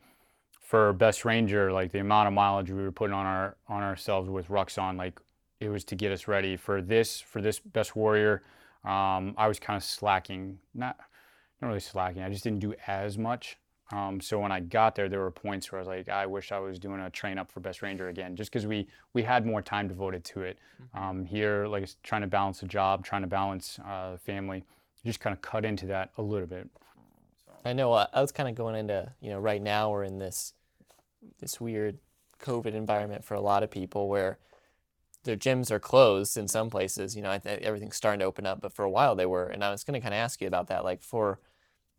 for 0.59 0.93
best 0.93 1.25
ranger, 1.25 1.71
like 1.71 1.91
the 1.91 1.99
amount 1.99 2.27
of 2.27 2.33
mileage 2.33 2.71
we 2.71 2.81
were 2.81 2.91
putting 2.91 3.13
on 3.13 3.27
our 3.27 3.55
on 3.67 3.83
ourselves 3.83 4.29
with 4.29 4.47
rucks 4.47 4.81
on, 4.81 4.97
like 4.97 5.19
it 5.59 5.69
was 5.69 5.83
to 5.85 5.95
get 5.95 6.11
us 6.11 6.27
ready 6.27 6.57
for 6.57 6.81
this 6.81 7.21
for 7.21 7.39
this 7.39 7.59
best 7.59 7.95
warrior. 7.95 8.41
Um, 8.83 9.35
I 9.37 9.47
was 9.47 9.59
kind 9.59 9.77
of 9.77 9.83
slacking, 9.83 10.57
not 10.73 10.97
not 11.61 11.67
really 11.67 11.79
slacking. 11.81 12.23
I 12.23 12.29
just 12.29 12.43
didn't 12.43 12.61
do 12.61 12.73
as 12.87 13.15
much. 13.19 13.57
Um, 13.91 14.19
so 14.19 14.39
when 14.39 14.51
I 14.51 14.59
got 14.59 14.95
there, 14.95 15.07
there 15.07 15.21
were 15.21 15.31
points 15.31 15.71
where 15.71 15.79
I 15.79 15.81
was 15.81 15.87
like, 15.87 16.09
I 16.09 16.25
wish 16.25 16.51
I 16.51 16.59
was 16.59 16.77
doing 16.77 16.99
a 16.99 17.09
train 17.09 17.37
up 17.37 17.51
for 17.51 17.61
best 17.61 17.81
ranger 17.81 18.09
again, 18.09 18.35
just 18.35 18.51
because 18.51 18.67
we 18.67 18.87
we 19.13 19.23
had 19.23 19.45
more 19.45 19.61
time 19.61 19.87
devoted 19.87 20.23
to 20.25 20.41
it. 20.41 20.59
Um, 20.93 21.25
here, 21.25 21.67
like 21.67 21.89
trying 22.03 22.21
to 22.21 22.27
balance 22.27 22.61
a 22.63 22.67
job, 22.67 23.05
trying 23.05 23.21
to 23.21 23.27
balance 23.27 23.79
uh, 23.85 24.17
family, 24.17 24.65
just 25.05 25.19
kind 25.19 25.33
of 25.33 25.41
cut 25.41 25.63
into 25.63 25.85
that 25.87 26.11
a 26.17 26.21
little 26.21 26.47
bit. 26.47 26.69
I 27.63 27.73
know 27.73 27.93
uh, 27.93 28.07
I 28.13 28.21
was 28.21 28.31
kind 28.31 28.49
of 28.49 28.55
going 28.55 28.75
into, 28.75 29.11
you 29.21 29.29
know, 29.29 29.39
right 29.39 29.61
now 29.61 29.91
we're 29.91 30.03
in 30.03 30.19
this 30.19 30.53
this 31.39 31.59
weird 31.59 31.97
COVID 32.39 32.73
environment 32.73 33.23
for 33.23 33.33
a 33.33 33.41
lot 33.41 33.63
of 33.63 33.71
people 33.71 34.07
where 34.07 34.37
their 35.23 35.35
gyms 35.35 35.71
are 35.71 35.79
closed 35.79 36.37
in 36.37 36.47
some 36.47 36.69
places. 36.69 37.15
You 37.15 37.21
know, 37.21 37.39
everything's 37.45 37.95
starting 37.95 38.19
to 38.19 38.25
open 38.25 38.45
up, 38.45 38.61
but 38.61 38.73
for 38.73 38.85
a 38.85 38.89
while 38.89 39.15
they 39.15 39.25
were. 39.25 39.47
And 39.47 39.63
I 39.63 39.71
was 39.71 39.83
going 39.83 39.99
to 39.99 40.03
kind 40.03 40.13
of 40.13 40.19
ask 40.19 40.41
you 40.41 40.47
about 40.47 40.67
that. 40.67 40.83
Like 40.83 41.01
for, 41.01 41.39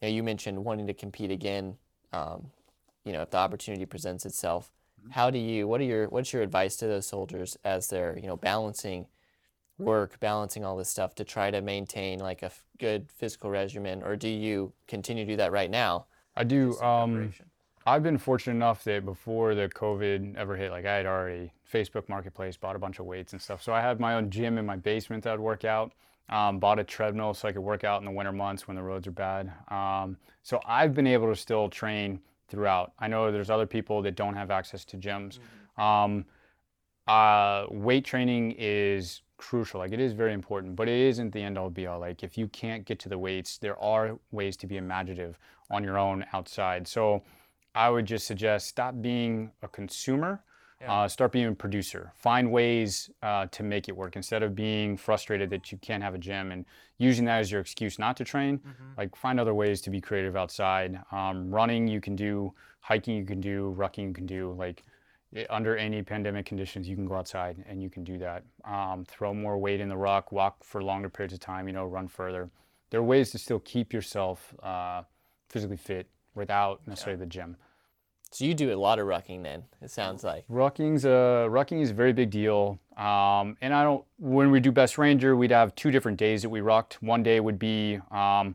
you 0.00 0.08
know, 0.08 0.14
you 0.14 0.22
mentioned 0.22 0.64
wanting 0.64 0.86
to 0.86 0.94
compete 0.94 1.30
again. 1.30 1.76
Um, 2.12 2.50
you 3.04 3.12
know, 3.12 3.22
if 3.22 3.30
the 3.30 3.38
opportunity 3.38 3.86
presents 3.86 4.26
itself, 4.26 4.70
how 5.10 5.30
do 5.30 5.38
you? 5.38 5.66
What 5.66 5.80
are 5.80 5.84
your? 5.84 6.08
What's 6.08 6.32
your 6.32 6.42
advice 6.42 6.76
to 6.76 6.86
those 6.86 7.06
soldiers 7.06 7.56
as 7.64 7.88
they're, 7.88 8.18
you 8.18 8.26
know, 8.26 8.36
balancing 8.36 9.06
work, 9.78 10.18
balancing 10.20 10.64
all 10.64 10.76
this 10.76 10.88
stuff 10.88 11.14
to 11.14 11.24
try 11.24 11.50
to 11.50 11.60
maintain 11.60 12.18
like 12.18 12.42
a 12.42 12.46
f- 12.46 12.64
good 12.78 13.10
physical 13.12 13.48
regimen, 13.48 14.02
or 14.02 14.16
do 14.16 14.28
you 14.28 14.72
continue 14.88 15.24
to 15.24 15.32
do 15.32 15.36
that 15.36 15.52
right 15.52 15.70
now? 15.70 16.06
I 16.36 16.44
do. 16.44 16.78
Um. 16.80 17.32
I've 17.86 18.02
been 18.02 18.18
fortunate 18.18 18.54
enough 18.54 18.84
that 18.84 19.06
before 19.06 19.54
the 19.54 19.66
COVID 19.66 20.36
ever 20.36 20.56
hit, 20.56 20.70
like 20.70 20.84
I 20.84 20.96
had 20.96 21.06
already 21.06 21.52
Facebook 21.72 22.06
Marketplace, 22.06 22.54
bought 22.54 22.76
a 22.76 22.78
bunch 22.78 22.98
of 22.98 23.06
weights 23.06 23.32
and 23.32 23.40
stuff. 23.40 23.62
So 23.62 23.72
I 23.72 23.80
had 23.80 23.98
my 23.98 24.14
own 24.14 24.28
gym 24.28 24.58
in 24.58 24.66
my 24.66 24.76
basement 24.76 25.24
that 25.24 25.32
I'd 25.32 25.40
work 25.40 25.64
out. 25.64 25.92
Um, 26.30 26.58
bought 26.58 26.78
a 26.78 26.84
treadmill 26.84 27.32
so 27.32 27.48
I 27.48 27.52
could 27.52 27.62
work 27.62 27.84
out 27.84 28.00
in 28.00 28.04
the 28.04 28.10
winter 28.10 28.32
months 28.32 28.68
when 28.68 28.76
the 28.76 28.82
roads 28.82 29.06
are 29.06 29.12
bad. 29.12 29.50
Um, 29.68 30.18
so 30.42 30.60
I've 30.66 30.94
been 30.94 31.06
able 31.06 31.28
to 31.28 31.36
still 31.36 31.70
train 31.70 32.20
throughout. 32.48 32.92
I 32.98 33.08
know 33.08 33.32
there's 33.32 33.50
other 33.50 33.66
people 33.66 34.02
that 34.02 34.14
don't 34.14 34.34
have 34.34 34.50
access 34.50 34.84
to 34.86 34.96
gyms. 34.98 35.38
Um, 35.78 36.26
uh, 37.06 37.64
weight 37.70 38.04
training 38.04 38.54
is 38.58 39.22
crucial. 39.38 39.80
Like 39.80 39.92
it 39.92 40.00
is 40.00 40.12
very 40.12 40.34
important, 40.34 40.76
but 40.76 40.88
it 40.88 40.98
isn't 41.08 41.32
the 41.32 41.42
end 41.42 41.56
all 41.56 41.70
be 41.70 41.86
all. 41.86 42.00
Like 42.00 42.22
if 42.22 42.36
you 42.36 42.48
can't 42.48 42.84
get 42.84 42.98
to 43.00 43.08
the 43.08 43.18
weights, 43.18 43.56
there 43.56 43.80
are 43.82 44.18
ways 44.30 44.56
to 44.58 44.66
be 44.66 44.76
imaginative 44.76 45.38
on 45.70 45.82
your 45.82 45.96
own 45.98 46.26
outside. 46.32 46.86
So 46.86 47.22
I 47.74 47.88
would 47.88 48.06
just 48.06 48.26
suggest 48.26 48.66
stop 48.66 49.00
being 49.00 49.52
a 49.62 49.68
consumer. 49.68 50.42
Yeah. 50.80 50.92
Uh, 51.02 51.08
start 51.08 51.32
being 51.32 51.46
a 51.46 51.52
producer. 51.54 52.12
Find 52.14 52.52
ways 52.52 53.10
uh, 53.22 53.46
to 53.46 53.62
make 53.64 53.88
it 53.88 53.96
work 53.96 54.14
instead 54.14 54.42
of 54.44 54.54
being 54.54 54.96
frustrated 54.96 55.50
that 55.50 55.72
you 55.72 55.78
can't 55.78 56.02
have 56.04 56.14
a 56.14 56.18
gym 56.18 56.52
and 56.52 56.64
using 56.98 57.24
that 57.24 57.40
as 57.40 57.50
your 57.50 57.60
excuse 57.60 57.98
not 57.98 58.16
to 58.18 58.24
train. 58.24 58.60
Like 58.96 59.16
find 59.16 59.40
other 59.40 59.54
ways 59.54 59.80
to 59.82 59.90
be 59.90 60.00
creative 60.00 60.36
outside. 60.36 61.00
Um, 61.10 61.50
running 61.50 61.88
you 61.88 62.00
can 62.00 62.14
do, 62.14 62.54
hiking 62.80 63.16
you 63.16 63.24
can 63.24 63.40
do, 63.40 63.74
rucking 63.76 64.08
you 64.08 64.12
can 64.12 64.26
do. 64.26 64.52
Like 64.56 64.84
i- 65.36 65.46
under 65.50 65.76
any 65.76 66.02
pandemic 66.02 66.46
conditions, 66.46 66.88
you 66.88 66.94
can 66.94 67.06
go 67.06 67.16
outside 67.16 67.64
and 67.68 67.82
you 67.82 67.90
can 67.90 68.04
do 68.04 68.16
that. 68.18 68.44
Um, 68.64 69.04
throw 69.04 69.34
more 69.34 69.58
weight 69.58 69.80
in 69.80 69.88
the 69.88 69.96
ruck, 69.96 70.30
walk 70.30 70.62
for 70.62 70.80
longer 70.82 71.08
periods 71.08 71.34
of 71.34 71.40
time. 71.40 71.66
You 71.66 71.72
know, 71.74 71.86
run 71.86 72.06
further. 72.06 72.50
There 72.90 73.00
are 73.00 73.04
ways 73.04 73.32
to 73.32 73.38
still 73.38 73.58
keep 73.60 73.92
yourself 73.92 74.54
uh, 74.62 75.02
physically 75.48 75.76
fit 75.76 76.06
without 76.34 76.86
necessarily 76.86 77.18
the 77.18 77.26
gym. 77.26 77.56
So 78.30 78.44
you 78.44 78.54
do 78.54 78.72
a 78.72 78.76
lot 78.76 78.98
of 78.98 79.06
rucking 79.06 79.42
then. 79.42 79.64
It 79.80 79.90
sounds 79.90 80.22
like. 80.22 80.46
Rucking's 80.48 81.04
a 81.04 81.48
rucking 81.48 81.80
is 81.80 81.90
a 81.90 81.94
very 81.94 82.12
big 82.12 82.30
deal. 82.30 82.78
Um, 82.96 83.56
and 83.62 83.72
I 83.72 83.82
don't. 83.82 84.04
When 84.18 84.50
we 84.50 84.60
do 84.60 84.70
best 84.70 84.98
ranger, 84.98 85.34
we'd 85.36 85.50
have 85.50 85.74
two 85.74 85.90
different 85.90 86.18
days 86.18 86.42
that 86.42 86.50
we 86.50 86.60
rucked. 86.60 86.94
One 87.00 87.22
day 87.22 87.40
would 87.40 87.58
be 87.58 88.00
um, 88.10 88.54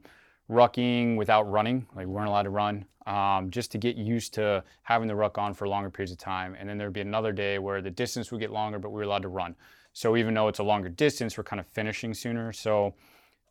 rucking 0.50 1.16
without 1.16 1.50
running, 1.50 1.88
like 1.96 2.06
we 2.06 2.14
weren't 2.14 2.28
allowed 2.28 2.44
to 2.44 2.50
run, 2.50 2.86
um, 3.08 3.50
just 3.50 3.72
to 3.72 3.78
get 3.78 3.96
used 3.96 4.34
to 4.36 4.64
having 4.84 5.08
the 5.08 5.16
ruck 5.16 5.38
on 5.38 5.54
for 5.54 5.68
longer 5.68 5.90
periods 5.90 6.12
of 6.12 6.18
time. 6.18 6.56
And 6.60 6.70
then 6.70 6.78
there'd 6.78 6.94
be 6.94 7.02
another 7.02 7.32
day 7.32 7.58
where 7.58 7.82
the 7.82 7.90
distance 7.92 8.32
would 8.32 8.42
get 8.42 8.52
longer, 8.52 8.80
but 8.80 8.90
we 8.92 8.98
were 8.98 9.04
allowed 9.04 9.24
to 9.24 9.30
run. 9.30 9.56
So 9.94 10.18
even 10.18 10.34
though 10.34 10.48
it's 10.48 10.60
a 10.60 10.64
longer 10.64 10.90
distance, 10.90 11.38
we're 11.38 11.44
kind 11.44 11.60
of 11.60 11.68
finishing 11.68 12.14
sooner. 12.14 12.52
So 12.52 12.94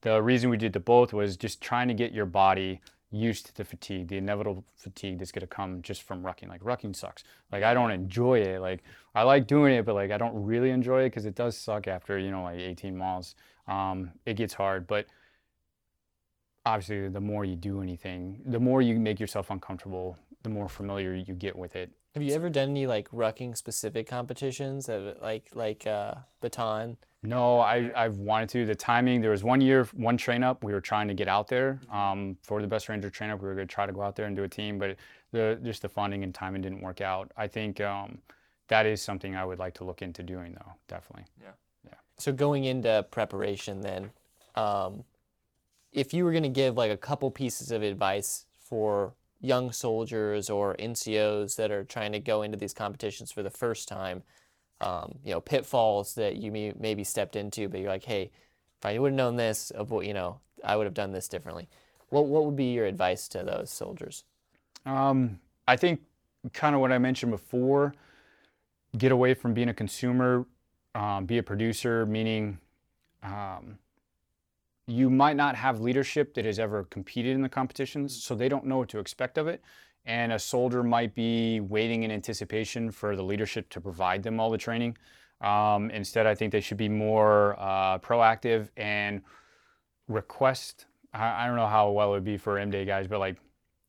the 0.03 0.23
reason 0.23 0.51
we 0.51 0.57
did 0.57 0.73
the 0.73 0.81
both 0.81 1.13
was 1.13 1.37
just 1.37 1.61
trying 1.61 1.89
to 1.89 1.95
get 1.95 2.13
your 2.13 2.27
body 2.27 2.81
used 3.13 3.47
to 3.47 3.55
the 3.55 3.65
fatigue, 3.65 4.09
the 4.09 4.17
inevitable 4.17 4.65
fatigue 4.75 5.19
that's 5.19 5.33
gonna 5.33 5.47
come 5.47 5.83
just 5.83 6.03
from 6.03 6.23
rucking. 6.23 6.49
Like 6.49 6.63
rucking 6.63 6.97
sucks. 6.97 7.23
Like 7.53 7.63
I 7.63 7.75
don't 7.75 7.91
enjoy 7.91 8.41
it. 8.41 8.61
Like 8.61 8.83
I 9.15 9.23
like 9.23 9.47
doing 9.47 9.75
it, 9.75 9.85
but 9.85 9.95
like 9.95 10.11
I 10.11 10.19
don't 10.19 10.35
really 10.45 10.71
enjoy 10.71 11.03
it 11.03 11.11
because 11.11 11.27
it 11.27 11.35
does 11.35 11.57
suck 11.57 11.87
after 11.87 12.19
you 12.19 12.31
know 12.31 12.43
like 12.43 12.59
18 12.59 12.97
miles. 12.97 13.35
Um, 13.69 14.13
it 14.27 14.35
gets 14.35 14.55
hard, 14.55 14.87
but 14.87 15.07
obviously 16.65 17.09
the 17.09 17.21
more 17.21 17.45
you 17.45 17.57
do 17.57 17.83
anything, 17.83 18.41
the 18.47 18.61
more 18.61 18.83
you 18.83 18.99
make 18.99 19.21
yourself 19.21 19.51
uncomfortable, 19.51 20.17
the 20.43 20.49
more 20.49 20.69
familiar 20.69 21.15
you 21.15 21.35
get 21.35 21.57
with 21.57 21.77
it. 21.77 21.91
Have 22.15 22.23
you 22.23 22.35
ever 22.35 22.51
done 22.51 22.71
any 22.71 22.87
like 22.87 23.11
rucking 23.11 23.57
specific 23.57 24.07
competitions, 24.07 24.89
of, 24.89 25.17
like 25.23 25.49
like 25.55 25.87
uh, 25.87 26.15
Bataan? 26.43 26.97
No, 27.25 27.61
I, 27.61 27.91
I've 27.95 28.17
wanted 28.19 28.49
to. 28.51 28.67
The 28.67 28.75
timing, 28.75 29.21
there 29.21 29.31
was 29.31 29.45
one 29.45 29.61
year, 29.61 29.85
one 29.95 30.17
train 30.17 30.43
up, 30.43 30.65
we 30.65 30.73
were 30.73 30.81
trying 30.81 31.07
to 31.07 31.15
get 31.15 31.29
out 31.29 31.47
there 31.47 31.79
um, 31.91 32.37
for 32.43 32.61
the 32.61 32.67
Best 32.67 32.89
Ranger 32.89 33.11
train 33.11 33.31
up. 33.31 33.41
We 33.41 33.47
were 33.47 33.55
going 33.55 33.69
to 33.69 33.73
try 33.73 33.87
to 33.87 33.93
go 33.93 34.03
out 34.03 34.17
there 34.17 34.27
and 34.27 34.35
do 34.35 34.43
a 34.43 34.49
team, 34.49 34.77
but 34.77 34.97
the, 35.31 35.59
just 35.63 35.83
the 35.83 35.89
funding 35.89 36.25
and 36.25 36.35
timing 36.35 36.63
didn't 36.63 36.81
work 36.81 37.01
out. 37.01 37.31
I 37.37 37.47
think 37.47 37.81
um, 37.81 38.19
that 38.67 38.87
is 38.87 39.01
something 39.01 39.37
I 39.37 39.45
would 39.45 39.61
like 39.61 39.75
to 39.75 39.85
look 39.85 40.03
into 40.03 40.25
doing, 40.25 40.55
though, 40.55 40.73
definitely. 40.89 41.27
Yeah. 41.41 41.51
Yeah. 41.87 41.95
So 42.19 42.33
going 42.33 42.65
into 42.65 43.07
preparation, 43.13 43.83
then, 43.83 44.11
um, 44.57 45.05
if 45.93 46.13
you 46.13 46.25
were 46.25 46.33
going 46.33 46.43
to 46.43 46.49
give 46.49 46.77
like 46.77 46.91
a 46.91 46.97
couple 46.97 47.31
pieces 47.31 47.71
of 47.71 47.83
advice 47.83 48.47
for 48.59 49.13
young 49.43 49.73
soldiers 49.73 50.49
or 50.49 50.77
NCOs 50.77 51.57
that 51.57 51.71
are 51.71 51.85
trying 51.85 52.13
to 52.13 52.21
go 52.21 52.43
into 52.43 52.57
these 52.57 52.73
competitions 52.73 53.31
for 53.31 53.43
the 53.43 53.51
first 53.51 53.89
time, 53.89 54.23
um, 54.81 55.19
you 55.25 55.33
know, 55.33 55.41
pitfalls 55.41 56.15
that 56.15 56.37
you 56.37 56.51
may, 56.51 56.73
maybe 56.79 57.05
stepped 57.05 57.37
into, 57.37 57.69
but 57.69 57.81
you're 57.81 57.91
like, 57.91 58.05
hey, 58.05 58.31
if 58.79 58.87
I 58.87 58.99
would 58.99 59.13
have 59.13 59.17
known 59.17 59.37
this, 59.37 59.71
you 60.03 60.15
know, 60.15 60.41
I 60.65 60.77
would 60.77 60.87
have 60.87 60.95
done 60.95 61.13
this 61.13 61.29
differently. 61.29 61.69
What 62.09 62.27
what 62.27 62.45
would 62.45 62.57
be 62.57 62.73
your 62.73 62.87
advice 62.87 63.27
to 63.29 63.43
those 63.43 63.71
soldiers? 63.71 64.25
Um, 64.87 65.41
I 65.67 65.77
think 65.77 66.01
kind 66.53 66.75
of 66.75 66.81
what 66.81 66.93
I 66.93 66.99
mentioned 66.99 67.33
before 67.33 67.95
get 68.97 69.13
away 69.13 69.35
from 69.35 69.55
being 69.55 69.69
a 69.69 69.75
consumer, 69.75 70.45
um, 70.95 71.25
be 71.25 71.39
a 71.39 71.43
producer, 71.43 72.05
meaning 72.07 72.59
um, 73.23 73.79
you 74.87 75.09
might 75.11 75.37
not 75.37 75.55
have 75.55 75.81
leadership 75.81 76.35
that 76.35 76.45
has 76.45 76.59
ever 76.59 76.85
competed 76.85 77.35
in 77.35 77.43
the 77.43 77.49
competitions, 77.49 78.23
so 78.23 78.35
they 78.35 78.49
don't 78.49 78.65
know 78.65 78.79
what 78.79 78.89
to 78.89 78.99
expect 78.99 79.39
of 79.39 79.47
it. 79.47 79.63
And 80.05 80.33
a 80.33 80.39
soldier 80.39 80.83
might 80.83 81.15
be 81.15 81.61
waiting 81.61 82.03
in 82.03 82.11
anticipation 82.11 82.91
for 82.91 83.15
the 83.15 83.23
leadership 83.23 83.69
to 83.71 83.81
provide 83.81 84.23
them 84.25 84.41
all 84.41 84.51
the 84.51 84.59
training. 84.59 84.97
Um, 85.41 85.91
instead, 85.91 86.27
I 86.27 86.35
think 86.35 86.51
they 86.53 86.61
should 86.61 86.77
be 86.77 86.89
more 86.89 87.57
uh, 87.59 87.99
proactive 87.99 88.69
and 88.77 89.23
request. 90.09 90.87
I, 91.15 91.45
I 91.45 91.47
don't 91.47 91.57
know 91.57 91.69
how 91.69 91.91
well 91.91 92.09
it 92.09 92.17
would 92.17 92.25
be 92.25 92.37
for 92.37 92.59
M 92.59 92.71
Day 92.71 92.85
guys, 92.85 93.07
but 93.07 93.21
like, 93.21 93.37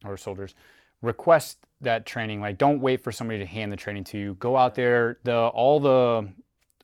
or 0.06 0.18
soldiers, 0.18 0.54
request 1.02 1.58
that 1.82 2.06
training. 2.06 2.42
Like, 2.42 2.58
don't 2.58 2.80
wait 2.80 3.02
for 3.02 3.12
somebody 3.12 3.40
to 3.40 3.46
hand 3.46 3.72
the 3.72 3.78
training 3.78 4.04
to 4.06 4.18
you. 4.20 4.36
Go 4.36 4.56
out 4.56 4.76
there. 4.76 5.18
The 5.24 5.36
all 5.36 5.80
the 5.80 6.30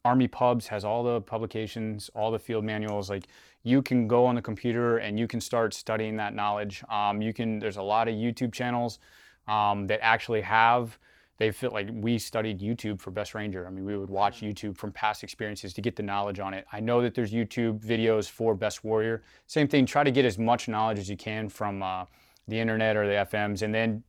Army 0.05 0.27
pubs 0.27 0.67
has 0.67 0.85
all 0.85 1.03
the 1.03 1.21
publications, 1.21 2.09
all 2.15 2.31
the 2.31 2.39
field 2.39 2.63
manuals. 2.63 3.09
Like, 3.09 3.27
you 3.63 3.81
can 3.81 4.07
go 4.07 4.25
on 4.25 4.35
the 4.35 4.41
computer 4.41 4.97
and 4.97 5.19
you 5.19 5.27
can 5.27 5.41
start 5.41 5.73
studying 5.73 6.15
that 6.17 6.33
knowledge. 6.33 6.83
Um, 6.89 7.21
you 7.21 7.33
can. 7.33 7.59
There's 7.59 7.77
a 7.77 7.83
lot 7.83 8.07
of 8.07 8.15
YouTube 8.15 8.53
channels 8.53 8.99
um, 9.47 9.87
that 9.87 9.99
actually 10.01 10.41
have. 10.41 10.97
They 11.37 11.51
feel 11.51 11.71
like 11.71 11.87
we 11.93 12.17
studied 12.17 12.59
YouTube 12.59 12.99
for 12.99 13.11
Best 13.11 13.33
Ranger. 13.33 13.65
I 13.65 13.69
mean, 13.69 13.85
we 13.85 13.97
would 13.97 14.09
watch 14.09 14.41
YouTube 14.41 14.77
from 14.77 14.91
past 14.91 15.23
experiences 15.23 15.73
to 15.73 15.81
get 15.81 15.95
the 15.95 16.03
knowledge 16.03 16.39
on 16.39 16.53
it. 16.53 16.65
I 16.73 16.81
know 16.81 17.01
that 17.01 17.15
there's 17.15 17.31
YouTube 17.31 17.79
videos 17.79 18.29
for 18.29 18.55
Best 18.55 18.83
Warrior. 18.83 19.23
Same 19.47 19.67
thing. 19.67 19.85
Try 19.85 20.03
to 20.03 20.11
get 20.11 20.25
as 20.25 20.37
much 20.37 20.67
knowledge 20.67 20.99
as 20.99 21.09
you 21.09 21.15
can 21.15 21.47
from 21.47 21.81
uh, 21.81 22.05
the 22.49 22.59
internet 22.59 22.97
or 22.97 23.07
the 23.07 23.25
FMs, 23.25 23.61
and 23.61 23.73
then 23.73 24.03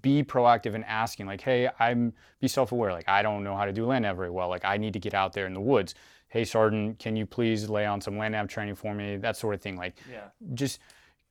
be 0.00 0.22
proactive 0.22 0.74
in 0.74 0.82
asking 0.84 1.26
like 1.26 1.42
hey 1.42 1.68
i'm 1.78 2.12
be 2.40 2.48
self-aware 2.48 2.90
like 2.90 3.06
i 3.06 3.20
don't 3.20 3.44
know 3.44 3.54
how 3.54 3.66
to 3.66 3.72
do 3.72 3.84
land 3.84 4.04
very 4.16 4.30
well 4.30 4.48
like 4.48 4.64
i 4.64 4.78
need 4.78 4.94
to 4.94 4.98
get 4.98 5.12
out 5.12 5.32
there 5.34 5.46
in 5.46 5.52
the 5.52 5.60
woods 5.60 5.94
hey 6.34 6.44
sergeant 6.44 6.98
can 6.98 7.14
you 7.16 7.24
please 7.24 7.70
lay 7.70 7.86
on 7.86 8.00
some 8.00 8.18
land 8.18 8.32
nav 8.32 8.48
training 8.48 8.74
for 8.74 8.92
me 8.94 9.16
that 9.16 9.36
sort 9.36 9.54
of 9.54 9.60
thing 9.62 9.76
like 9.76 9.94
Yeah. 10.10 10.28
just 10.54 10.80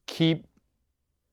keep 0.08 0.46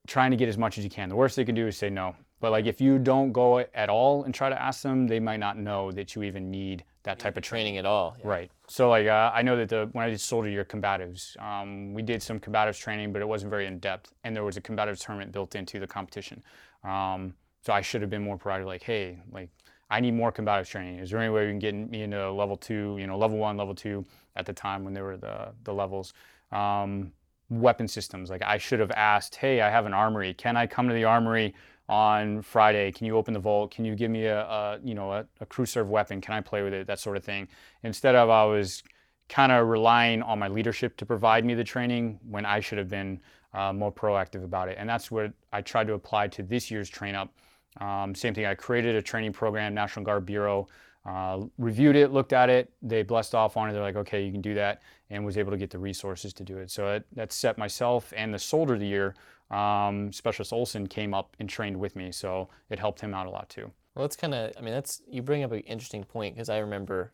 trying 0.07 0.31
to 0.33 0.37
get 0.37 0.49
as 0.49 0.59
much 0.59 0.77
as 0.79 0.85
you 0.85 0.91
can 0.91 1.09
the 1.09 1.17
worst 1.17 1.37
they 1.37 1.45
can 1.45 1.55
do 1.55 1.67
is 1.67 1.77
say 1.77 1.89
no 1.89 2.15
but 2.41 2.51
like 2.51 2.67
if 2.67 2.81
you 2.81 2.99
don't 2.99 3.33
go 3.33 3.59
at 3.61 3.89
all 3.89 4.25
and 4.25 4.35
try 4.35 4.49
to 4.49 4.61
ask 4.61 4.83
them 4.83 5.07
they 5.07 5.21
might 5.21 5.41
not 5.41 5.57
know 5.57 5.93
that 5.93 6.15
you 6.15 6.23
even 6.25 6.51
need 6.51 6.85
that 7.05 7.19
type 7.19 7.37
of 7.39 7.43
training 7.43 7.75
Training 7.75 7.79
at 7.79 7.87
all. 7.87 8.15
yeah. 8.19 8.29
Right. 8.29 8.51
So 8.69 8.91
like 8.91 9.07
uh, 9.07 9.31
I 9.33 9.41
know 9.43 9.57
that 9.57 9.69
the 9.71 9.89
when 9.93 10.05
I 10.05 10.11
did 10.11 10.21
soldier 10.21 10.51
year 10.51 10.67
combatives, 10.67 11.21
um, 11.43 11.95
we 11.95 12.03
did 12.03 12.23
some 12.23 12.39
combatives 12.39 12.79
training, 12.79 13.11
but 13.13 13.23
it 13.23 13.29
wasn't 13.29 13.49
very 13.51 13.67
in 13.67 13.79
depth, 13.79 14.13
and 14.23 14.37
there 14.37 14.45
was 14.45 14.59
a 14.59 14.61
combatives 14.61 15.03
tournament 15.05 15.33
built 15.33 15.55
into 15.55 15.81
the 15.81 15.87
competition. 15.87 16.43
Um, 16.85 17.33
so 17.65 17.73
I 17.73 17.81
should 17.81 18.03
have 18.03 18.11
been 18.11 18.23
more 18.23 18.37
proactive. 18.37 18.67
Like, 18.67 18.83
hey, 18.83 19.19
like 19.33 19.49
I 19.91 20.01
need 20.01 20.13
more 20.13 20.31
combative 20.31 20.69
training. 20.69 21.01
Is 21.01 21.11
there 21.11 21.21
any 21.21 21.33
way 21.33 21.47
we 21.47 21.53
can 21.53 21.59
get 21.59 21.75
me 21.75 22.03
into 22.03 22.31
level 22.33 22.57
two? 22.57 22.97
You 22.99 23.07
know, 23.07 23.19
level 23.19 23.39
one, 23.39 23.57
level 23.57 23.75
two 23.75 24.05
at 24.37 24.47
the 24.47 24.53
time 24.53 24.85
when 24.85 24.95
they 24.95 25.03
were 25.03 25.17
the 25.17 25.53
the 25.65 25.75
levels. 25.75 26.13
Um, 26.53 27.13
weapon 27.51 27.89
systems. 27.89 28.31
Like 28.31 28.43
I 28.43 28.59
should 28.59 28.81
have 28.81 28.93
asked, 28.93 29.37
hey, 29.37 29.61
I 29.61 29.71
have 29.71 29.87
an 29.87 29.93
armory. 29.93 30.33
Can 30.35 30.57
I 30.57 30.67
come 30.67 30.89
to 30.89 30.95
the 30.95 31.05
armory 31.05 31.55
on 31.89 32.43
Friday? 32.43 32.93
Can 32.93 33.07
you 33.07 33.17
open 33.17 33.35
the 33.35 33.41
vault? 33.41 33.73
Can 33.73 33.85
you 33.85 33.97
give 33.97 34.11
me 34.11 34.27
a, 34.27 34.41
a 34.43 34.79
you 34.83 34.95
know 34.95 35.13
a, 35.13 35.27
a 35.41 35.47
crew 35.47 35.67
serve 35.67 35.89
weapon? 35.89 36.21
Can 36.21 36.35
I 36.35 36.41
play 36.41 36.63
with 36.63 36.73
it? 36.73 36.87
That 36.87 37.01
sort 37.01 37.17
of 37.17 37.25
thing. 37.25 37.49
Instead 37.83 38.15
of 38.15 38.31
I 38.31 38.45
was 38.45 38.83
kind 39.29 39.53
of 39.53 39.69
relying 39.69 40.23
on 40.23 40.39
my 40.39 40.49
leadership 40.49 40.97
to 40.97 41.07
provide 41.07 41.45
me 41.45 41.55
the 41.55 41.65
training 41.65 42.19
when 42.29 42.45
I 42.45 42.61
should 42.61 42.79
have 42.79 42.89
been 42.89 43.21
uh, 43.55 43.73
more 43.73 43.93
proactive 43.93 44.45
about 44.45 44.69
it. 44.69 44.77
And 44.79 44.89
that's 44.89 45.11
what 45.11 45.33
I 45.53 45.63
tried 45.63 45.87
to 45.89 45.95
apply 45.95 46.29
to 46.29 46.43
this 46.43 46.71
year's 46.71 46.89
train 46.89 47.15
up. 47.15 47.33
Um, 47.79 48.15
same 48.15 48.35
thing. 48.35 48.47
I 48.47 48.55
created 48.55 48.97
a 48.97 49.03
training 49.03 49.33
program, 49.33 49.75
National 49.75 50.05
Guard 50.05 50.27
Bureau. 50.27 50.69
Uh, 51.07 51.47
reviewed 51.57 51.97
it, 51.97 52.13
looked 52.13 52.35
at 52.35 52.51
it, 52.51 52.71
they 52.83 53.03
blessed 53.03 53.35
off 53.35 53.57
on 53.57 53.71
it. 53.71 53.73
They're 53.73 53.81
like, 53.81 53.97
okay, 53.97 54.23
you 54.23 54.31
can 54.31 54.43
do 54.43 54.53
that, 54.55 54.83
and 55.09 55.25
was 55.25 55.39
able 55.39 55.51
to 55.51 55.57
get 55.57 55.71
the 55.71 55.79
resources 55.79 56.35
to 56.35 56.45
do 56.45 56.59
it. 56.59 56.71
So 56.71 56.89
it, 56.89 57.07
that 57.15 57.33
set 57.33 57.57
myself 57.57 58.13
and 58.15 58.35
the 58.35 58.39
soldier 58.39 58.75
of 58.75 58.81
the 58.81 58.87
year, 58.87 59.15
um, 59.51 60.13
Specialist 60.13 60.53
Olson, 60.53 60.87
came 60.87 61.15
up 61.15 61.35
and 61.41 61.49
trained 61.49 61.79
with 61.79 61.97
me. 61.97 62.13
So 62.13 62.51
it 62.69 62.79
helped 62.79 63.01
him 63.01 63.15
out 63.15 63.27
a 63.27 63.31
lot 63.31 63.49
too. 63.49 63.71
Well, 63.95 64.05
that's 64.05 64.15
kind 64.15 64.35
of, 64.35 64.53
I 64.59 64.61
mean, 64.61 64.75
that's, 64.75 65.01
you 65.09 65.23
bring 65.23 65.43
up 65.43 65.53
an 65.53 65.61
interesting 65.61 66.05
point 66.05 66.35
because 66.35 66.51
I 66.51 66.59
remember, 66.59 67.13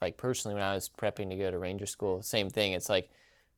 like, 0.00 0.16
personally, 0.16 0.54
when 0.54 0.64
I 0.64 0.72
was 0.72 0.88
prepping 0.88 1.28
to 1.28 1.36
go 1.36 1.50
to 1.50 1.58
Ranger 1.58 1.86
School, 1.86 2.22
same 2.22 2.48
thing. 2.48 2.72
It's 2.72 2.88
like, 2.88 3.10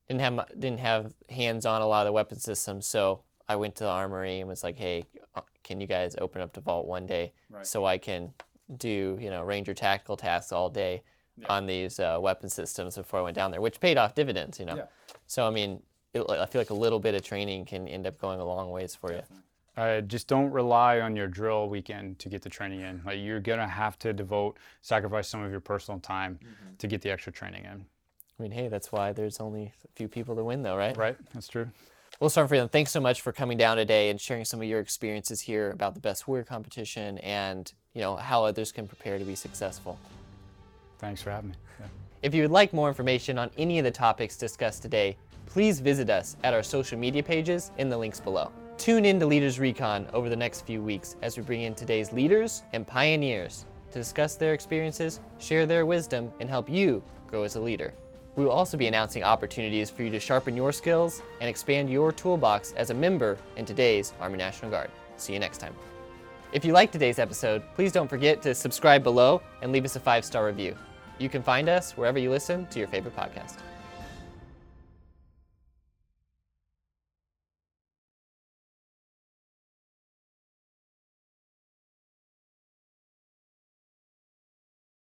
didn't 0.09 0.19
have, 0.19 0.59
didn't 0.59 0.81
have 0.81 1.13
hands 1.29 1.65
on 1.65 1.81
a 1.81 1.87
lot 1.87 2.01
of 2.01 2.07
the 2.07 2.11
weapon 2.11 2.39
systems. 2.39 2.87
So 2.87 3.21
I 3.47 3.55
went 3.55 3.75
to 3.75 3.83
the 3.83 3.89
armory 3.89 4.39
and 4.39 4.47
was 4.47 4.63
like, 4.63 4.77
hey, 4.77 5.05
uh, 5.35 5.41
can 5.63 5.79
you 5.79 5.87
guys 5.87 6.15
open 6.19 6.41
up 6.41 6.53
the 6.53 6.61
vault 6.61 6.87
one 6.87 7.05
day 7.05 7.33
right. 7.49 7.65
so 7.65 7.85
I 7.85 7.97
can 7.97 8.33
do 8.77 9.17
you 9.19 9.29
know 9.29 9.43
ranger 9.43 9.73
tactical 9.73 10.15
tasks 10.15 10.51
all 10.51 10.69
day 10.69 11.03
yeah. 11.37 11.47
on 11.49 11.65
these 11.65 11.99
uh, 11.99 12.17
weapon 12.21 12.49
systems 12.49 12.95
before 12.95 13.19
I 13.19 13.23
went 13.23 13.35
down 13.35 13.51
there, 13.51 13.61
which 13.61 13.79
paid 13.79 13.97
off 13.97 14.15
dividends. 14.15 14.59
You 14.59 14.65
know, 14.65 14.75
yeah. 14.75 14.85
so 15.27 15.47
I 15.47 15.49
mean, 15.49 15.81
it, 16.13 16.23
I 16.29 16.45
feel 16.45 16.61
like 16.61 16.69
a 16.69 16.75
little 16.75 16.99
bit 16.99 17.15
of 17.15 17.23
training 17.23 17.65
can 17.65 17.87
end 17.87 18.07
up 18.07 18.19
going 18.19 18.39
a 18.39 18.45
long 18.45 18.69
ways 18.71 18.95
for 18.95 19.09
Definitely. 19.09 19.37
you. 19.37 19.41
Uh, 19.77 20.01
just 20.01 20.27
don't 20.27 20.51
rely 20.51 20.99
on 20.99 21.15
your 21.15 21.27
drill 21.27 21.69
weekend 21.69 22.19
to 22.19 22.27
get 22.27 22.41
the 22.41 22.49
training 22.49 22.81
in. 22.81 23.01
Like 23.05 23.19
you're 23.19 23.39
gonna 23.39 23.67
have 23.67 23.97
to 23.99 24.13
devote, 24.13 24.57
sacrifice 24.81 25.27
some 25.27 25.41
of 25.43 25.51
your 25.51 25.61
personal 25.61 25.99
time 25.99 26.39
mm-hmm. 26.41 26.75
to 26.77 26.87
get 26.87 27.01
the 27.01 27.09
extra 27.09 27.31
training 27.31 27.63
in. 27.65 27.85
I 28.41 28.43
mean, 28.43 28.51
hey, 28.51 28.69
that's 28.69 28.91
why 28.91 29.13
there's 29.13 29.39
only 29.39 29.71
a 29.85 29.87
few 29.95 30.07
people 30.07 30.35
to 30.35 30.43
win, 30.43 30.63
though, 30.63 30.75
right? 30.75 30.97
Right. 30.97 31.15
That's 31.31 31.47
true. 31.47 31.69
Well, 32.21 32.29
Sergeant 32.29 32.51
Friedlein, 32.51 32.71
thanks 32.71 32.91
so 32.91 32.99
much 32.99 33.21
for 33.21 33.31
coming 33.31 33.57
down 33.57 33.77
today 33.77 34.11
and 34.11 34.21
sharing 34.21 34.45
some 34.45 34.61
of 34.61 34.67
your 34.67 34.79
experiences 34.79 35.41
here 35.41 35.71
about 35.71 35.95
the 35.95 35.99
best 35.99 36.27
warrior 36.27 36.43
competition 36.43 37.17
and 37.17 37.73
you 37.95 38.01
know 38.01 38.15
how 38.15 38.45
others 38.45 38.71
can 38.71 38.87
prepare 38.87 39.17
to 39.17 39.25
be 39.25 39.33
successful. 39.33 39.97
Thanks 40.99 41.19
for 41.19 41.31
having 41.31 41.49
me. 41.49 41.55
Yeah. 41.79 41.87
If 42.21 42.35
you 42.35 42.43
would 42.43 42.51
like 42.51 42.73
more 42.73 42.89
information 42.89 43.39
on 43.39 43.49
any 43.57 43.79
of 43.79 43.85
the 43.85 43.91
topics 43.91 44.37
discussed 44.37 44.83
today, 44.83 45.17
please 45.47 45.79
visit 45.79 46.11
us 46.11 46.37
at 46.43 46.53
our 46.53 46.61
social 46.61 46.99
media 46.99 47.23
pages 47.23 47.71
in 47.79 47.89
the 47.89 47.97
links 47.97 48.19
below. 48.19 48.51
Tune 48.77 49.03
in 49.03 49.19
to 49.19 49.25
Leaders 49.25 49.59
Recon 49.59 50.07
over 50.13 50.29
the 50.29 50.35
next 50.35 50.61
few 50.61 50.79
weeks 50.79 51.15
as 51.23 51.37
we 51.37 51.43
bring 51.43 51.61
in 51.61 51.73
today's 51.73 52.13
leaders 52.13 52.61
and 52.73 52.85
pioneers 52.85 53.65
to 53.89 53.97
discuss 53.97 54.35
their 54.35 54.53
experiences, 54.53 55.21
share 55.39 55.65
their 55.65 55.87
wisdom, 55.87 56.31
and 56.39 56.47
help 56.47 56.69
you 56.69 57.01
grow 57.25 57.41
as 57.41 57.55
a 57.55 57.59
leader. 57.59 57.95
We 58.35 58.45
will 58.45 58.51
also 58.51 58.77
be 58.77 58.87
announcing 58.87 59.23
opportunities 59.23 59.89
for 59.89 60.03
you 60.03 60.09
to 60.09 60.19
sharpen 60.19 60.55
your 60.55 60.71
skills 60.71 61.21
and 61.41 61.49
expand 61.49 61.89
your 61.89 62.11
toolbox 62.11 62.71
as 62.73 62.89
a 62.89 62.93
member 62.93 63.37
in 63.57 63.65
today's 63.65 64.13
Army 64.21 64.37
National 64.37 64.71
Guard. 64.71 64.89
See 65.17 65.33
you 65.33 65.39
next 65.39 65.57
time. 65.57 65.75
If 66.53 66.65
you 66.65 66.73
liked 66.73 66.93
today's 66.93 67.19
episode, 67.19 67.63
please 67.75 67.91
don't 67.91 68.09
forget 68.09 68.41
to 68.43 68.55
subscribe 68.55 69.03
below 69.03 69.41
and 69.61 69.71
leave 69.71 69.85
us 69.85 69.95
a 69.95 69.99
five 69.99 70.25
star 70.25 70.45
review. 70.45 70.75
You 71.17 71.29
can 71.29 71.43
find 71.43 71.69
us 71.69 71.91
wherever 71.97 72.19
you 72.19 72.29
listen 72.29 72.65
to 72.67 72.79
your 72.79 72.87
favorite 72.87 73.15
podcast. 73.15 73.57